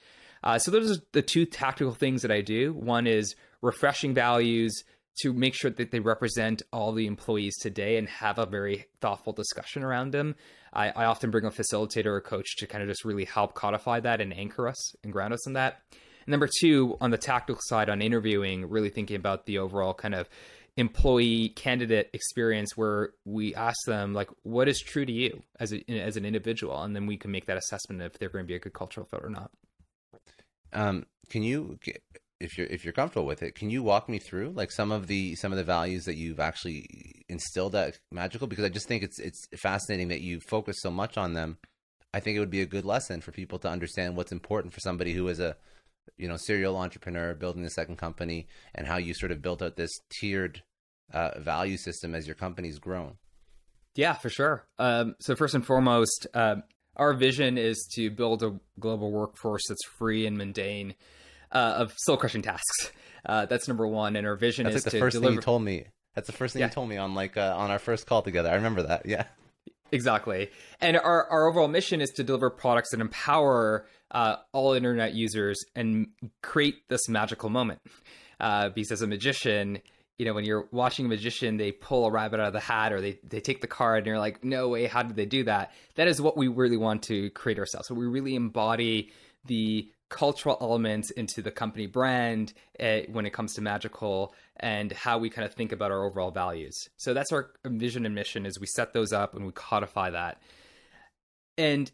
Uh, 0.42 0.58
so 0.58 0.72
those 0.72 0.98
are 0.98 1.02
the 1.12 1.22
two 1.22 1.46
tactical 1.46 1.94
things 1.94 2.22
that 2.22 2.32
i 2.32 2.40
do. 2.40 2.74
One 2.74 3.08
is 3.08 3.36
refreshing 3.62 4.14
values 4.14 4.86
to 5.22 5.34
make 5.34 5.54
sure 5.54 5.70
that 5.70 5.92
they 5.92 6.00
represent 6.00 6.62
all 6.72 6.94
the 6.94 7.08
employees 7.08 7.58
today 7.58 7.98
and 7.98 8.08
have 8.08 8.40
a 8.40 8.46
very 8.46 8.86
thoughtful 9.02 9.34
discussion 9.34 9.84
around 9.84 10.12
them. 10.12 10.36
I, 10.72 10.92
I 10.92 11.06
often 11.06 11.30
bring 11.30 11.46
a 11.46 11.52
facilitator 11.52 12.08
or 12.08 12.18
a 12.18 12.22
coach 12.22 12.56
to 12.58 12.68
kind 12.68 12.84
of 12.84 12.90
just 12.90 13.04
really 13.04 13.26
help 13.26 13.54
codify 13.54 14.00
that 14.00 14.22
and 14.22 14.34
anchor 14.34 14.70
us 14.70 14.96
and 15.04 15.12
ground 15.12 15.34
us 15.34 15.46
in 15.46 15.54
that. 15.54 15.82
Number 16.26 16.48
two 16.48 16.98
on 17.02 17.12
the 17.12 17.18
tactical 17.18 17.62
side 17.66 17.90
on 17.90 18.02
interviewing 18.02 18.70
really 18.70 18.90
thinking 18.90 19.18
about 19.18 19.46
the 19.46 19.58
overall 19.58 19.94
kind 19.94 20.16
of 20.16 20.30
employee 20.78 21.50
candidate 21.50 22.10
experience 22.14 22.76
where 22.76 23.12
we 23.24 23.56
ask 23.56 23.78
them 23.86 24.14
like 24.14 24.30
what 24.44 24.68
is 24.68 24.80
true 24.80 25.06
to 25.06 25.12
you 25.12 25.42
as 25.60 25.74
a, 25.74 25.84
as 25.90 26.18
an 26.18 26.26
individual? 26.26 26.82
And 26.82 26.96
then 26.96 27.06
we 27.06 27.18
can 27.18 27.32
make 27.32 27.46
that 27.46 27.58
assessment 27.58 28.02
if 28.02 28.20
they're 28.20 28.30
going 28.30 28.44
to 28.44 28.48
be 28.48 28.56
a 28.56 28.60
good 28.60 28.74
cultural 28.74 29.06
fit 29.06 29.22
or 29.24 29.30
not. 29.30 29.52
Um, 30.74 31.06
can 31.30 31.44
you 31.44 31.80
if 32.42 32.58
you're 32.58 32.68
if 32.68 32.84
you're 32.84 32.94
comfortable 32.94 33.26
with 33.26 33.42
it 33.42 33.56
can 33.56 33.70
you 33.70 33.82
walk 33.82 34.10
me 34.10 34.20
through 34.20 34.50
like 34.50 34.70
some 34.70 34.92
of 34.92 35.08
the 35.08 35.36
some 35.36 35.54
of 35.54 35.58
the 35.58 35.64
values 35.64 36.04
that 36.04 36.16
you've 36.16 36.40
actually 36.40 37.24
instilled 37.30 37.76
at 37.76 38.00
magical? 38.12 38.48
Because 38.48 38.66
i 38.66 38.70
just 38.70 38.88
think 38.88 39.04
it's 39.04 39.20
it's 39.20 39.48
fascinating 39.56 40.10
that 40.10 40.22
you 40.22 40.40
focus 40.40 40.78
so 40.80 40.92
much 40.92 41.18
on 41.18 41.34
them. 41.34 41.58
I 42.14 42.20
think 42.20 42.38
it 42.38 42.40
would 42.40 42.50
be 42.50 42.62
a 42.62 42.66
good 42.66 42.86
lesson 42.86 43.22
for 43.22 43.32
people 43.32 43.60
to 43.60 43.70
understand 43.70 44.16
what's 44.16 44.32
important 44.32 44.74
for 44.74 44.80
somebody 44.80 45.14
who 45.14 45.28
is 45.28 45.40
a 45.40 45.58
you 46.18 46.28
know 46.28 46.38
serial 46.38 46.78
entrepreneur 46.78 47.34
building 47.34 47.64
the 47.64 47.70
second 47.70 47.98
company 47.98 48.48
and 48.74 48.88
how 48.88 48.98
you 48.98 49.14
sort 49.14 49.32
of 49.32 49.42
built 49.42 49.62
out 49.62 49.76
this 49.76 49.92
tiered 50.10 50.64
uh, 51.14 51.40
value 51.40 51.78
system 51.78 52.16
as 52.16 52.28
your 52.28 52.36
company's 52.36 52.80
grown? 52.80 53.16
Yeah 53.96 54.14
for 54.14 54.30
sure. 54.30 54.66
Um, 54.80 55.16
so 55.20 55.36
first 55.36 55.56
and 55.56 55.66
foremost 55.66 56.28
uh, 56.34 56.58
our 56.96 57.14
vision 57.14 57.58
is 57.58 57.88
to 57.96 58.10
build 58.10 58.44
a 58.44 58.60
global 58.80 59.12
workforce 59.12 59.64
that's 59.68 59.86
free 59.98 60.26
and 60.26 60.38
mundane 60.38 60.96
uh, 61.52 61.76
of 61.78 61.94
soul 61.98 62.18
crushing 62.18 62.42
tasks. 62.42 62.92
Uh, 63.26 63.46
that's 63.46 63.68
number 63.68 63.88
one 63.88 64.16
and 64.16 64.28
our 64.28 64.36
vision 64.36 64.66
that's 64.66 64.78
is 64.78 64.86
like 64.86 64.92
the 64.92 64.98
to 64.98 65.04
first 65.04 65.14
deliver... 65.14 65.32
thing 65.32 65.36
you 65.36 65.42
told 65.42 65.64
me. 65.64 65.86
That's 66.14 66.28
the 66.28 66.34
first 66.34 66.54
thing 66.54 66.62
yeah. 66.62 66.68
you 66.68 66.74
told 66.74 66.90
me 66.90 66.98
on 66.98 67.14
like 67.14 67.38
uh, 67.38 67.56
on 67.58 67.72
our 67.72 67.80
first 67.80 68.08
call 68.08 68.22
together. 68.22 68.50
I 68.50 68.56
remember 68.56 68.84
that. 68.84 69.06
Yeah. 69.06 69.26
Exactly. 69.92 70.50
And 70.82 70.98
our, 70.98 71.28
our 71.30 71.48
overall 71.48 71.68
mission 71.68 72.02
is 72.02 72.10
to 72.12 72.24
deliver 72.24 72.50
products 72.50 72.92
that 72.92 73.02
empower 73.02 73.86
uh, 74.12 74.38
all 74.52 74.74
internet 74.74 75.14
users 75.14 75.64
and 75.76 76.08
create 76.42 76.88
this 76.90 77.08
magical 77.10 77.50
moment. 77.50 77.82
Uh, 78.40 78.70
because 78.70 78.92
as 78.92 79.02
a 79.02 79.08
magician, 79.08 79.80
you 80.18 80.26
know, 80.26 80.34
when 80.34 80.46
you're 80.46 80.68
watching 80.72 81.06
a 81.06 81.10
magician, 81.10 81.58
they 81.58 81.72
pull 81.72 82.06
a 82.06 82.12
rabbit 82.12 82.40
out 82.40 82.48
of 82.48 82.54
the 82.54 82.60
hat 82.60 82.94
or 82.94 83.02
they, 83.02 83.20
they 83.24 83.40
take 83.40 83.62
the 83.62 83.68
card 83.68 84.00
and 84.00 84.08
you're 84.08 84.20
like, 84.20 84.44
no 84.44 84.70
way, 84.70 84.86
how 84.86 85.04
did 85.04 85.16
they 85.16 85.26
do 85.26 85.44
that? 85.44 85.72
That 85.96 86.08
is 86.08 86.22
what 86.22 86.38
we 86.38 86.48
really 86.48 86.78
want 86.78 87.04
to 87.04 87.30
create 87.32 87.60
ourselves. 87.60 87.88
So 87.88 87.96
we 87.96 88.06
really 88.06 88.36
embody 88.36 89.12
the 89.46 89.90
cultural 90.10 90.58
elements 90.62 91.10
into 91.12 91.42
the 91.42 91.52
company 91.52 91.88
brand 91.88 92.54
uh, 92.80 93.00
when 93.12 93.26
it 93.26 93.34
comes 93.34 93.54
to 93.56 93.62
magical 93.62 94.34
and 94.58 94.92
how 94.92 95.18
we 95.18 95.30
kind 95.30 95.46
of 95.46 95.54
think 95.54 95.72
about 95.72 95.92
our 95.92 96.06
overall 96.06 96.30
values 96.30 96.90
so 96.96 97.14
that's 97.14 97.32
our 97.32 97.52
vision 97.66 98.06
and 98.06 98.14
mission 98.14 98.46
is 98.46 98.60
we 98.60 98.68
set 98.68 98.94
those 98.94 99.12
up 99.12 99.34
and 99.34 99.46
we 99.46 99.52
codify 99.52 100.12
that 100.12 100.40
and 101.58 101.92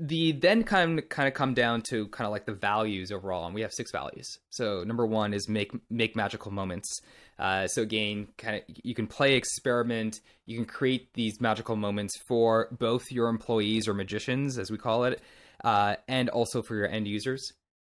the 0.00 0.32
then 0.32 0.62
kind 0.62 0.98
of 0.98 1.08
kind 1.08 1.26
of 1.26 1.34
come 1.34 1.54
down 1.54 1.82
to 1.82 2.06
kind 2.08 2.26
of 2.26 2.30
like 2.30 2.46
the 2.46 2.52
values 2.52 3.10
overall 3.10 3.46
and 3.46 3.54
we 3.54 3.62
have 3.62 3.72
six 3.72 3.90
values 3.90 4.38
so 4.50 4.84
number 4.84 5.04
one 5.04 5.34
is 5.34 5.48
make 5.48 5.72
make 5.90 6.14
magical 6.14 6.52
moments 6.52 7.00
uh, 7.40 7.66
so 7.66 7.82
again 7.82 8.28
kind 8.36 8.56
of 8.56 8.62
you 8.84 8.94
can 8.94 9.08
play 9.08 9.34
experiment 9.34 10.20
you 10.46 10.56
can 10.56 10.64
create 10.64 11.12
these 11.14 11.40
magical 11.40 11.74
moments 11.74 12.14
for 12.28 12.68
both 12.78 13.10
your 13.10 13.28
employees 13.28 13.88
or 13.88 13.94
magicians 13.94 14.56
as 14.56 14.70
we 14.70 14.78
call 14.78 15.04
it 15.04 15.20
uh, 15.64 15.96
and 16.06 16.28
also 16.28 16.62
for 16.62 16.76
your 16.76 16.88
end 16.88 17.06
users. 17.06 17.52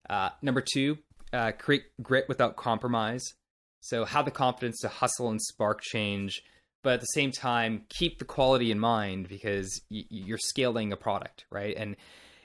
Uh, 0.09 0.29
number 0.41 0.61
two, 0.61 0.97
uh, 1.33 1.51
create 1.51 1.83
grit 2.01 2.25
without 2.27 2.55
compromise. 2.55 3.23
So 3.81 4.05
have 4.05 4.25
the 4.25 4.31
confidence 4.31 4.79
to 4.81 4.87
hustle 4.87 5.29
and 5.29 5.41
spark 5.41 5.81
change, 5.81 6.41
but 6.85 6.93
at 6.93 6.99
the 6.99 7.07
same 7.07 7.31
time 7.31 7.81
keep 7.89 8.19
the 8.19 8.25
quality 8.25 8.69
in 8.69 8.79
mind 8.79 9.27
because 9.27 9.81
y- 9.89 10.05
you're 10.09 10.37
scaling 10.37 10.93
a 10.93 10.95
product, 10.95 11.45
right? 11.49 11.75
And 11.75 11.95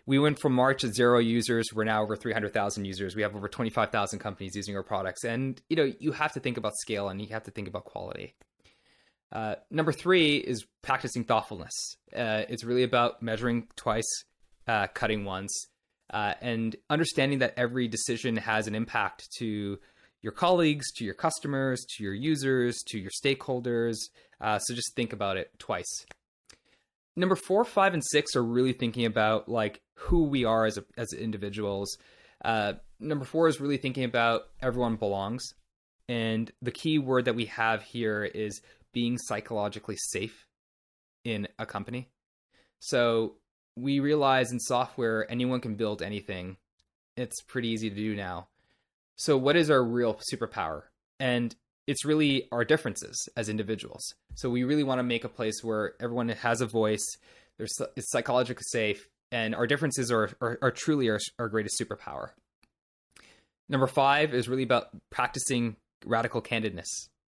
we 0.07 0.19
went 0.19 0.41
from 0.41 0.55
March 0.55 0.83
at 0.83 0.95
zero 0.95 1.19
users. 1.19 1.67
We're 1.75 1.85
now 1.85 2.03
over 2.03 2.17
300,000 2.17 2.87
users. 2.87 3.15
We 3.15 3.21
have 3.21 3.37
over 3.37 3.49
25,000 3.49 4.19
companies 4.19 4.55
using 4.55 4.75
our 4.75 4.83
products. 4.83 5.25
And, 5.25 5.61
you 5.69 5.77
know, 5.77 5.93
you 6.01 6.13
have 6.13 6.33
to 6.33 6.41
think 6.41 6.57
about 6.57 6.73
scale 6.79 7.11
and 7.11 7.21
you 7.21 7.29
have 7.29 7.43
to 7.45 7.51
think 7.51 7.69
about 7.69 7.85
quality. 7.85 8.35
Uh, 9.31 9.57
number 9.71 9.93
three 9.93 10.39
is 10.39 10.65
practicing 10.81 11.25
thoughtfulness. 11.25 11.75
Uh, 12.17 12.45
it's 12.49 12.65
really 12.65 12.83
about 12.83 13.23
measuring 13.23 13.69
twice, 13.77 14.25
uh, 14.67 14.87
cutting 14.95 15.27
once, 15.27 15.67
uh, 16.15 16.33
and 16.41 16.77
understanding 16.89 17.41
that 17.41 17.53
every 17.59 17.89
decision 17.89 18.39
has 18.39 18.67
an 18.67 18.75
impact 18.75 19.29
to 19.39 19.79
your 20.23 20.33
colleagues, 20.33 20.93
to 20.93 21.05
your 21.05 21.15
customers, 21.15 21.85
to 21.97 22.05
your 22.05 22.15
users, 22.15 22.83
to 22.89 22.99
your 22.99 23.11
stakeholders. 23.11 23.97
Uh, 24.41 24.59
so 24.59 24.75
just 24.75 24.95
think 24.95 25.13
about 25.13 25.37
it 25.37 25.51
twice. 25.59 26.07
Number 27.17 27.37
four, 27.37 27.65
five, 27.65 27.95
and 27.95 28.05
six 28.05 28.37
are 28.37 28.45
really 28.45 28.73
thinking 28.73 29.05
about 29.05 29.49
like 29.49 29.81
who 29.95 30.25
we 30.25 30.45
are 30.45 30.65
as 30.65 30.79
a, 30.79 30.85
as 30.97 31.13
individuals. 31.13 31.99
Uh, 32.45 32.75
number 32.99 33.25
four 33.25 33.49
is 33.49 33.61
really 33.61 33.77
thinking 33.77 34.05
about 34.05 34.43
everyone 34.63 34.97
belongs, 34.97 35.55
and 36.09 36.51
the 36.63 36.71
key 36.71 36.99
word 36.99 37.27
that 37.27 37.35
we 37.35 37.47
have 37.47 37.83
here 37.83 38.25
is 38.25 38.63
being 38.93 39.19
psychologically 39.19 39.97
safe 39.97 40.47
in 41.25 41.49
a 41.59 41.67
company. 41.67 42.09
So 42.79 43.37
we 43.77 44.01
realize 44.01 44.53
in 44.53 44.59
software 44.59 45.31
anyone 45.31 45.61
can 45.61 45.75
build 45.75 46.03
anything. 46.03 46.57
It's 47.17 47.43
pretty 47.43 47.69
easy 47.69 47.91
to 47.91 47.97
do 47.97 48.15
now. 48.15 48.49
So 49.21 49.37
what 49.37 49.55
is 49.55 49.71
our 49.71 49.85
real 49.85 50.19
superpower? 50.33 50.85
And 51.19 51.55
it's 51.87 52.07
really 52.07 52.49
our 52.51 52.65
differences 52.65 53.29
as 53.37 53.51
individuals. 53.51 54.15
So 54.35 54.49
we 54.49 54.65
really 54.65 54.83
want 54.83 54.99
to 54.99 55.03
make 55.03 55.25
a 55.25 55.29
place 55.29 55.63
where 55.63 55.93
everyone 56.01 56.31
has 56.31 56.63
a 56.63 56.67
voice, 56.67 57.05
there's 57.59 57.79
it's 57.97 58.11
psychologically 58.11 58.63
safe, 58.67 59.09
and 59.31 59.55
our 59.55 59.67
differences 59.67 60.11
are 60.11 60.31
are, 60.41 60.59
are 60.63 60.71
truly 60.71 61.11
our, 61.11 61.19
our 61.39 61.51
greatest 61.51 61.79
superpower. 61.79 62.31
Number 63.69 63.87
five 63.87 64.33
is 64.33 64.49
really 64.49 64.63
about 64.63 64.89
practicing 65.11 65.77
radical 66.07 66.41
candidness 66.41 66.89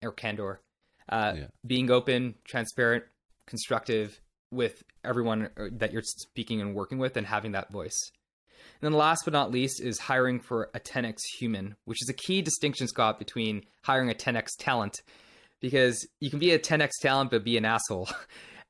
or 0.05 0.13
candor, 0.13 0.61
uh, 1.09 1.33
yeah. 1.37 1.47
being 1.67 1.91
open, 1.91 2.37
transparent, 2.45 3.03
constructive, 3.49 4.21
with 4.53 4.85
everyone 5.05 5.51
uh, 5.57 5.65
that 5.73 5.93
you're 5.93 6.03
speaking 6.03 6.61
and 6.61 6.77
working 6.77 6.99
with 6.99 7.17
and 7.17 7.27
having 7.27 7.53
that 7.53 7.73
voice. 7.73 8.13
And 8.83 8.93
then 8.93 8.99
last 8.99 9.23
but 9.25 9.33
not 9.33 9.53
least 9.53 9.81
is 9.81 10.01
hiring 10.01 10.41
for 10.41 10.69
a 10.75 10.81
10x 10.81 11.19
human, 11.39 11.77
which 11.85 12.03
is 12.03 12.09
a 12.09 12.13
key 12.13 12.43
distinction, 12.43 12.89
Scott, 12.89 13.17
between 13.17 13.63
hiring 13.85 14.11
a 14.11 14.15
10x 14.15 14.49
talent. 14.59 15.03
Because 15.61 16.05
you 16.19 16.31
can 16.31 16.41
be 16.41 16.51
a 16.51 16.59
10x 16.59 16.91
talent 17.01 17.31
but 17.31 17.45
be 17.45 17.57
an 17.57 17.65
asshole. 17.65 18.09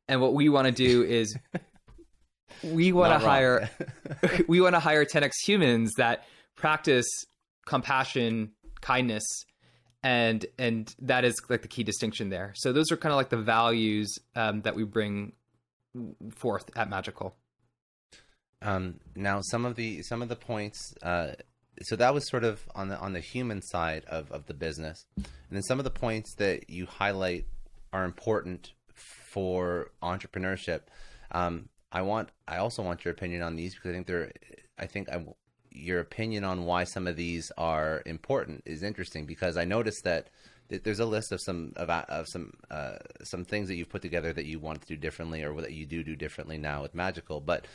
And 0.08 0.20
what 0.20 0.34
we 0.34 0.48
want 0.48 0.66
to 0.66 0.72
do 0.72 1.04
is 1.04 1.34
we 2.64 2.92
want 2.92 3.12
to 3.18 3.24
hire 3.24 3.70
we 4.48 4.60
want 4.60 4.74
to 4.74 4.80
hire 4.80 5.04
10x 5.06 5.30
humans 5.46 5.92
that 5.96 6.24
practice 6.56 7.06
compassion, 7.66 8.50
kindness, 8.80 9.22
and 10.02 10.44
and 10.58 10.92
that 11.00 11.24
is 11.24 11.40
like 11.48 11.62
the 11.62 11.68
key 11.68 11.84
distinction 11.84 12.30
there. 12.30 12.52
So 12.56 12.72
those 12.72 12.90
are 12.90 12.96
kind 12.96 13.12
of 13.12 13.16
like 13.16 13.30
the 13.30 13.38
values 13.38 14.12
um, 14.34 14.62
that 14.62 14.74
we 14.74 14.82
bring 14.82 15.34
forth 16.34 16.68
at 16.76 16.90
Magical. 16.90 17.36
Um, 18.62 19.00
now, 19.14 19.40
some 19.42 19.64
of 19.64 19.76
the 19.76 20.02
some 20.02 20.22
of 20.22 20.28
the 20.28 20.36
points. 20.36 20.94
Uh, 21.02 21.32
so 21.82 21.96
that 21.96 22.14
was 22.14 22.28
sort 22.28 22.44
of 22.44 22.62
on 22.74 22.88
the 22.88 22.98
on 22.98 23.12
the 23.12 23.20
human 23.20 23.62
side 23.62 24.04
of, 24.06 24.30
of 24.30 24.46
the 24.46 24.54
business, 24.54 25.04
and 25.16 25.26
then 25.50 25.62
some 25.62 25.78
of 25.78 25.84
the 25.84 25.90
points 25.90 26.34
that 26.36 26.70
you 26.70 26.86
highlight 26.86 27.46
are 27.92 28.04
important 28.04 28.72
for 28.94 29.90
entrepreneurship. 30.02 30.82
Um, 31.30 31.68
I 31.90 32.02
want 32.02 32.30
I 32.46 32.58
also 32.58 32.82
want 32.82 33.04
your 33.04 33.12
opinion 33.12 33.42
on 33.42 33.56
these 33.56 33.74
because 33.74 33.90
I 33.90 33.94
think 33.94 34.06
they're 34.06 34.32
I 34.78 34.86
think 34.86 35.08
I 35.08 35.24
your 35.70 36.00
opinion 36.00 36.44
on 36.44 36.64
why 36.64 36.84
some 36.84 37.06
of 37.06 37.16
these 37.16 37.50
are 37.56 38.02
important 38.06 38.62
is 38.66 38.82
interesting 38.82 39.24
because 39.24 39.56
I 39.56 39.64
noticed 39.64 40.04
that 40.04 40.28
there's 40.68 41.00
a 41.00 41.06
list 41.06 41.32
of 41.32 41.40
some 41.40 41.72
of, 41.76 41.90
of 41.90 42.26
some 42.28 42.52
uh, 42.70 42.96
some 43.24 43.44
things 43.44 43.68
that 43.68 43.74
you've 43.74 43.90
put 43.90 44.02
together 44.02 44.32
that 44.32 44.46
you 44.46 44.58
want 44.58 44.80
to 44.80 44.86
do 44.86 44.96
differently 44.96 45.42
or 45.42 45.58
that 45.60 45.72
you 45.72 45.86
do 45.86 46.02
do 46.02 46.16
differently 46.16 46.56
now 46.56 46.82
with 46.82 46.94
magical 46.94 47.40
but 47.40 47.66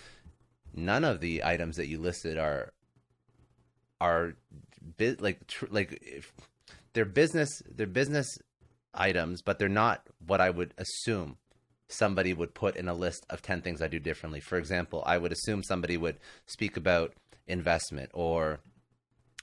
none 0.78 1.04
of 1.04 1.20
the 1.20 1.44
items 1.44 1.76
that 1.78 1.88
you 1.88 2.00
listed 2.00 2.38
are 2.38 2.74
are 4.00 4.36
bit 4.98 5.22
like 5.22 5.46
tr- 5.48 5.66
like 5.70 6.00
if 6.02 6.32
they're 6.94 7.06
business 7.06 7.62
they're 7.70 7.88
business 7.88 8.38
items 8.94 9.42
but 9.42 9.60
they're 9.60 9.68
not 9.68 10.08
what 10.26 10.40
i 10.40 10.50
would 10.50 10.74
assume 10.78 11.38
somebody 11.90 12.34
would 12.34 12.54
put 12.54 12.76
in 12.76 12.88
a 12.88 12.94
list 12.94 13.26
of 13.30 13.42
10 13.42 13.62
things 13.62 13.82
i 13.82 13.88
do 13.88 14.00
differently 14.00 14.40
for 14.40 14.58
example 14.58 15.04
i 15.06 15.18
would 15.18 15.32
assume 15.32 15.64
somebody 15.64 15.98
would 15.98 16.18
speak 16.46 16.78
about 16.78 17.14
investment 17.48 18.10
or 18.14 18.60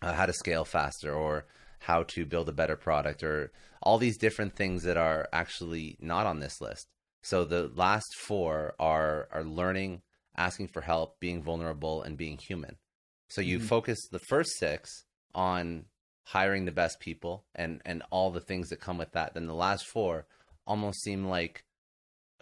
uh, 0.02 0.12
how 0.12 0.26
to 0.26 0.32
scale 0.32 0.64
faster 0.64 1.12
or 1.12 1.46
how 1.80 2.02
to 2.02 2.24
build 2.24 2.48
a 2.48 2.52
better 2.52 2.76
product 2.76 3.22
or 3.22 3.52
all 3.82 3.98
these 3.98 4.16
different 4.16 4.54
things 4.54 4.82
that 4.82 4.96
are 4.96 5.28
actually 5.32 5.96
not 6.00 6.26
on 6.26 6.40
this 6.40 6.60
list. 6.60 6.88
So 7.22 7.44
the 7.44 7.70
last 7.74 8.14
four 8.14 8.74
are 8.78 9.28
are 9.32 9.44
learning, 9.44 10.02
asking 10.36 10.68
for 10.68 10.82
help, 10.82 11.20
being 11.20 11.42
vulnerable, 11.42 12.02
and 12.02 12.16
being 12.16 12.38
human. 12.38 12.76
So 13.28 13.40
you 13.40 13.58
Mhm. 13.58 13.68
focus 13.68 13.98
the 14.10 14.18
first 14.18 14.58
six 14.58 15.04
on 15.34 15.86
hiring 16.26 16.64
the 16.64 16.72
best 16.72 17.00
people 17.00 17.44
and 17.54 17.82
and 17.84 18.02
all 18.10 18.30
the 18.30 18.40
things 18.40 18.68
that 18.70 18.80
come 18.80 18.98
with 18.98 19.12
that. 19.12 19.34
Then 19.34 19.46
the 19.46 19.54
last 19.54 19.86
four 19.86 20.26
almost 20.66 21.02
seem 21.02 21.26
like 21.26 21.64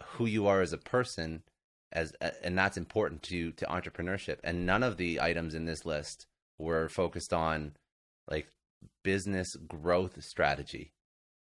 who 0.01 0.25
you 0.25 0.47
are 0.47 0.61
as 0.61 0.73
a 0.73 0.77
person 0.77 1.43
as 1.91 2.11
and 2.41 2.57
that's 2.57 2.77
important 2.77 3.21
to 3.23 3.51
to 3.53 3.65
entrepreneurship 3.65 4.39
and 4.43 4.65
none 4.65 4.83
of 4.83 4.97
the 4.97 5.21
items 5.21 5.53
in 5.53 5.65
this 5.65 5.85
list 5.85 6.25
were 6.57 6.89
focused 6.89 7.33
on 7.33 7.75
like 8.27 8.47
business 9.03 9.55
growth 9.67 10.21
strategy 10.23 10.91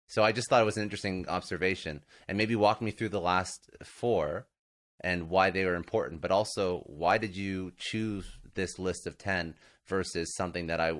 so 0.07 0.23
i 0.23 0.31
just 0.31 0.49
thought 0.49 0.61
it 0.61 0.65
was 0.65 0.77
an 0.77 0.83
interesting 0.83 1.27
observation 1.29 2.03
and 2.27 2.37
maybe 2.37 2.55
walk 2.55 2.81
me 2.81 2.91
through 2.91 3.09
the 3.09 3.21
last 3.21 3.69
four 3.83 4.47
and 5.03 5.29
why 5.29 5.49
they 5.49 5.65
were 5.65 5.75
important 5.75 6.21
but 6.21 6.31
also 6.31 6.83
why 6.85 7.17
did 7.17 7.35
you 7.35 7.71
choose 7.77 8.25
this 8.55 8.77
list 8.79 9.07
of 9.07 9.17
10 9.17 9.55
versus 9.87 10.33
something 10.35 10.67
that 10.67 10.79
i 10.79 10.93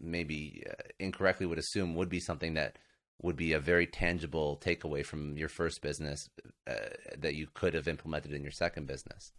maybe 0.00 0.62
uh, 0.68 0.74
incorrectly 0.98 1.46
would 1.46 1.58
assume 1.58 1.94
would 1.94 2.08
be 2.08 2.20
something 2.20 2.54
that 2.54 2.76
would 3.22 3.36
be 3.36 3.52
a 3.52 3.58
very 3.58 3.86
tangible 3.86 4.60
takeaway 4.62 5.04
from 5.04 5.36
your 5.36 5.48
first 5.48 5.80
business 5.80 6.28
uh, 6.66 6.74
that 7.18 7.34
you 7.34 7.46
could 7.54 7.74
have 7.74 7.88
implemented 7.88 8.32
in 8.32 8.42
your 8.42 8.52
second 8.52 8.86
business. 8.86 9.32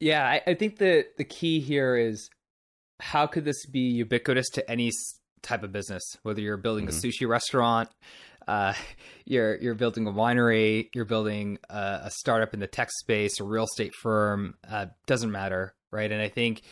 Yeah, 0.00 0.24
I, 0.24 0.40
I 0.46 0.54
think 0.54 0.78
the 0.78 1.04
the 1.18 1.24
key 1.24 1.60
here 1.60 1.96
is 1.96 2.30
how 3.00 3.26
could 3.26 3.44
this 3.44 3.66
be 3.66 3.80
ubiquitous 3.80 4.48
to 4.54 4.70
any 4.70 4.90
type 5.42 5.62
of 5.62 5.72
business? 5.72 6.02
Whether 6.22 6.40
you're 6.40 6.56
building 6.56 6.86
Mhm. 6.86 6.88
a 6.88 6.92
sushi 6.92 7.28
restaurant, 7.28 7.90
uh, 8.50 8.74
you're 9.24 9.56
you're 9.58 9.74
building 9.74 10.06
a 10.06 10.12
winery, 10.12 10.88
you're 10.94 11.04
building 11.04 11.58
a, 11.68 12.00
a 12.04 12.10
startup 12.10 12.52
in 12.52 12.60
the 12.60 12.66
tech 12.66 12.90
space, 12.90 13.38
a 13.40 13.44
real 13.44 13.64
estate 13.64 13.92
firm, 14.02 14.54
uh, 14.68 14.86
doesn't 15.06 15.30
matter, 15.30 15.74
right? 15.90 16.10
And 16.10 16.20
I 16.20 16.28
think 16.28 16.62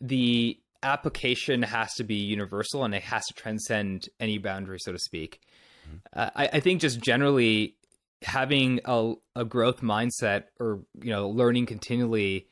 the 0.00 0.58
application 0.82 1.62
has 1.62 1.94
to 1.94 2.04
be 2.04 2.16
universal 2.16 2.84
and 2.84 2.94
it 2.94 3.02
has 3.02 3.24
to 3.26 3.34
transcend 3.34 4.08
any 4.18 4.38
boundary, 4.38 4.78
so 4.80 4.92
to 4.92 4.98
speak. 4.98 5.40
Mhm. 5.88 6.00
Uh, 6.12 6.30
I, 6.34 6.46
I 6.54 6.60
think 6.60 6.80
just 6.80 7.00
generally 7.00 7.76
having 8.22 8.80
a, 8.84 9.14
a 9.34 9.44
growth 9.44 9.80
mindset 9.80 10.44
or 10.60 10.80
you 11.00 11.10
know 11.10 11.28
learning 11.28 11.66
continually 11.66 12.46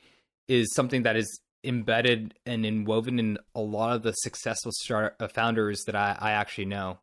is 0.49 0.73
something 0.75 1.03
that 1.05 1.17
is 1.17 1.41
embedded 1.63 2.35
and 2.47 2.65
inwoven 2.65 3.19
in 3.19 3.39
a 3.55 3.61
lot 3.61 3.95
of 3.95 4.03
the 4.03 4.13
successful 4.13 4.73
start 4.75 5.15
uh, 5.21 5.29
founders 5.29 5.83
that 5.85 5.95
I, 5.95 6.17
I 6.19 6.31
actually 6.33 6.65
know. 6.65 6.99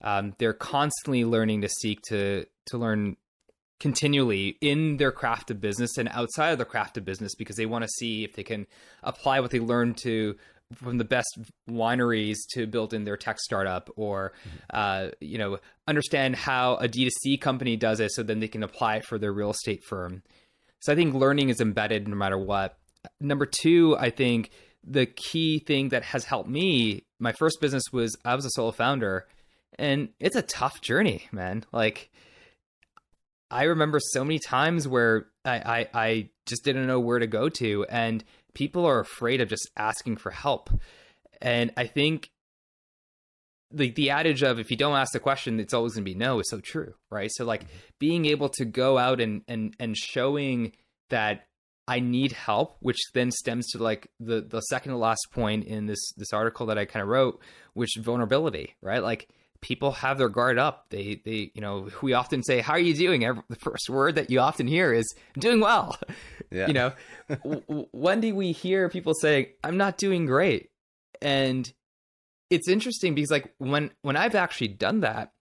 Um, 0.00 0.34
they're 0.38 0.52
constantly 0.52 1.24
learning 1.24 1.62
to 1.62 1.68
seek 1.68 2.00
to 2.08 2.46
to 2.66 2.78
learn 2.78 3.16
continually 3.80 4.56
in 4.60 4.96
their 4.96 5.12
craft 5.12 5.50
of 5.50 5.60
business 5.60 5.98
and 5.98 6.08
outside 6.12 6.50
of 6.50 6.58
the 6.58 6.64
craft 6.64 6.96
of 6.96 7.04
business 7.04 7.34
because 7.34 7.56
they 7.56 7.66
want 7.66 7.84
to 7.84 7.88
see 7.88 8.24
if 8.24 8.34
they 8.34 8.42
can 8.42 8.66
apply 9.02 9.40
what 9.40 9.50
they 9.50 9.60
learned 9.60 9.96
to 9.96 10.34
from 10.74 10.98
the 10.98 11.04
best 11.04 11.38
wineries 11.70 12.36
to 12.50 12.66
build 12.66 12.92
in 12.92 13.04
their 13.04 13.16
tech 13.16 13.38
startup 13.40 13.88
or 13.96 14.32
uh, 14.70 15.08
you 15.20 15.38
know 15.38 15.58
understand 15.86 16.36
how 16.36 16.74
a 16.76 16.88
d2c 16.88 17.40
company 17.40 17.76
does 17.76 18.00
it 18.00 18.10
so 18.12 18.22
then 18.22 18.40
they 18.40 18.48
can 18.48 18.62
apply 18.62 18.96
it 18.96 19.04
for 19.04 19.18
their 19.18 19.32
real 19.32 19.50
estate 19.50 19.82
firm. 19.84 20.22
So 20.80 20.92
i 20.92 20.96
think 20.96 21.14
learning 21.14 21.48
is 21.48 21.60
embedded 21.60 22.06
no 22.08 22.16
matter 22.16 22.38
what. 22.38 22.76
Number 23.20 23.46
two 23.46 23.96
i 23.98 24.10
think 24.10 24.50
the 24.84 25.06
key 25.06 25.60
thing 25.60 25.90
that 25.90 26.02
has 26.02 26.24
helped 26.24 26.48
me 26.48 27.04
my 27.18 27.32
first 27.32 27.60
business 27.60 27.84
was 27.92 28.16
i 28.24 28.34
was 28.34 28.44
a 28.44 28.50
solo 28.50 28.72
founder 28.72 29.26
and 29.78 30.10
it's 30.20 30.36
a 30.36 30.42
tough 30.42 30.80
journey 30.80 31.28
man. 31.32 31.64
Like 31.72 32.10
i 33.50 33.64
remember 33.64 33.98
so 33.98 34.22
many 34.24 34.38
times 34.38 34.86
where 34.86 35.28
i 35.44 35.56
i, 35.56 35.88
I 35.94 36.28
just 36.44 36.64
didn't 36.64 36.86
know 36.86 37.00
where 37.00 37.18
to 37.18 37.26
go 37.26 37.48
to 37.48 37.86
and 37.88 38.22
people 38.52 38.84
are 38.84 39.00
afraid 39.00 39.40
of 39.40 39.48
just 39.48 39.70
asking 39.76 40.18
for 40.18 40.30
help. 40.30 40.70
And 41.40 41.72
i 41.76 41.86
think 41.86 42.30
the 43.70 43.90
the 43.90 44.10
adage 44.10 44.42
of 44.42 44.58
if 44.58 44.70
you 44.70 44.76
don't 44.76 44.96
ask 44.96 45.12
the 45.12 45.20
question 45.20 45.60
it's 45.60 45.74
always 45.74 45.94
going 45.94 46.04
to 46.04 46.10
be 46.10 46.14
no 46.14 46.40
is 46.40 46.48
so 46.48 46.60
true 46.60 46.94
right? 47.10 47.30
So 47.32 47.44
like 47.44 47.64
mm-hmm. 47.64 47.76
being 47.98 48.26
able 48.26 48.48
to 48.50 48.64
go 48.64 48.98
out 48.98 49.20
and 49.20 49.42
and 49.48 49.74
and 49.78 49.96
showing 49.96 50.72
that 51.10 51.46
I 51.86 52.00
need 52.00 52.32
help, 52.32 52.76
which 52.80 52.98
then 53.14 53.30
stems 53.30 53.68
to 53.68 53.78
like 53.78 54.10
the 54.20 54.42
the 54.42 54.60
second 54.60 54.92
to 54.92 54.98
last 54.98 55.26
point 55.32 55.64
in 55.64 55.86
this 55.86 56.12
this 56.16 56.32
article 56.32 56.66
that 56.66 56.78
I 56.78 56.84
kind 56.84 57.02
of 57.02 57.08
wrote, 57.08 57.40
which 57.72 57.96
vulnerability, 57.98 58.74
right? 58.82 59.02
Like 59.02 59.28
people 59.60 59.92
have 59.92 60.18
their 60.18 60.28
guard 60.28 60.58
up. 60.58 60.86
They 60.90 61.20
they 61.24 61.50
you 61.54 61.60
know 61.60 61.88
we 62.02 62.12
often 62.12 62.42
say, 62.42 62.60
"How 62.60 62.74
are 62.74 62.78
you 62.78 62.94
doing?" 62.94 63.24
Every, 63.24 63.42
the 63.48 63.56
first 63.56 63.88
word 63.88 64.16
that 64.16 64.30
you 64.30 64.40
often 64.40 64.66
hear 64.66 64.92
is 64.92 65.06
"doing 65.38 65.60
well." 65.60 65.96
Yeah. 66.50 66.66
You 66.68 66.72
know, 66.72 66.92
w- 67.28 67.86
when 67.92 68.20
do 68.22 68.34
we 68.34 68.52
hear 68.52 68.88
people 68.88 69.12
say, 69.12 69.56
"I'm 69.62 69.76
not 69.76 69.98
doing 69.98 70.24
great"? 70.24 70.70
And 71.20 71.70
it's 72.48 72.70
interesting 72.70 73.14
because 73.14 73.30
like 73.30 73.52
when 73.58 73.90
when 74.00 74.16
I've 74.16 74.34
actually 74.34 74.68
done 74.68 75.00
that, 75.00 75.32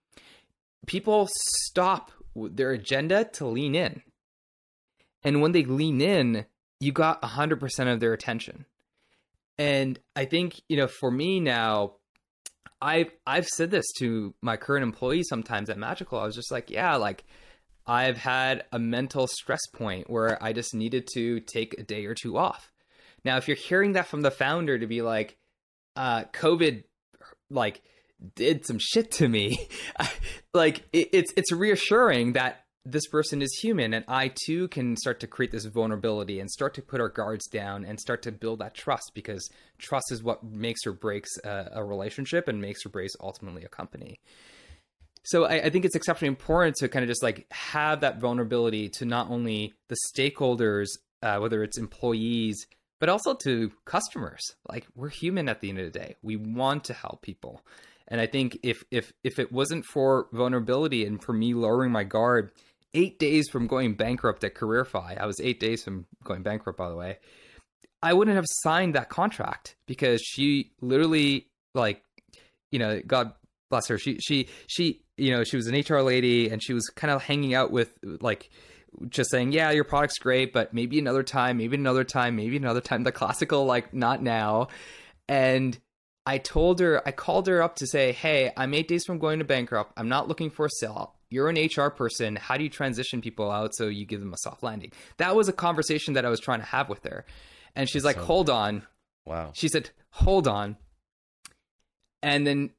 people 0.86 1.30
stop 1.32 2.12
their 2.36 2.72
agenda 2.72 3.24
to 3.24 3.46
lean 3.48 3.74
in 3.74 4.02
and 5.24 5.42
when 5.42 5.52
they 5.52 5.64
lean 5.64 6.02
in 6.02 6.46
you 6.80 6.92
got 6.92 7.22
100% 7.22 7.94
of 7.94 8.00
their 8.00 8.14
attention 8.14 8.66
and 9.58 10.00
i 10.16 10.26
think 10.26 10.62
you 10.70 10.78
know 10.78 10.88
for 10.88 11.10
me 11.10 11.40
now 11.40 11.94
i've 12.82 13.12
i've 13.26 13.48
said 13.48 13.72
this 13.72 13.86
to 13.98 14.34
my 14.42 14.58
current 14.58 14.84
employees 14.84 15.28
sometimes 15.30 15.70
at 15.70 15.78
magical. 15.78 16.20
I 16.20 16.26
was 16.26 16.36
just 16.36 16.52
like 16.52 16.70
yeah 16.70 16.96
like 16.96 17.26
i've 17.86 18.18
had 18.18 18.66
a 18.72 18.80
mental 18.80 19.28
stress 19.28 19.66
point 19.74 20.10
where 20.10 20.42
i 20.44 20.54
just 20.54 20.74
needed 20.74 21.08
to 21.14 21.40
take 21.42 21.76
a 21.78 21.84
day 21.84 22.06
or 22.06 22.14
two 22.14 22.38
off. 22.38 22.72
Now 23.24 23.38
if 23.38 23.48
you're 23.48 23.58
hearing 23.58 23.94
that 23.94 24.08
from 24.08 24.22
the 24.22 24.32
founder 24.32 24.78
to 24.78 24.88
be 24.88 25.02
like 25.02 25.38
uh 25.96 26.26
covid 26.34 26.84
like 27.50 27.82
did 28.36 28.66
some 28.66 28.80
shit 28.80 29.12
to 29.12 29.28
me 29.28 29.68
like 30.54 30.84
it, 30.92 31.10
it's 31.14 31.34
it's 31.38 31.52
reassuring 31.52 32.34
that 32.34 32.66
this 32.92 33.08
person 33.08 33.42
is 33.42 33.54
human 33.62 33.94
and 33.94 34.06
I 34.08 34.32
too 34.46 34.70
can 34.70 34.96
start 34.96 35.20
to 35.20 35.28
create 35.28 35.52
this 35.52 35.66
vulnerability 35.66 36.40
and 36.40 36.50
start 36.50 36.74
to 36.76 36.82
put 36.82 37.02
our 37.02 37.10
guards 37.10 37.46
down 37.48 37.84
and 37.84 38.00
start 38.00 38.22
to 38.24 38.32
build 38.32 38.60
that 38.60 38.76
trust 38.76 39.12
because 39.14 39.50
trust 39.78 40.06
is 40.12 40.24
what 40.24 40.44
makes 40.44 40.86
or 40.86 40.94
breaks 40.94 41.30
a, 41.44 41.70
a 41.74 41.84
relationship 41.84 42.48
and 42.48 42.62
makes 42.62 42.86
or 42.86 42.90
breaks 42.90 43.14
ultimately 43.20 43.64
a 43.64 43.68
company. 43.68 44.20
So 45.24 45.44
I, 45.44 45.66
I 45.66 45.70
think 45.70 45.84
it's 45.84 45.96
exceptionally 45.96 46.30
important 46.30 46.78
to 46.78 46.88
kind 46.88 47.04
of 47.04 47.10
just 47.10 47.22
like 47.22 47.46
have 47.52 48.02
that 48.02 48.20
vulnerability 48.20 48.88
to 48.90 49.06
not 49.06 49.30
only 49.30 49.74
the 49.90 49.98
stakeholders, 50.16 50.88
uh, 51.22 51.40
whether 51.40 51.64
it's 51.64 51.78
employees, 51.78 52.66
but 53.00 53.10
also 53.10 53.34
to 53.34 53.70
customers. 53.84 54.42
Like 54.70 54.88
we're 54.96 55.10
human 55.10 55.50
at 55.50 55.60
the 55.60 55.70
end 55.70 55.80
of 55.80 55.92
the 55.92 56.00
day. 56.00 56.16
We 56.22 56.38
want 56.38 56.86
to 56.86 56.94
help 56.94 57.22
people. 57.22 57.62
And 58.08 58.22
I 58.22 58.28
think 58.28 58.60
if 58.64 58.84
if 58.90 59.12
if 59.24 59.38
it 59.40 59.52
wasn't 59.52 59.84
for 59.86 60.28
vulnerability 60.32 61.06
and 61.06 61.22
for 61.22 61.34
me 61.34 61.54
lowering 61.54 61.92
my 61.92 62.06
guard, 62.06 62.52
eight 62.94 63.20
days 63.20 63.50
from 63.50 63.68
going 63.68 63.94
bankrupt 63.94 64.44
at 64.44 64.56
Careerify, 64.56 65.16
I 65.20 65.26
was 65.26 65.40
eight 65.40 65.60
days 65.60 65.84
from 65.84 66.06
going 66.24 66.44
bankrupt, 66.44 66.78
by 66.78 66.90
the 66.90 66.96
way. 66.96 67.18
I 68.02 68.14
wouldn't 68.14 68.36
have 68.36 68.46
signed 68.48 68.96
that 68.96 69.10
contract 69.10 69.76
because 69.88 70.22
she 70.22 70.72
literally, 70.82 71.48
like, 71.74 72.04
you 72.72 72.80
know, 72.80 73.02
God 73.06 73.34
bless 73.70 73.88
her. 73.88 73.98
She 73.98 74.20
she 74.20 74.48
she, 74.68 75.02
you 75.18 75.32
know, 75.32 75.44
she 75.44 75.58
was 75.58 75.68
an 75.68 75.76
HR 75.76 76.02
lady 76.02 76.50
and 76.50 76.62
she 76.64 76.74
was 76.74 76.88
kind 76.90 77.12
of 77.12 77.24
hanging 77.24 77.54
out 77.54 77.72
with 77.72 77.92
like 78.22 78.50
just 79.10 79.32
saying, 79.32 79.52
yeah, 79.52 79.72
your 79.72 79.84
product's 79.84 80.18
great, 80.20 80.54
but 80.54 80.74
maybe 80.74 81.00
another 81.00 81.24
time, 81.24 81.58
maybe 81.58 81.76
another 81.76 82.04
time, 82.04 82.36
maybe 82.36 82.58
another 82.58 82.82
time. 82.82 83.04
The 83.04 83.12
classical, 83.12 83.66
like, 83.66 83.94
not 83.94 84.22
now. 84.22 84.70
And 85.28 85.78
I 86.26 86.38
told 86.38 86.80
her, 86.80 87.02
I 87.08 87.12
called 87.12 87.48
her 87.48 87.62
up 87.62 87.76
to 87.78 87.88
say, 87.88 88.12
hey, 88.12 88.52
I'm 88.58 88.74
eight 88.74 88.88
days 88.88 89.06
from 89.06 89.20
going 89.20 89.40
to 89.40 89.46
bankrupt. 89.46 89.94
I'm 89.98 90.10
not 90.10 90.28
looking 90.28 90.50
for 90.50 90.66
a 90.66 90.70
sale. 90.70 91.16
You're 91.30 91.50
an 91.50 91.58
HR 91.58 91.90
person. 91.90 92.36
How 92.36 92.58
do 92.58 92.64
you 92.64 92.70
transition 92.70 93.22
people 93.22 93.52
out 93.52 93.76
so 93.76 93.88
you 93.88 94.06
give 94.06 94.20
them 94.20 94.34
a 94.34 94.38
soft 94.38 94.64
landing? 94.64 94.92
That 95.18 95.36
was 95.36 95.50
a 95.50 95.54
conversation 95.54 96.14
that 96.14 96.26
I 96.26 96.30
was 96.30 96.40
trying 96.40 96.60
to 96.60 96.66
have 96.66 96.90
with 96.90 97.04
her. 97.04 97.26
And 97.76 97.90
she's 97.90 98.06
like, 98.06 98.16
So- 98.18 98.24
hold 98.26 98.50
on. 98.50 98.84
Wow. 99.26 99.52
She 99.54 99.68
said, 99.68 99.90
hold 100.12 100.48
on. 100.48 100.78
And 102.24 102.48
then 102.48 102.70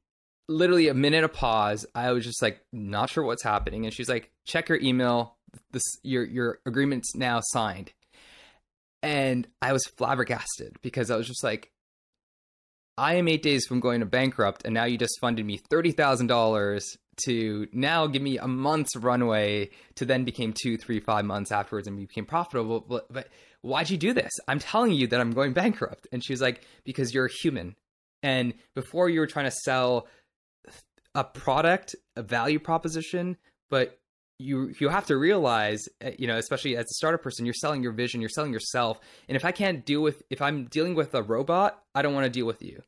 literally 0.48 0.88
a 0.88 0.94
minute 0.94 1.24
of 1.24 1.32
pause. 1.32 1.84
I 1.94 2.12
was 2.12 2.24
just 2.24 2.40
like, 2.42 2.60
not 2.72 3.10
sure 3.10 3.22
what's 3.24 3.42
happening. 3.42 3.84
And 3.84 3.92
she's 3.94 4.08
like, 4.08 4.30
check 4.46 4.68
your 4.68 4.80
email. 4.80 5.36
This 5.72 5.82
your 6.02 6.24
your 6.24 6.58
agreement's 6.66 7.14
now 7.14 7.40
signed. 7.52 7.92
And 9.02 9.46
I 9.62 9.72
was 9.72 9.84
flabbergasted 9.96 10.76
because 10.82 11.10
I 11.10 11.16
was 11.16 11.26
just 11.26 11.44
like, 11.44 11.70
I 12.96 13.14
am 13.14 13.28
eight 13.28 13.42
days 13.42 13.64
from 13.66 13.78
going 13.80 14.00
to 14.00 14.06
bankrupt, 14.06 14.62
and 14.64 14.74
now 14.74 14.84
you 14.84 14.98
just 14.98 15.18
funded 15.20 15.46
me 15.46 15.58
thirty 15.70 15.92
thousand 15.92 16.26
dollars 16.26 16.96
to 17.24 17.68
now 17.72 18.06
give 18.06 18.22
me 18.22 18.38
a 18.38 18.46
month's 18.46 18.96
runway 18.96 19.70
to 19.96 20.04
then 20.04 20.24
became 20.24 20.52
two, 20.52 20.76
three, 20.76 21.00
five 21.00 21.24
months 21.24 21.52
afterwards 21.52 21.86
and 21.86 21.96
we 21.96 22.06
became 22.06 22.26
profitable. 22.26 22.80
But, 22.80 23.12
but 23.12 23.28
why'd 23.62 23.90
you 23.90 23.96
do 23.96 24.12
this? 24.12 24.32
I'm 24.46 24.58
telling 24.58 24.92
you 24.92 25.06
that 25.08 25.20
I'm 25.20 25.32
going 25.32 25.52
bankrupt. 25.52 26.06
And 26.12 26.24
she 26.24 26.32
was 26.32 26.40
like, 26.40 26.64
because 26.84 27.12
you're 27.12 27.26
a 27.26 27.32
human. 27.42 27.76
And 28.22 28.54
before 28.74 29.08
you 29.08 29.20
were 29.20 29.26
trying 29.26 29.46
to 29.46 29.56
sell 29.64 30.08
a 31.14 31.24
product, 31.24 31.94
a 32.16 32.22
value 32.22 32.58
proposition, 32.58 33.36
but 33.70 33.98
you 34.38 34.72
you 34.78 34.88
have 34.88 35.06
to 35.06 35.16
realize 35.16 35.88
uh, 36.04 36.10
you 36.16 36.28
know 36.28 36.36
especially 36.36 36.76
as 36.76 36.84
a 36.84 36.94
startup 36.94 37.22
person 37.22 37.44
you're 37.44 37.54
selling 37.54 37.82
your 37.82 37.92
vision 37.92 38.20
you're 38.20 38.30
selling 38.30 38.52
yourself 38.52 39.00
and 39.28 39.36
if 39.36 39.44
i 39.44 39.50
can't 39.50 39.84
deal 39.84 40.00
with 40.00 40.22
if 40.30 40.40
i'm 40.40 40.66
dealing 40.66 40.94
with 40.94 41.12
a 41.14 41.22
robot 41.22 41.82
i 41.94 42.02
don't 42.02 42.14
want 42.14 42.24
to 42.24 42.30
deal 42.30 42.46
with 42.46 42.62
you 42.62 42.80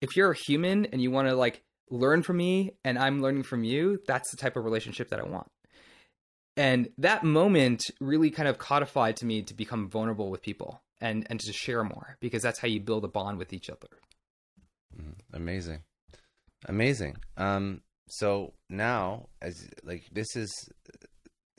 if 0.00 0.16
you're 0.16 0.32
a 0.32 0.36
human 0.36 0.86
and 0.86 1.00
you 1.00 1.10
want 1.10 1.28
to 1.28 1.34
like 1.34 1.62
learn 1.90 2.22
from 2.22 2.36
me 2.36 2.72
and 2.84 2.98
i'm 2.98 3.20
learning 3.20 3.42
from 3.42 3.64
you 3.64 4.00
that's 4.06 4.30
the 4.30 4.36
type 4.36 4.56
of 4.56 4.64
relationship 4.64 5.10
that 5.10 5.20
i 5.20 5.24
want. 5.24 5.50
And 6.58 6.88
that 6.98 7.22
moment 7.22 7.84
really 8.00 8.30
kind 8.30 8.48
of 8.48 8.58
codified 8.58 9.16
to 9.18 9.26
me 9.26 9.42
to 9.42 9.54
become 9.54 9.88
vulnerable 9.88 10.28
with 10.28 10.42
people 10.42 10.82
and 11.00 11.24
and 11.30 11.38
to 11.38 11.52
share 11.52 11.84
more 11.84 12.16
because 12.20 12.42
that's 12.42 12.58
how 12.58 12.66
you 12.66 12.80
build 12.80 13.04
a 13.04 13.08
bond 13.08 13.38
with 13.38 13.52
each 13.52 13.70
other. 13.70 13.86
Mm-hmm. 15.00 15.36
amazing. 15.36 15.82
Amazing. 16.66 17.18
Um 17.36 17.82
so 18.08 18.54
now 18.68 19.28
as 19.40 19.68
like 19.84 20.08
this 20.10 20.34
is 20.34 20.50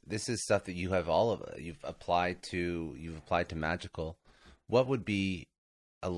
this 0.05 0.27
is 0.27 0.43
stuff 0.43 0.65
that 0.65 0.75
you 0.75 0.91
have 0.91 1.07
all 1.07 1.31
of 1.31 1.43
you've 1.57 1.83
applied 1.85 2.43
to 2.51 2.93
you've 2.99 3.17
applied 3.17 3.47
to 3.49 3.55
magical. 3.55 4.17
What 4.67 4.87
would 4.87 5.05
be 5.05 5.47
a, 6.03 6.11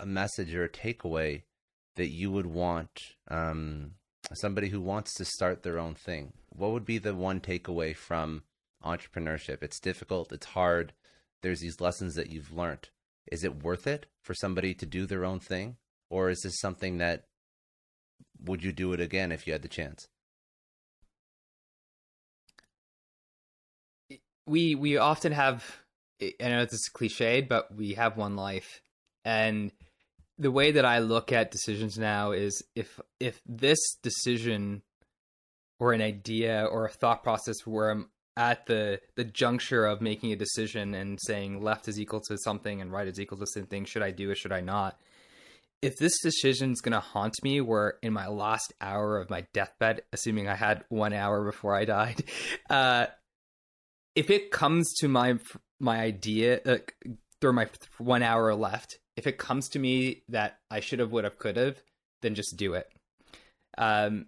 a 0.00 0.06
message 0.06 0.52
or 0.56 0.64
a 0.64 0.68
takeaway 0.68 1.42
that 1.96 2.08
you 2.08 2.30
would 2.30 2.46
want 2.46 2.90
um, 3.28 3.92
somebody 4.32 4.68
who 4.68 4.80
wants 4.80 5.14
to 5.14 5.24
start 5.24 5.62
their 5.62 5.78
own 5.78 5.94
thing 5.94 6.32
what 6.48 6.70
would 6.70 6.84
be 6.84 6.98
the 6.98 7.14
one 7.14 7.40
takeaway 7.40 7.94
from 7.94 8.42
entrepreneurship 8.84 9.62
it's 9.62 9.80
difficult 9.80 10.32
it's 10.32 10.46
hard 10.46 10.92
there's 11.42 11.60
these 11.60 11.80
lessons 11.80 12.14
that 12.14 12.30
you've 12.30 12.52
learned 12.52 12.88
is 13.30 13.44
it 13.44 13.62
worth 13.62 13.86
it 13.86 14.06
for 14.22 14.34
somebody 14.34 14.74
to 14.74 14.86
do 14.86 15.06
their 15.06 15.24
own 15.24 15.38
thing 15.38 15.76
or 16.12 16.28
is 16.28 16.42
this 16.42 16.60
something 16.60 16.98
that 16.98 17.24
would 18.44 18.62
you 18.62 18.72
do 18.72 18.92
it 18.92 19.00
again 19.00 19.32
if 19.32 19.46
you 19.46 19.52
had 19.52 19.62
the 19.62 19.68
chance? 19.68 20.08
We 24.46 24.74
we 24.74 24.96
often 24.96 25.32
have 25.32 25.78
I 26.20 26.34
know 26.40 26.60
is 26.62 26.90
cliched, 26.92 27.48
but 27.48 27.74
we 27.74 27.94
have 27.94 28.16
one 28.16 28.36
life. 28.36 28.82
And 29.24 29.72
the 30.38 30.50
way 30.50 30.72
that 30.72 30.84
I 30.84 30.98
look 30.98 31.32
at 31.32 31.50
decisions 31.50 31.98
now 31.98 32.32
is 32.32 32.62
if 32.74 33.00
if 33.20 33.40
this 33.46 33.78
decision 34.02 34.82
or 35.78 35.92
an 35.92 36.00
idea 36.00 36.64
or 36.64 36.86
a 36.86 36.90
thought 36.90 37.22
process 37.22 37.66
where 37.66 37.90
I'm 37.90 38.08
at 38.36 38.66
the 38.66 39.00
the 39.16 39.24
juncture 39.24 39.84
of 39.84 40.00
making 40.00 40.32
a 40.32 40.36
decision 40.36 40.94
and 40.94 41.18
saying 41.22 41.62
left 41.62 41.88
is 41.88 42.00
equal 42.00 42.20
to 42.28 42.38
something 42.38 42.80
and 42.80 42.90
right 42.90 43.06
is 43.06 43.20
equal 43.20 43.38
to 43.38 43.46
something, 43.46 43.84
should 43.84 44.02
I 44.02 44.10
do 44.10 44.30
it, 44.30 44.38
should 44.38 44.52
I 44.52 44.60
not? 44.60 44.98
if 45.82 45.96
this 45.96 46.20
decision 46.20 46.70
is 46.72 46.80
to 46.80 47.00
haunt 47.00 47.34
me 47.42 47.60
where 47.60 47.94
in 48.02 48.12
my 48.12 48.28
last 48.28 48.72
hour 48.80 49.18
of 49.18 49.28
my 49.28 49.44
deathbed 49.52 50.02
assuming 50.12 50.48
i 50.48 50.54
had 50.54 50.84
one 50.88 51.12
hour 51.12 51.44
before 51.44 51.74
i 51.74 51.84
died 51.84 52.22
uh, 52.70 53.06
if 54.14 54.30
it 54.30 54.50
comes 54.50 54.94
to 54.94 55.08
my 55.08 55.36
my 55.80 55.98
idea 55.98 56.60
uh, 56.64 56.78
through 57.40 57.52
my 57.52 57.68
one 57.98 58.22
hour 58.22 58.54
left 58.54 58.98
if 59.16 59.26
it 59.26 59.38
comes 59.38 59.68
to 59.68 59.78
me 59.78 60.22
that 60.28 60.58
i 60.70 60.80
should 60.80 60.98
have 60.98 61.12
would 61.12 61.24
have 61.24 61.38
could 61.38 61.56
have 61.56 61.82
then 62.22 62.34
just 62.34 62.56
do 62.56 62.74
it 62.74 62.90
um, 63.78 64.26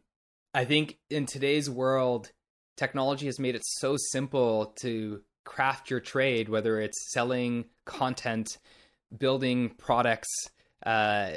i 0.52 0.64
think 0.64 0.98
in 1.10 1.26
today's 1.26 1.68
world 1.68 2.30
technology 2.76 3.26
has 3.26 3.38
made 3.38 3.54
it 3.54 3.62
so 3.64 3.96
simple 3.96 4.74
to 4.80 5.20
craft 5.44 5.90
your 5.90 6.00
trade 6.00 6.48
whether 6.48 6.80
it's 6.80 7.12
selling 7.12 7.64
content 7.84 8.58
building 9.18 9.70
products 9.70 10.28
uh, 10.86 11.30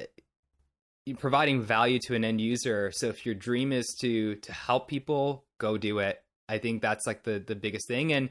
providing 1.16 1.62
value 1.62 2.00
to 2.00 2.16
an 2.16 2.24
end 2.24 2.42
user. 2.42 2.92
So 2.94 3.08
if 3.08 3.26
your 3.26 3.36
dream 3.36 3.72
is 3.72 3.96
to 4.02 4.36
to 4.36 4.54
help 4.54 4.88
people, 4.88 5.46
go 5.58 5.78
do 5.78 6.00
it. 6.00 6.22
I 6.50 6.58
think 6.58 6.82
that's 6.82 7.08
like 7.08 7.24
the 7.24 7.40
the 7.40 7.56
biggest 7.56 7.88
thing. 7.88 8.14
And 8.14 8.30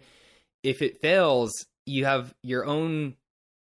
if 0.62 0.82
it 0.82 1.00
fails, 1.00 1.52
you 1.86 2.04
have 2.04 2.34
your 2.42 2.66
own 2.66 3.16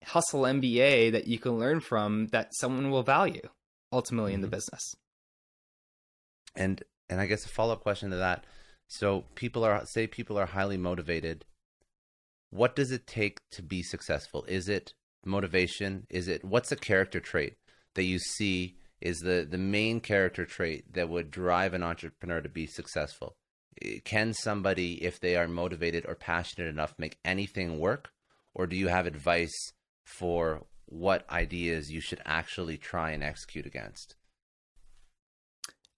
hustle 0.04 0.42
MBA 0.42 1.12
that 1.12 1.26
you 1.26 1.38
can 1.38 1.58
learn 1.58 1.80
from 1.80 2.28
that 2.28 2.50
someone 2.54 2.90
will 2.90 3.02
value 3.02 3.48
ultimately 3.92 4.30
mm-hmm. 4.30 4.36
in 4.36 4.40
the 4.42 4.46
mm-hmm. 4.46 4.56
business. 4.56 4.94
And 6.54 6.82
and 7.08 7.20
I 7.20 7.26
guess 7.26 7.44
a 7.44 7.48
follow 7.48 7.74
up 7.74 7.82
question 7.82 8.10
to 8.10 8.16
that. 8.16 8.44
So 8.88 9.24
people 9.34 9.64
are 9.64 9.84
say 9.86 10.06
people 10.06 10.38
are 10.38 10.46
highly 10.46 10.76
motivated. 10.76 11.44
What 12.50 12.76
does 12.76 12.90
it 12.90 13.06
take 13.06 13.40
to 13.52 13.62
be 13.62 13.82
successful? 13.82 14.44
Is 14.48 14.68
it 14.68 14.94
motivation? 15.24 16.06
Is 16.10 16.28
it 16.28 16.44
what's 16.44 16.72
a 16.72 16.76
character 16.76 17.20
trait 17.20 17.56
that 17.94 18.04
you 18.04 18.18
see 18.18 18.76
is 19.00 19.20
the 19.20 19.46
the 19.48 19.58
main 19.58 20.00
character 20.00 20.44
trait 20.44 20.92
that 20.94 21.08
would 21.08 21.30
drive 21.30 21.74
an 21.74 21.82
entrepreneur 21.82 22.40
to 22.40 22.48
be 22.48 22.66
successful? 22.66 23.34
Can 24.04 24.34
somebody, 24.34 25.02
if 25.02 25.18
they 25.18 25.34
are 25.34 25.48
motivated 25.48 26.04
or 26.06 26.14
passionate 26.14 26.68
enough, 26.68 26.94
make 26.98 27.18
anything 27.24 27.78
work, 27.78 28.10
or 28.54 28.66
do 28.66 28.76
you 28.76 28.88
have 28.88 29.06
advice 29.06 29.72
for 30.04 30.66
what 30.86 31.28
ideas 31.30 31.90
you 31.90 32.00
should 32.00 32.20
actually 32.24 32.76
try 32.76 33.10
and 33.10 33.22
execute 33.22 33.66
against? 33.66 34.14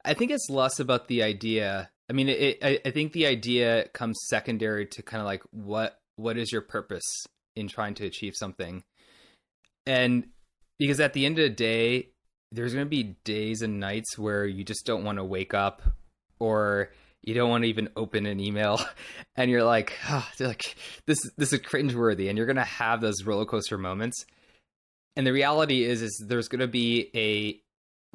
I 0.05 0.15
think 0.15 0.31
it's 0.31 0.51
less 0.51 0.79
about 0.79 1.09
the 1.09 1.23
idea. 1.23 1.91
I 2.09 2.13
mean, 2.13 2.29
it, 2.29 2.59
I, 2.63 2.79
I 2.85 2.91
think 2.91 3.13
the 3.13 3.27
idea 3.27 3.89
comes 3.95 4.19
secondary 4.29 4.87
to 4.87 5.03
kind 5.03 5.21
of 5.21 5.27
like 5.27 5.43
what 5.51 5.99
what 6.17 6.37
is 6.37 6.53
your 6.53 6.61
purpose 6.61 7.27
in 7.57 7.67
trying 7.67 7.95
to 7.95 8.07
achieve 8.07 8.35
something 8.37 8.85
and 9.87 10.29
because 10.79 11.01
at 11.01 11.13
the 11.13 11.27
end 11.27 11.39
of 11.39 11.45
the 11.45 11.55
day, 11.55 12.11
there's 12.53 12.75
going 12.75 12.87
to 12.87 12.91
be 12.91 13.17
days 13.25 13.63
and 13.63 13.81
nights 13.81 14.19
where 14.19 14.47
you 14.47 14.65
just 14.65 14.87
don't 14.87 15.05
want 15.05 15.19
to 15.19 15.25
wake 15.25 15.55
up 15.55 15.83
or 16.39 16.91
you 17.27 17.35
don't 17.35 17.51
want 17.51 17.65
to 17.65 17.69
even 17.69 17.89
open 17.97 18.27
an 18.27 18.41
email 18.41 18.81
and 19.37 19.51
you're 19.51 19.65
like, 19.65 19.93
oh, 20.09 20.29
like 20.41 20.77
this 21.07 21.19
this 21.37 21.53
is 21.53 21.61
cringeworthy 21.61 22.29
and 22.29 22.37
you're 22.37 22.47
to 22.57 22.63
have 22.65 23.01
those 23.01 23.25
roller 23.25 23.45
coaster 23.45 23.79
moments. 23.79 24.25
And 25.17 25.27
the 25.27 25.33
reality 25.33 25.85
is 25.85 26.03
is 26.03 26.25
there's 26.27 26.49
to 26.61 26.67
be 26.67 27.11
a 27.15 27.61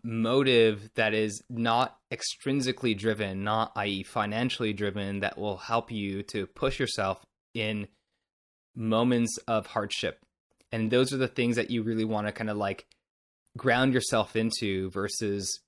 motive 0.04 0.90
that 0.96 1.14
is 1.14 1.42
not 1.50 1.98
extrinsically 2.12 2.98
driven, 2.98 3.44
not 3.44 3.72
i.e. 3.76 4.04
financially 4.04 4.74
driven 4.74 5.20
that 5.22 5.38
will 5.38 5.58
help 5.58 5.92
you 5.92 6.24
to 6.24 6.48
push 6.48 6.80
yourself 6.80 7.22
in 7.54 7.88
moments 8.76 9.38
of 9.48 9.66
hardship 9.66 10.20
and 10.72 10.92
those 10.92 11.14
are 11.14 11.18
the 11.18 11.28
things 11.28 11.56
that 11.56 11.72
you 11.72 11.84
really 11.84 12.06
want 12.06 12.28
to 12.28 12.34
kind 12.34 12.50
of 12.50 12.58
like 12.58 12.86
ground 13.58 13.94
yourself 13.94 14.36
into 14.36 14.90
versus 14.92 15.60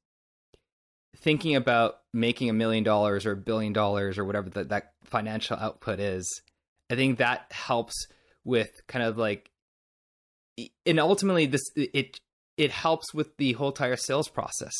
thinking 1.18 1.55
about 1.55 1.99
making 2.14 2.49
a 2.49 2.53
million 2.53 2.84
dollars 2.84 3.26
or 3.26 3.32
a 3.32 3.38
billion 3.38 3.74
dollars 3.74 4.18
or 4.18 4.26
whatever 4.26 4.49
that, 4.49 4.70
that 4.70 4.93
financial 5.03 5.57
output 5.57 5.99
is 5.99 6.41
i 6.89 6.95
think 6.95 7.18
that 7.18 7.45
helps 7.51 8.07
with 8.43 8.70
kind 8.88 9.03
of 9.03 9.18
like 9.18 9.49
and 10.86 10.99
ultimately 10.99 11.45
this 11.45 11.64
it 11.76 12.20
it 12.57 12.72
helps 12.72 13.14
with 13.14 13.36
the 13.38 13.53
whole 13.53 13.70
entire 13.70 13.95
sales 13.95 14.30
process 14.30 14.74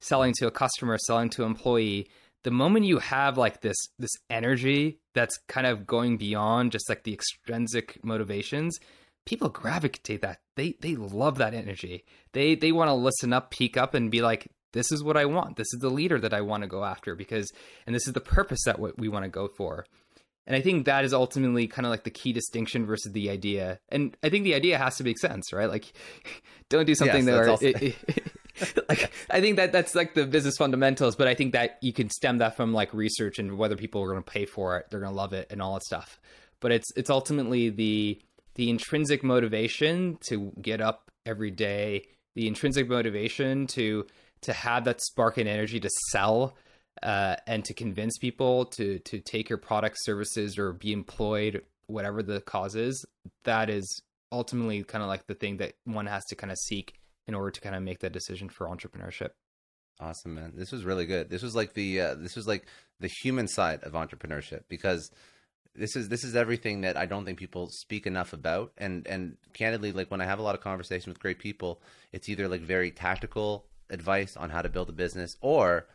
selling 0.00 0.32
to 0.36 0.46
a 0.46 0.50
customer 0.50 0.98
selling 0.98 1.30
to 1.30 1.42
an 1.42 1.50
employee 1.50 2.08
the 2.44 2.50
moment 2.50 2.84
you 2.84 2.98
have 2.98 3.38
like 3.38 3.60
this 3.60 3.76
this 3.98 4.12
energy 4.30 4.98
that's 5.14 5.38
kind 5.48 5.66
of 5.66 5.86
going 5.86 6.16
beyond 6.16 6.72
just 6.72 6.88
like 6.88 7.04
the 7.04 7.12
extrinsic 7.12 8.02
motivations 8.04 8.78
people 9.24 9.48
gravitate 9.48 10.22
that. 10.22 10.40
They 10.56 10.76
they 10.80 10.96
love 10.96 11.38
that 11.38 11.54
energy. 11.54 12.04
They 12.32 12.54
they 12.54 12.72
want 12.72 12.88
to 12.88 12.94
listen 12.94 13.32
up, 13.32 13.50
peek 13.50 13.76
up, 13.76 13.94
and 13.94 14.10
be 14.10 14.22
like, 14.22 14.48
"This 14.72 14.90
is 14.92 15.02
what 15.02 15.16
I 15.16 15.24
want. 15.24 15.56
This 15.56 15.72
is 15.72 15.80
the 15.80 15.90
leader 15.90 16.18
that 16.18 16.34
I 16.34 16.40
want 16.40 16.62
to 16.62 16.68
go 16.68 16.84
after 16.84 17.14
because, 17.14 17.50
and 17.86 17.94
this 17.94 18.06
is 18.06 18.12
the 18.12 18.20
purpose 18.20 18.60
that 18.64 18.78
what 18.78 18.98
we 18.98 19.08
want 19.08 19.24
to 19.24 19.30
go 19.30 19.48
for." 19.56 19.86
And 20.46 20.56
I 20.56 20.60
think 20.60 20.86
that 20.86 21.04
is 21.04 21.14
ultimately 21.14 21.68
kind 21.68 21.86
of 21.86 21.90
like 21.90 22.04
the 22.04 22.10
key 22.10 22.32
distinction 22.32 22.84
versus 22.84 23.12
the 23.12 23.30
idea. 23.30 23.78
And 23.90 24.16
I 24.24 24.28
think 24.28 24.44
the 24.44 24.54
idea 24.54 24.76
has 24.76 24.96
to 24.96 25.04
make 25.04 25.18
sense, 25.18 25.52
right? 25.52 25.68
Like, 25.68 25.92
don't 26.68 26.84
do 26.84 26.94
something 26.94 27.26
yes, 27.26 27.36
that 27.36 27.48
also- 27.48 27.66
it, 27.66 27.82
it, 28.08 28.88
like 28.88 29.10
I 29.30 29.40
think 29.40 29.56
that 29.56 29.72
that's 29.72 29.94
like 29.94 30.14
the 30.14 30.26
business 30.26 30.56
fundamentals, 30.56 31.16
but 31.16 31.28
I 31.28 31.34
think 31.34 31.52
that 31.52 31.78
you 31.80 31.92
can 31.92 32.10
stem 32.10 32.38
that 32.38 32.56
from 32.56 32.72
like 32.72 32.92
research 32.92 33.38
and 33.38 33.56
whether 33.56 33.76
people 33.76 34.02
are 34.02 34.08
going 34.08 34.22
to 34.22 34.30
pay 34.30 34.44
for 34.44 34.78
it, 34.78 34.86
they're 34.90 35.00
going 35.00 35.12
to 35.12 35.16
love 35.16 35.32
it, 35.32 35.46
and 35.50 35.62
all 35.62 35.74
that 35.74 35.84
stuff. 35.84 36.20
But 36.60 36.72
it's 36.72 36.88
it's 36.96 37.10
ultimately 37.10 37.70
the 37.70 38.20
the 38.54 38.68
intrinsic 38.68 39.24
motivation 39.24 40.18
to 40.28 40.52
get 40.60 40.80
up 40.80 41.10
every 41.24 41.50
day, 41.50 42.04
the 42.34 42.46
intrinsic 42.46 42.88
motivation 42.88 43.66
to 43.68 44.06
to 44.42 44.52
have 44.52 44.84
that 44.84 45.00
spark 45.00 45.38
and 45.38 45.48
energy 45.48 45.80
to 45.80 45.90
sell 46.10 46.56
uh, 47.02 47.36
and 47.46 47.64
to 47.64 47.74
convince 47.74 48.18
people 48.18 48.66
to 48.66 48.98
to 49.00 49.20
take 49.20 49.48
your 49.48 49.58
product 49.58 49.96
services, 50.00 50.58
or 50.58 50.72
be 50.72 50.92
employed, 50.92 51.62
whatever 51.86 52.22
the 52.22 52.40
cause 52.40 52.74
is. 52.74 53.04
That 53.44 53.70
is 53.70 54.02
ultimately 54.30 54.82
kind 54.84 55.02
of 55.02 55.08
like 55.08 55.26
the 55.26 55.34
thing 55.34 55.58
that 55.58 55.74
one 55.84 56.06
has 56.06 56.24
to 56.26 56.36
kind 56.36 56.50
of 56.50 56.58
seek 56.58 56.94
in 57.26 57.34
order 57.34 57.50
to 57.50 57.60
kind 57.60 57.74
of 57.74 57.82
make 57.82 58.00
that 58.00 58.12
decision 58.12 58.48
for 58.48 58.66
entrepreneurship. 58.66 59.30
Awesome, 60.00 60.34
man. 60.34 60.52
This 60.56 60.72
was 60.72 60.84
really 60.84 61.06
good. 61.06 61.30
This 61.30 61.42
was 61.42 61.54
like 61.54 61.74
the 61.74 62.00
uh, 62.00 62.14
this 62.14 62.34
was 62.36 62.46
like 62.46 62.66
the 63.00 63.10
human 63.22 63.48
side 63.48 63.82
of 63.84 63.92
entrepreneurship 63.92 64.62
because 64.68 65.10
this 65.74 65.96
is 65.96 66.08
this 66.08 66.24
is 66.24 66.36
everything 66.36 66.82
that 66.82 66.96
I 66.96 67.06
don't 67.06 67.24
think 67.24 67.38
people 67.38 67.68
speak 67.70 68.06
enough 68.06 68.32
about. 68.32 68.72
And 68.78 69.06
and 69.06 69.36
candidly, 69.54 69.92
like 69.92 70.10
when 70.10 70.20
I 70.20 70.26
have 70.26 70.38
a 70.38 70.42
lot 70.42 70.54
of 70.54 70.60
conversation 70.60 71.10
with 71.10 71.20
great 71.20 71.38
people, 71.38 71.80
it's 72.12 72.28
either 72.28 72.48
like 72.48 72.62
very 72.62 72.90
tactical 72.90 73.66
advice 73.90 74.36
on 74.36 74.50
how 74.50 74.62
to 74.62 74.68
build 74.68 74.88
a 74.88 74.92
business, 74.92 75.36
or 75.40 75.86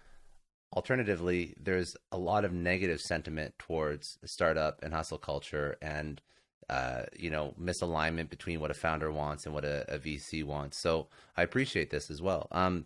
alternatively, 0.75 1.53
there's 1.59 1.95
a 2.11 2.17
lot 2.17 2.45
of 2.45 2.53
negative 2.53 2.99
sentiment 2.99 3.53
towards 3.57 4.17
startup 4.25 4.79
and 4.83 4.93
hustle 4.93 5.17
culture 5.17 5.77
and 5.81 6.21
uh, 6.69 7.03
you 7.17 7.29
know 7.29 7.53
misalignment 7.59 8.29
between 8.29 8.59
what 8.59 8.71
a 8.71 8.75
founder 8.75 9.11
wants 9.11 9.45
and 9.45 9.53
what 9.55 9.63
a, 9.63 9.85
a 9.93 9.97
VC 9.97 10.43
wants. 10.43 10.81
So 10.81 11.07
I 11.35 11.43
appreciate 11.43 11.89
this 11.89 12.11
as 12.11 12.21
well. 12.21 12.47
Um, 12.51 12.85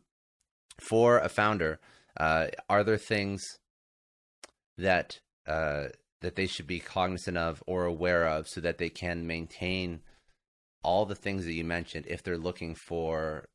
for 0.80 1.18
a 1.18 1.30
founder, 1.30 1.80
uh, 2.18 2.47
are 2.70 2.84
there 2.84 2.97
things 2.97 3.43
that 4.78 5.20
uh, 5.47 5.86
that 6.22 6.36
they 6.36 6.47
should 6.47 6.68
be 6.68 6.80
cognizant 6.80 7.38
of 7.38 7.64
or 7.68 7.86
aware 7.86 8.28
of 8.28 8.47
so 8.47 8.62
that 8.62 8.78
they 8.78 8.89
can 8.89 9.26
maintain 9.26 10.02
all 10.84 11.06
the 11.06 11.16
things 11.16 11.45
that 11.45 11.54
you 11.54 11.64
mentioned 11.64 12.06
if 12.08 12.24
they're 12.24 12.38
looking 12.38 12.76
for 12.76 13.47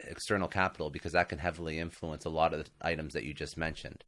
external 0.00 0.48
capital 0.48 0.90
because 0.90 1.12
that 1.12 1.28
can 1.28 1.38
heavily 1.38 1.78
influence 1.78 2.24
a 2.24 2.30
lot 2.30 2.52
of 2.52 2.64
the 2.64 2.70
items 2.82 3.14
that 3.14 3.24
you 3.24 3.34
just 3.34 3.56
mentioned. 3.56 4.04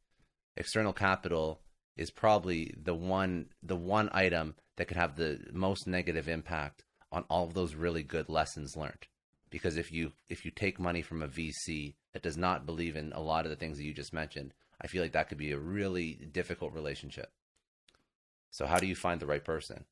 External 0.55 0.93
capital 0.93 1.61
is 1.95 2.11
probably 2.11 2.73
the 2.81 2.95
one 2.95 3.47
the 3.61 3.75
one 3.75 4.09
item 4.13 4.55
that 4.77 4.87
could 4.87 4.97
have 4.97 5.15
the 5.15 5.39
most 5.51 5.87
negative 5.87 6.27
impact 6.27 6.83
on 7.11 7.25
all 7.29 7.45
of 7.45 7.53
those 7.53 7.75
really 7.75 8.03
good 8.03 8.29
lessons 8.29 8.77
learned. 8.77 9.07
Because 9.49 9.77
if 9.77 9.91
you 9.91 10.13
if 10.29 10.45
you 10.45 10.51
take 10.51 10.79
money 10.79 11.01
from 11.01 11.21
a 11.21 11.27
VC 11.27 11.95
that 12.13 12.23
does 12.23 12.37
not 12.37 12.65
believe 12.65 12.95
in 12.95 13.11
a 13.13 13.21
lot 13.21 13.45
of 13.45 13.49
the 13.49 13.55
things 13.55 13.77
that 13.77 13.83
you 13.83 13.93
just 13.93 14.13
mentioned 14.13 14.53
I 14.81 14.87
feel 14.87 15.01
like 15.01 15.11
that 15.11 15.29
could 15.29 15.37
be 15.37 15.51
a 15.51 15.57
really 15.57 16.13
difficult 16.31 16.73
relationship. 16.73 17.31
So 18.51 18.65
how 18.65 18.77
do 18.77 18.87
you 18.87 18.95
find 18.95 19.19
the 19.19 19.25
right 19.25 19.43
person? 19.43 19.85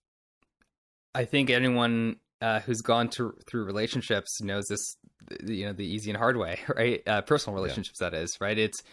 I 1.14 1.26
think 1.26 1.50
anyone 1.50 2.18
uh, 2.42 2.60
who's 2.62 2.82
gone 2.82 3.10
to, 3.10 3.34
through 3.50 3.66
relationships 3.66 4.42
knows 4.42 4.66
this, 4.68 4.98
you 5.46 5.66
know, 5.66 5.74
the 5.74 5.86
easy 5.86 6.10
and 6.10 6.18
hard 6.18 6.38
way, 6.38 6.60
right? 6.76 7.02
Uh, 7.08 7.22
personal 7.22 7.56
relationships, 7.56 8.00
yeah. 8.02 8.10
that 8.10 8.18
is, 8.18 8.38
right? 8.40 8.58
It's 8.58 8.84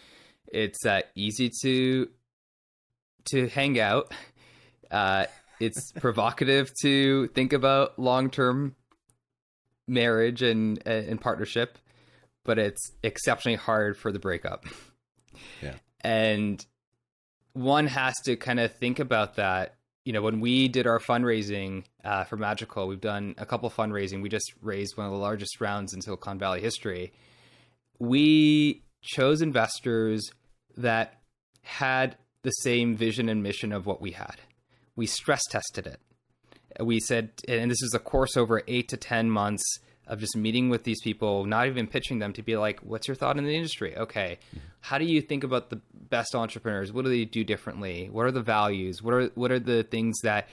it's 0.47 0.85
uh, 0.85 1.01
easy 1.15 1.51
to 1.61 2.07
to 3.25 3.47
hang 3.47 3.79
out. 3.79 4.13
Uh, 4.91 5.25
it's 5.59 5.91
provocative 5.99 6.71
to 6.81 7.27
think 7.29 7.53
about 7.53 7.97
long 7.99 8.29
term 8.29 8.75
marriage 9.87 10.41
and 10.41 10.85
and 10.87 11.19
partnership, 11.19 11.77
but 12.43 12.57
it's 12.57 12.91
exceptionally 13.03 13.57
hard 13.57 13.97
for 13.97 14.11
the 14.11 14.19
breakup. 14.19 14.65
Yeah, 15.61 15.75
and 16.01 16.65
one 17.53 17.87
has 17.87 18.15
to 18.25 18.35
kind 18.35 18.59
of 18.59 18.75
think 18.75 18.99
about 18.99 19.35
that 19.35 19.75
you 20.05 20.13
know, 20.13 20.21
when 20.21 20.39
we 20.39 20.67
did 20.67 20.85
our 20.85 20.99
fundraising 20.99 21.83
uh, 22.03 22.23
for 22.23 22.37
Magical, 22.37 22.87
we've 22.87 23.01
done 23.01 23.33
a 23.39 23.45
couple 23.45 23.67
of 23.67 23.75
fundraising. 23.75 24.21
We 24.21 24.29
just 24.29 24.53
raised 24.61 24.95
one 24.95 25.07
of 25.07 25.11
the 25.11 25.17
largest 25.17 25.59
rounds 25.59 25.93
in 25.93 26.01
Silicon 26.01 26.37
Valley 26.37 26.61
history. 26.61 27.11
We 27.97 28.83
chose 29.01 29.41
investors 29.41 30.31
that 30.77 31.21
had 31.63 32.17
the 32.43 32.51
same 32.51 32.95
vision 32.95 33.27
and 33.27 33.41
mission 33.41 33.71
of 33.71 33.87
what 33.87 33.99
we 33.99 34.11
had. 34.11 34.35
We 34.95 35.07
stress 35.07 35.41
tested 35.49 35.87
it. 35.87 35.99
We 36.79 36.99
said, 36.99 37.31
and 37.47 37.71
this 37.71 37.81
is 37.81 37.93
a 37.95 37.99
course 37.99 38.37
over 38.37 38.61
eight 38.67 38.87
to 38.89 38.97
10 38.97 39.31
months 39.31 39.63
of 40.07 40.19
just 40.19 40.35
meeting 40.35 40.69
with 40.69 40.83
these 40.83 41.01
people, 41.01 41.45
not 41.45 41.67
even 41.67 41.87
pitching 41.87 42.19
them 42.19 42.33
to 42.33 42.43
be 42.43 42.57
like, 42.57 42.79
what's 42.81 43.07
your 43.07 43.15
thought 43.15 43.37
in 43.37 43.43
the 43.43 43.55
industry? 43.55 43.95
Okay. 43.97 44.39
Mm-hmm. 44.49 44.65
How 44.81 44.97
do 44.97 45.05
you 45.05 45.21
think 45.21 45.43
about 45.43 45.69
the 45.69 45.81
best 45.93 46.35
entrepreneurs? 46.35 46.93
What 46.93 47.05
do 47.05 47.09
they 47.09 47.25
do 47.25 47.43
differently? 47.43 48.09
What 48.11 48.25
are 48.25 48.31
the 48.31 48.41
values? 48.41 49.01
What 49.01 49.13
are 49.13 49.25
what 49.35 49.51
are 49.51 49.59
the 49.59 49.83
things 49.83 50.15
that 50.23 50.47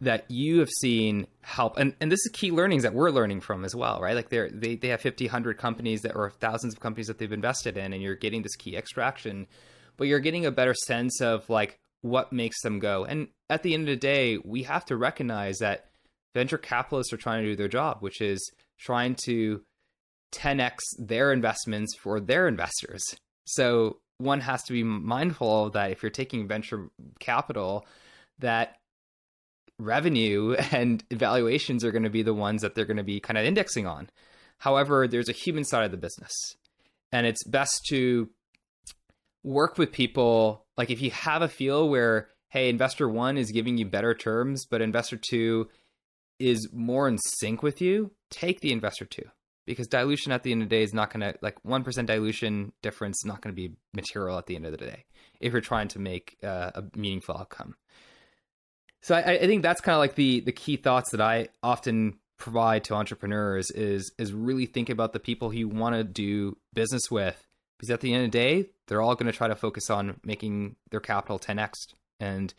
that 0.00 0.30
you 0.30 0.58
have 0.58 0.68
seen 0.68 1.26
help 1.40 1.78
and, 1.78 1.94
and 2.00 2.12
this 2.12 2.20
is 2.20 2.30
key 2.34 2.50
learnings 2.50 2.82
that 2.82 2.92
we're 2.92 3.10
learning 3.10 3.40
from 3.40 3.64
as 3.64 3.74
well 3.74 3.98
right 4.00 4.14
like 4.14 4.28
they're 4.28 4.50
they, 4.50 4.76
they 4.76 4.88
have 4.88 5.00
50 5.00 5.24
100 5.24 5.56
companies 5.56 6.02
that 6.02 6.14
or 6.14 6.30
thousands 6.30 6.74
of 6.74 6.80
companies 6.80 7.06
that 7.06 7.18
they've 7.18 7.32
invested 7.32 7.78
in 7.78 7.94
and 7.94 8.02
you're 8.02 8.14
getting 8.14 8.42
this 8.42 8.56
key 8.56 8.76
extraction 8.76 9.46
but 9.96 10.06
you're 10.06 10.20
getting 10.20 10.44
a 10.44 10.50
better 10.50 10.74
sense 10.74 11.22
of 11.22 11.48
like 11.48 11.78
what 12.02 12.30
makes 12.30 12.60
them 12.60 12.78
go 12.78 13.06
and 13.06 13.28
at 13.48 13.62
the 13.62 13.72
end 13.72 13.84
of 13.84 13.94
the 13.94 13.96
day 13.96 14.38
we 14.44 14.64
have 14.64 14.84
to 14.84 14.96
recognize 14.96 15.58
that 15.58 15.86
venture 16.34 16.58
capitalists 16.58 17.12
are 17.14 17.18
trying 17.18 17.42
to 17.42 17.48
do 17.48 17.56
their 17.56 17.66
job 17.66 17.96
which 18.00 18.20
is 18.20 18.50
trying 18.78 19.16
to 19.24 19.62
10x 20.32 20.78
their 20.98 21.32
investments 21.32 21.94
for 21.96 22.20
their 22.20 22.48
investors. 22.48 23.02
So 23.44 23.98
one 24.18 24.40
has 24.40 24.62
to 24.64 24.72
be 24.72 24.82
mindful 24.82 25.70
that 25.70 25.90
if 25.90 26.02
you're 26.02 26.10
taking 26.10 26.48
venture 26.48 26.88
capital, 27.20 27.86
that 28.38 28.76
revenue 29.78 30.54
and 30.72 31.04
valuations 31.12 31.84
are 31.84 31.92
going 31.92 32.04
to 32.04 32.10
be 32.10 32.22
the 32.22 32.34
ones 32.34 32.62
that 32.62 32.74
they're 32.74 32.84
going 32.84 32.96
to 32.96 33.02
be 33.02 33.20
kind 33.20 33.38
of 33.38 33.44
indexing 33.44 33.86
on. 33.86 34.08
However, 34.58 35.06
there's 35.06 35.28
a 35.28 35.32
human 35.32 35.64
side 35.64 35.84
of 35.84 35.90
the 35.90 35.98
business, 35.98 36.32
and 37.12 37.26
it's 37.26 37.44
best 37.44 37.84
to 37.90 38.30
work 39.44 39.76
with 39.76 39.92
people. 39.92 40.64
Like 40.78 40.90
if 40.90 41.02
you 41.02 41.10
have 41.10 41.42
a 41.42 41.48
feel 41.48 41.88
where, 41.88 42.28
hey, 42.48 42.70
investor 42.70 43.08
one 43.08 43.36
is 43.36 43.52
giving 43.52 43.76
you 43.76 43.84
better 43.84 44.14
terms, 44.14 44.64
but 44.64 44.80
investor 44.80 45.18
two 45.18 45.68
is 46.38 46.68
more 46.72 47.06
in 47.06 47.18
sync 47.18 47.62
with 47.62 47.82
you, 47.82 48.10
take 48.30 48.60
the 48.60 48.72
investor 48.72 49.04
two 49.04 49.24
because 49.66 49.88
dilution 49.88 50.32
at 50.32 50.42
the 50.42 50.52
end 50.52 50.62
of 50.62 50.68
the 50.68 50.76
day 50.76 50.82
is 50.82 50.94
not 50.94 51.12
going 51.12 51.20
to 51.20 51.38
like 51.42 51.62
1% 51.64 52.06
dilution 52.06 52.72
difference 52.82 53.24
not 53.24 53.40
going 53.42 53.54
to 53.54 53.56
be 53.56 53.74
material 53.92 54.38
at 54.38 54.46
the 54.46 54.56
end 54.56 54.64
of 54.64 54.72
the 54.72 54.78
day 54.78 55.04
if 55.40 55.52
you're 55.52 55.60
trying 55.60 55.88
to 55.88 55.98
make 55.98 56.36
uh, 56.42 56.70
a 56.74 56.84
meaningful 56.96 57.36
outcome. 57.36 57.74
So 59.02 59.14
I, 59.14 59.32
I 59.32 59.46
think 59.46 59.62
that's 59.62 59.80
kind 59.80 59.94
of 59.94 60.00
like 60.00 60.14
the 60.14 60.40
the 60.40 60.52
key 60.52 60.76
thoughts 60.76 61.10
that 61.10 61.20
i 61.20 61.48
often 61.62 62.18
provide 62.38 62.84
to 62.84 62.94
entrepreneurs 62.94 63.70
is 63.70 64.12
is 64.18 64.32
really 64.32 64.66
think 64.66 64.90
about 64.90 65.12
the 65.12 65.20
people 65.20 65.54
you 65.54 65.68
want 65.68 65.94
to 65.94 66.04
do 66.04 66.56
business 66.74 67.10
with 67.10 67.46
because 67.78 67.90
at 67.90 68.00
the 68.00 68.12
end 68.12 68.24
of 68.24 68.32
the 68.32 68.38
day 68.38 68.68
they're 68.86 69.02
all 69.02 69.14
going 69.14 69.30
to 69.30 69.36
try 69.36 69.48
to 69.48 69.56
focus 69.56 69.90
on 69.90 70.18
making 70.24 70.76
their 70.90 71.00
capital 71.00 71.38
10x 71.38 71.72
and 72.20 72.52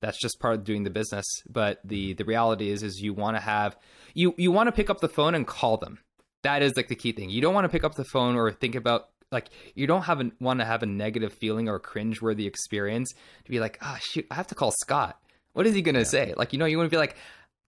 that's 0.00 0.20
just 0.20 0.40
part 0.40 0.54
of 0.54 0.64
doing 0.64 0.84
the 0.84 0.90
business. 0.90 1.24
But 1.48 1.80
the 1.84 2.14
the 2.14 2.24
reality 2.24 2.70
is 2.70 2.82
is 2.82 3.00
you 3.00 3.14
want 3.14 3.36
to 3.36 3.40
have 3.42 3.76
you 4.14 4.34
you 4.36 4.52
want 4.52 4.68
to 4.68 4.72
pick 4.72 4.90
up 4.90 5.00
the 5.00 5.08
phone 5.08 5.34
and 5.34 5.46
call 5.46 5.76
them. 5.76 5.98
That 6.42 6.62
is 6.62 6.76
like 6.76 6.88
the 6.88 6.96
key 6.96 7.12
thing. 7.12 7.30
You 7.30 7.40
don't 7.40 7.54
want 7.54 7.64
to 7.64 7.70
pick 7.70 7.84
up 7.84 7.94
the 7.94 8.04
phone 8.04 8.36
or 8.36 8.50
think 8.52 8.74
about 8.74 9.08
like 9.32 9.50
you 9.74 9.86
don't 9.86 10.02
have 10.02 10.22
want 10.40 10.60
to 10.60 10.66
have 10.66 10.82
a 10.82 10.86
negative 10.86 11.32
feeling 11.32 11.68
or 11.68 11.78
cringe 11.78 12.20
worthy 12.20 12.46
experience 12.46 13.12
to 13.44 13.50
be 13.50 13.60
like 13.60 13.78
oh 13.82 13.96
shoot 14.00 14.26
i 14.30 14.34
have 14.34 14.48
to 14.48 14.54
call 14.54 14.70
scott. 14.70 15.18
What 15.52 15.66
is 15.66 15.74
he 15.74 15.82
gonna 15.82 16.00
yeah. 16.00 16.04
say? 16.04 16.34
Like 16.36 16.52
you 16.52 16.58
know 16.58 16.66
you 16.66 16.76
want 16.76 16.88
to 16.90 16.94
be 16.94 16.98
like 16.98 17.16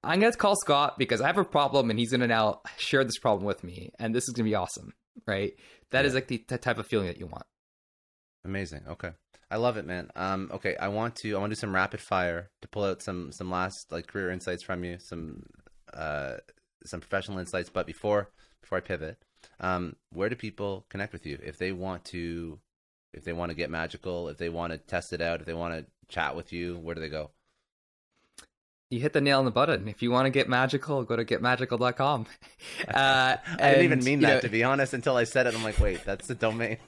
i'm 0.04 0.20
gonna 0.20 0.32
call 0.32 0.54
scott 0.56 0.98
because 0.98 1.20
i 1.20 1.26
have 1.26 1.38
a 1.38 1.44
problem 1.44 1.90
and 1.90 1.98
he's 1.98 2.10
gonna 2.12 2.26
now 2.26 2.60
share 2.76 3.02
this 3.02 3.18
problem 3.18 3.44
with 3.44 3.64
me 3.64 3.90
and 3.98 4.14
this 4.14 4.24
is 4.24 4.34
gonna 4.34 4.48
be 4.48 4.54
awesome 4.54 4.92
right? 5.26 5.54
That 5.90 6.02
yeah. 6.02 6.08
is 6.08 6.14
like 6.14 6.28
the, 6.28 6.44
the 6.48 6.58
type 6.58 6.78
of 6.78 6.86
feeling 6.86 7.06
that 7.06 7.18
you 7.18 7.26
want. 7.26 7.44
Amazing. 8.44 8.82
Okay 8.88 9.10
I 9.50 9.56
love 9.56 9.76
it, 9.76 9.86
man. 9.86 10.10
Um, 10.16 10.50
okay, 10.54 10.76
I 10.76 10.88
want 10.88 11.16
to 11.16 11.34
I 11.34 11.38
want 11.38 11.50
to 11.50 11.54
do 11.54 11.60
some 11.60 11.74
rapid 11.74 12.00
fire 12.00 12.50
to 12.62 12.68
pull 12.68 12.84
out 12.84 13.02
some 13.02 13.30
some 13.32 13.50
last 13.50 13.92
like 13.92 14.06
career 14.06 14.30
insights 14.30 14.62
from 14.62 14.82
you, 14.84 14.98
some 14.98 15.44
uh, 15.94 16.34
some 16.84 17.00
professional 17.00 17.38
insights. 17.38 17.70
But 17.70 17.86
before 17.86 18.30
before 18.60 18.78
I 18.78 18.80
pivot, 18.80 19.18
um, 19.60 19.96
where 20.12 20.28
do 20.28 20.36
people 20.36 20.84
connect 20.88 21.12
with 21.12 21.26
you 21.26 21.38
if 21.44 21.58
they 21.58 21.70
want 21.72 22.04
to 22.06 22.58
if 23.14 23.24
they 23.24 23.32
want 23.32 23.50
to 23.50 23.54
get 23.54 23.70
magical, 23.70 24.28
if 24.28 24.36
they 24.36 24.48
want 24.48 24.72
to 24.72 24.78
test 24.78 25.12
it 25.12 25.20
out, 25.20 25.40
if 25.40 25.46
they 25.46 25.54
want 25.54 25.74
to 25.74 25.86
chat 26.08 26.36
with 26.36 26.52
you, 26.52 26.76
where 26.78 26.94
do 26.94 27.00
they 27.00 27.08
go? 27.08 27.30
You 28.90 29.00
hit 29.00 29.12
the 29.12 29.20
nail 29.20 29.40
on 29.40 29.44
the 29.44 29.50
button. 29.50 29.88
If 29.88 30.00
you 30.00 30.12
want 30.12 30.26
to 30.26 30.30
get 30.30 30.48
magical, 30.48 31.02
go 31.02 31.16
to 31.16 31.24
getmagical.com. 31.24 32.26
Uh, 32.88 33.36
I 33.58 33.70
didn't 33.70 33.84
even 33.84 34.04
mean 34.04 34.20
that 34.20 34.34
know, 34.34 34.40
to 34.40 34.48
be 34.48 34.62
honest 34.62 34.94
until 34.94 35.16
I 35.16 35.24
said 35.24 35.46
it. 35.46 35.54
I'm 35.54 35.64
like, 35.64 35.78
wait, 35.80 36.04
that's 36.04 36.28
the 36.28 36.34
domain. 36.34 36.78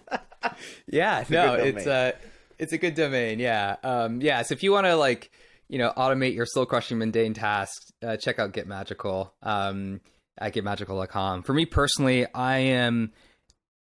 yeah, 0.87 1.25
no, 1.29 1.55
it's 1.55 1.87
uh 1.87 2.13
it's 2.59 2.73
a 2.73 2.79
good 2.79 2.95
domain. 2.95 3.39
Yeah. 3.39 3.77
Um, 3.83 4.21
yeah. 4.21 4.43
So 4.43 4.53
if 4.53 4.63
you 4.63 4.73
want 4.73 4.87
to 4.87 4.97
like, 4.97 5.31
you 5.69 5.79
know, 5.79 5.93
automate 5.97 6.35
your 6.35 6.47
soul 6.47 6.67
crushing 6.67 6.99
mundane 6.99 7.35
tasks, 7.35 7.93
uh, 8.03 8.17
check 8.17 8.39
out 8.39 8.53
Get 8.53 8.67
Magical 8.67 9.33
um, 9.43 10.01
at 10.39 10.55
getmagical.com. 10.55 11.43
For 11.43 11.53
me 11.53 11.67
personally, 11.67 12.27
I 12.35 12.59
am 12.59 13.13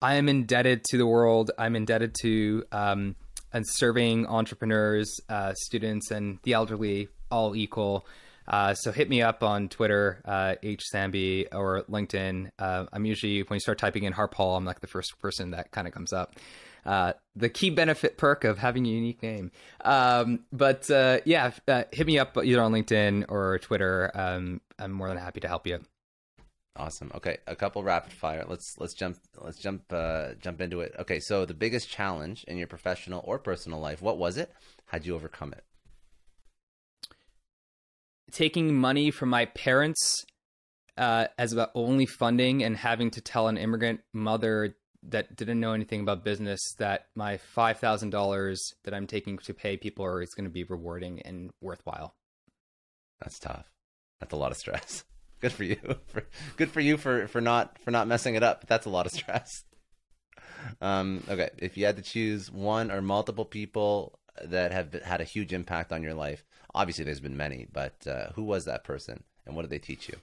I 0.03 0.15
am 0.15 0.29
indebted 0.29 0.85
to 0.91 0.99
the 0.99 1.07
world. 1.07 1.51
I'm 1.59 1.75
indebted 1.77 2.15
to 2.23 2.65
um, 2.73 3.17
and 3.53 3.65
serving 3.67 4.27
entrepreneurs, 4.27 5.21
uh, 5.29 5.55
students, 5.55 6.11
and 6.11 6.39
the 6.43 6.53
elderly 6.53 7.09
all 7.31 7.57
equal. 7.57 8.07
Uh, 8.47 8.75
so 8.75 8.93
hit 8.93 9.09
me 9.09 9.23
up 9.23 9.43
on 9.43 9.69
Twitter, 9.69 10.23
uh, 10.25 10.55
hsambhi, 10.63 11.49
or 11.53 11.83
LinkedIn. 11.91 12.51
Uh, 12.59 12.87
I'm 12.93 13.05
usually 13.05 13.43
when 13.43 13.57
you 13.57 13.61
start 13.61 13.79
typing 13.79 14.05
in 14.05 14.13
Harpaul, 14.13 14.57
I'm 14.57 14.65
like 14.65 14.81
the 14.81 14.87
first 14.87 15.19
person 15.21 15.51
that 15.51 15.73
kind 15.73 15.89
of 15.89 15.95
comes 15.95 16.13
up. 16.13 16.37
Uh, 16.87 17.13
the 17.35 17.49
key 17.49 17.69
benefit 17.69 18.17
perk 18.17 18.45
of 18.45 18.59
having 18.59 18.87
a 18.87 18.89
unique 18.89 19.21
name. 19.23 19.51
Um, 19.85 20.45
but 20.53 20.89
uh, 20.89 21.19
yeah, 21.25 21.51
uh, 21.67 21.83
hit 21.91 22.07
me 22.07 22.19
up 22.19 22.37
either 22.37 22.63
on 22.63 22.73
LinkedIn 22.73 23.25
or 23.29 23.59
Twitter. 23.59 24.11
Um, 24.15 24.61
I'm 24.79 24.93
more 24.93 25.09
than 25.09 25.19
happy 25.19 25.41
to 25.41 25.49
help 25.49 25.67
you. 25.67 25.81
Awesome. 26.77 27.11
Okay, 27.15 27.39
a 27.47 27.57
couple 27.57 27.83
rapid 27.83 28.13
fire. 28.13 28.45
Let's 28.47 28.77
let's 28.79 28.95
jump 28.95 29.17
let's 29.39 29.59
jump 29.59 29.83
uh, 29.91 30.35
jump 30.41 30.61
into 30.61 30.81
it. 30.81 30.95
Okay, 30.99 31.21
so 31.21 31.45
the 31.45 31.55
biggest 31.55 31.89
challenge 31.89 32.45
in 32.47 32.59
your 32.59 32.67
professional 32.67 33.23
or 33.25 33.39
personal 33.39 33.81
life, 33.81 34.01
what 34.01 34.19
was 34.19 34.37
it? 34.37 34.53
How'd 34.87 35.07
you 35.07 35.15
overcome 35.15 35.53
it? 35.53 35.65
Taking 38.31 38.75
money 38.75 39.11
from 39.11 39.31
my 39.31 39.47
parents 39.47 40.25
uh, 40.99 41.27
as 41.39 41.53
about 41.53 41.71
only 41.75 42.07
funding 42.07 42.63
and 42.63 42.77
having 42.77 43.11
to 43.13 43.21
tell 43.21 43.49
an 43.49 43.57
immigrant 43.57 44.01
mother 44.13 44.77
that 45.11 45.37
didn't 45.37 45.61
know 45.61 45.73
anything 45.73 46.01
about 46.01 46.25
business 46.25 46.61
that 46.79 47.07
my 47.15 47.37
five 47.37 47.79
thousand 47.79 48.11
dollars 48.11 48.75
that 48.85 48.95
I'm 48.95 49.07
taking 49.07 49.39
to 49.39 49.55
pay 49.55 49.77
people 49.77 50.05
are 50.05 50.23
is 50.23 50.35
going 50.35 50.45
to 50.45 50.51
be 50.51 50.65
rewarding 50.65 51.21
and 51.23 51.51
worthwhile. 51.61 52.15
That's 53.21 53.39
tough. 53.39 53.71
That's 54.21 54.33
a 54.33 54.37
lot 54.37 54.53
of 54.53 54.59
stress. 54.59 55.05
Good 55.41 55.53
for 55.53 55.65
you. 55.65 55.77
For, 56.07 56.23
good 56.57 56.71
for 56.71 56.81
you 56.81 56.97
for 56.97 57.29
for 57.29 57.43
not 57.43 57.79
for 57.81 57.91
not 57.91 58.09
messing 58.09 58.37
it 58.37 58.43
up. 58.43 58.61
But 58.61 58.71
that's 58.71 58.87
a 58.87 58.91
lot 58.91 59.05
of 59.05 59.13
stress. 59.13 59.65
Um, 60.81 61.23
okay, 61.29 61.51
if 61.59 61.77
you 61.77 61.85
had 61.85 61.97
to 61.97 62.03
choose 62.03 62.51
one 62.51 62.91
or 62.91 63.03
multiple 63.03 63.45
people 63.45 64.19
that 64.43 64.73
have 64.73 64.95
had 65.03 65.21
a 65.21 65.25
huge 65.25 65.53
impact 65.53 65.93
on 65.93 66.03
your 66.03 66.15
life, 66.15 66.45
obviously 66.75 67.05
there's 67.05 67.21
been 67.21 67.37
many, 67.37 67.67
but 67.71 67.95
uh, 68.07 68.31
who 68.35 68.45
was 68.45 68.65
that 68.65 68.83
person 68.83 69.23
and 69.45 69.55
what 69.55 69.63
did 69.63 69.71
they 69.71 69.79
teach 69.79 70.09
you? 70.09 70.17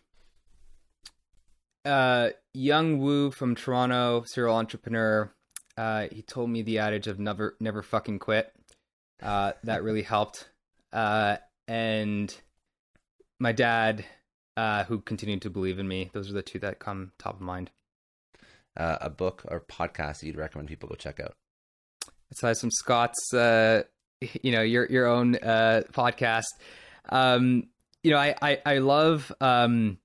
Uh, 1.86 2.30
Young 2.54 3.00
Woo 3.00 3.32
from 3.32 3.56
Toronto, 3.56 4.24
serial 4.26 4.56
entrepreneur. 4.56 5.34
Uh, 5.78 6.08
he 6.12 6.22
told 6.22 6.50
me 6.50 6.62
the 6.62 6.80
adage 6.80 7.08
of 7.08 7.20
never, 7.20 7.56
never 7.60 7.82
fucking 7.82 8.20
quit. 8.20 8.54
Uh, 9.22 9.54
that 9.64 9.84
really 9.84 10.04
helped. 10.04 10.50
Uh, 10.92 11.38
and 11.68 12.36
my 13.40 13.52
dad, 13.52 14.06
uh, 14.56 14.84
who 14.86 15.00
continued 15.00 15.42
to 15.42 15.50
believe 15.50 15.80
in 15.80 15.88
me. 15.88 16.10
Those 16.14 16.30
are 16.30 16.34
the 16.34 16.42
two 16.42 16.60
that 16.60 16.80
come 16.80 17.12
top 17.18 17.36
of 17.36 17.42
mind. 17.42 17.72
Uh, 18.76 18.98
a 19.02 19.10
book 19.10 19.44
or 19.48 19.62
podcast 19.62 20.20
that 20.20 20.24
you'd 20.24 20.38
recommend 20.38 20.68
people 20.68 20.90
go 20.90 20.96
check 20.96 21.20
out? 21.20 21.34
Aside 22.32 22.58
from 22.58 22.72
Scott's, 22.72 23.34
uh, 23.34 23.84
you 24.42 24.52
know, 24.52 24.62
your 24.62 24.86
your 24.90 25.06
own 25.06 25.36
uh, 25.36 25.84
podcast. 25.92 26.46
Um, 27.10 27.68
you 28.04 28.12
know, 28.12 28.18
I 28.18 28.36
I, 28.42 28.62
I 28.66 28.78
love 28.80 29.32
um, 29.40 30.00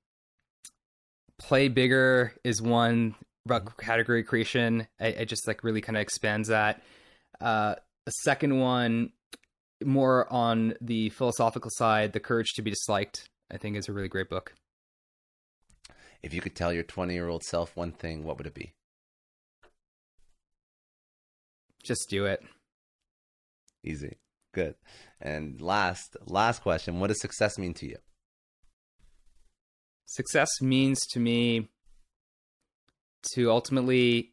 play 1.39 1.69
bigger 1.69 2.35
is 2.45 2.61
one 2.61 3.15
about 3.47 3.77
category 3.79 4.23
creation. 4.23 4.87
I, 5.01 5.17
I 5.21 5.25
just 5.25 5.47
like 5.47 5.65
really 5.65 5.81
kind 5.81 5.97
of 5.97 6.03
expands 6.03 6.49
that. 6.49 6.83
Uh, 7.41 7.77
a 8.07 8.13
second 8.23 8.59
one, 8.59 9.13
more 9.85 10.31
on 10.33 10.75
the 10.81 11.11
philosophical 11.11 11.71
side, 11.75 12.13
the 12.13 12.21
courage 12.21 12.55
to 12.55 12.63
be 12.63 12.71
disliked. 12.71 13.29
I 13.51 13.57
think 13.57 13.77
is 13.77 13.89
a 13.89 13.93
really 13.93 14.09
great 14.09 14.29
book. 14.29 14.55
If 16.23 16.35
you 16.35 16.41
could 16.41 16.55
tell 16.55 16.73
your 16.73 16.83
20 16.83 17.15
year 17.15 17.29
old 17.29 17.45
self 17.45 17.77
one 17.77 17.93
thing, 17.93 18.25
what 18.25 18.37
would 18.37 18.47
it 18.47 18.55
be? 18.55 18.75
Just 21.83 22.11
do 22.11 22.27
it. 22.27 22.43
Easy. 23.85 24.19
Good. 24.53 24.75
And 25.21 25.61
last, 25.61 26.17
last 26.27 26.63
question. 26.63 27.01
What 27.01 27.07
does 27.07 27.21
success 27.21 27.59
mean 27.59 27.75
to 27.75 27.87
you? 27.87 27.97
Success 30.11 30.49
means 30.63 31.07
to 31.09 31.21
me 31.21 31.69
to 33.35 33.51
ultimately 33.51 34.33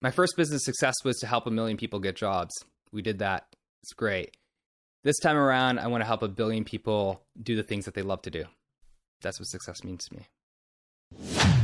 my 0.00 0.10
first 0.10 0.38
business 0.38 0.64
success 0.64 0.94
was 1.04 1.18
to 1.18 1.26
help 1.26 1.46
a 1.46 1.50
million 1.50 1.76
people 1.76 2.00
get 2.00 2.16
jobs. 2.16 2.54
We 2.90 3.02
did 3.02 3.18
that. 3.18 3.46
It's 3.82 3.92
great. 3.92 4.38
This 5.02 5.18
time 5.18 5.36
around, 5.36 5.80
I 5.80 5.88
want 5.88 6.00
to 6.00 6.06
help 6.06 6.22
a 6.22 6.28
billion 6.28 6.64
people 6.64 7.20
do 7.40 7.56
the 7.56 7.62
things 7.62 7.84
that 7.84 7.92
they 7.92 8.00
love 8.00 8.22
to 8.22 8.30
do. 8.30 8.44
That's 9.20 9.38
what 9.38 9.48
success 9.48 9.84
means 9.84 10.06
to 10.06 10.16
me. 10.16 11.63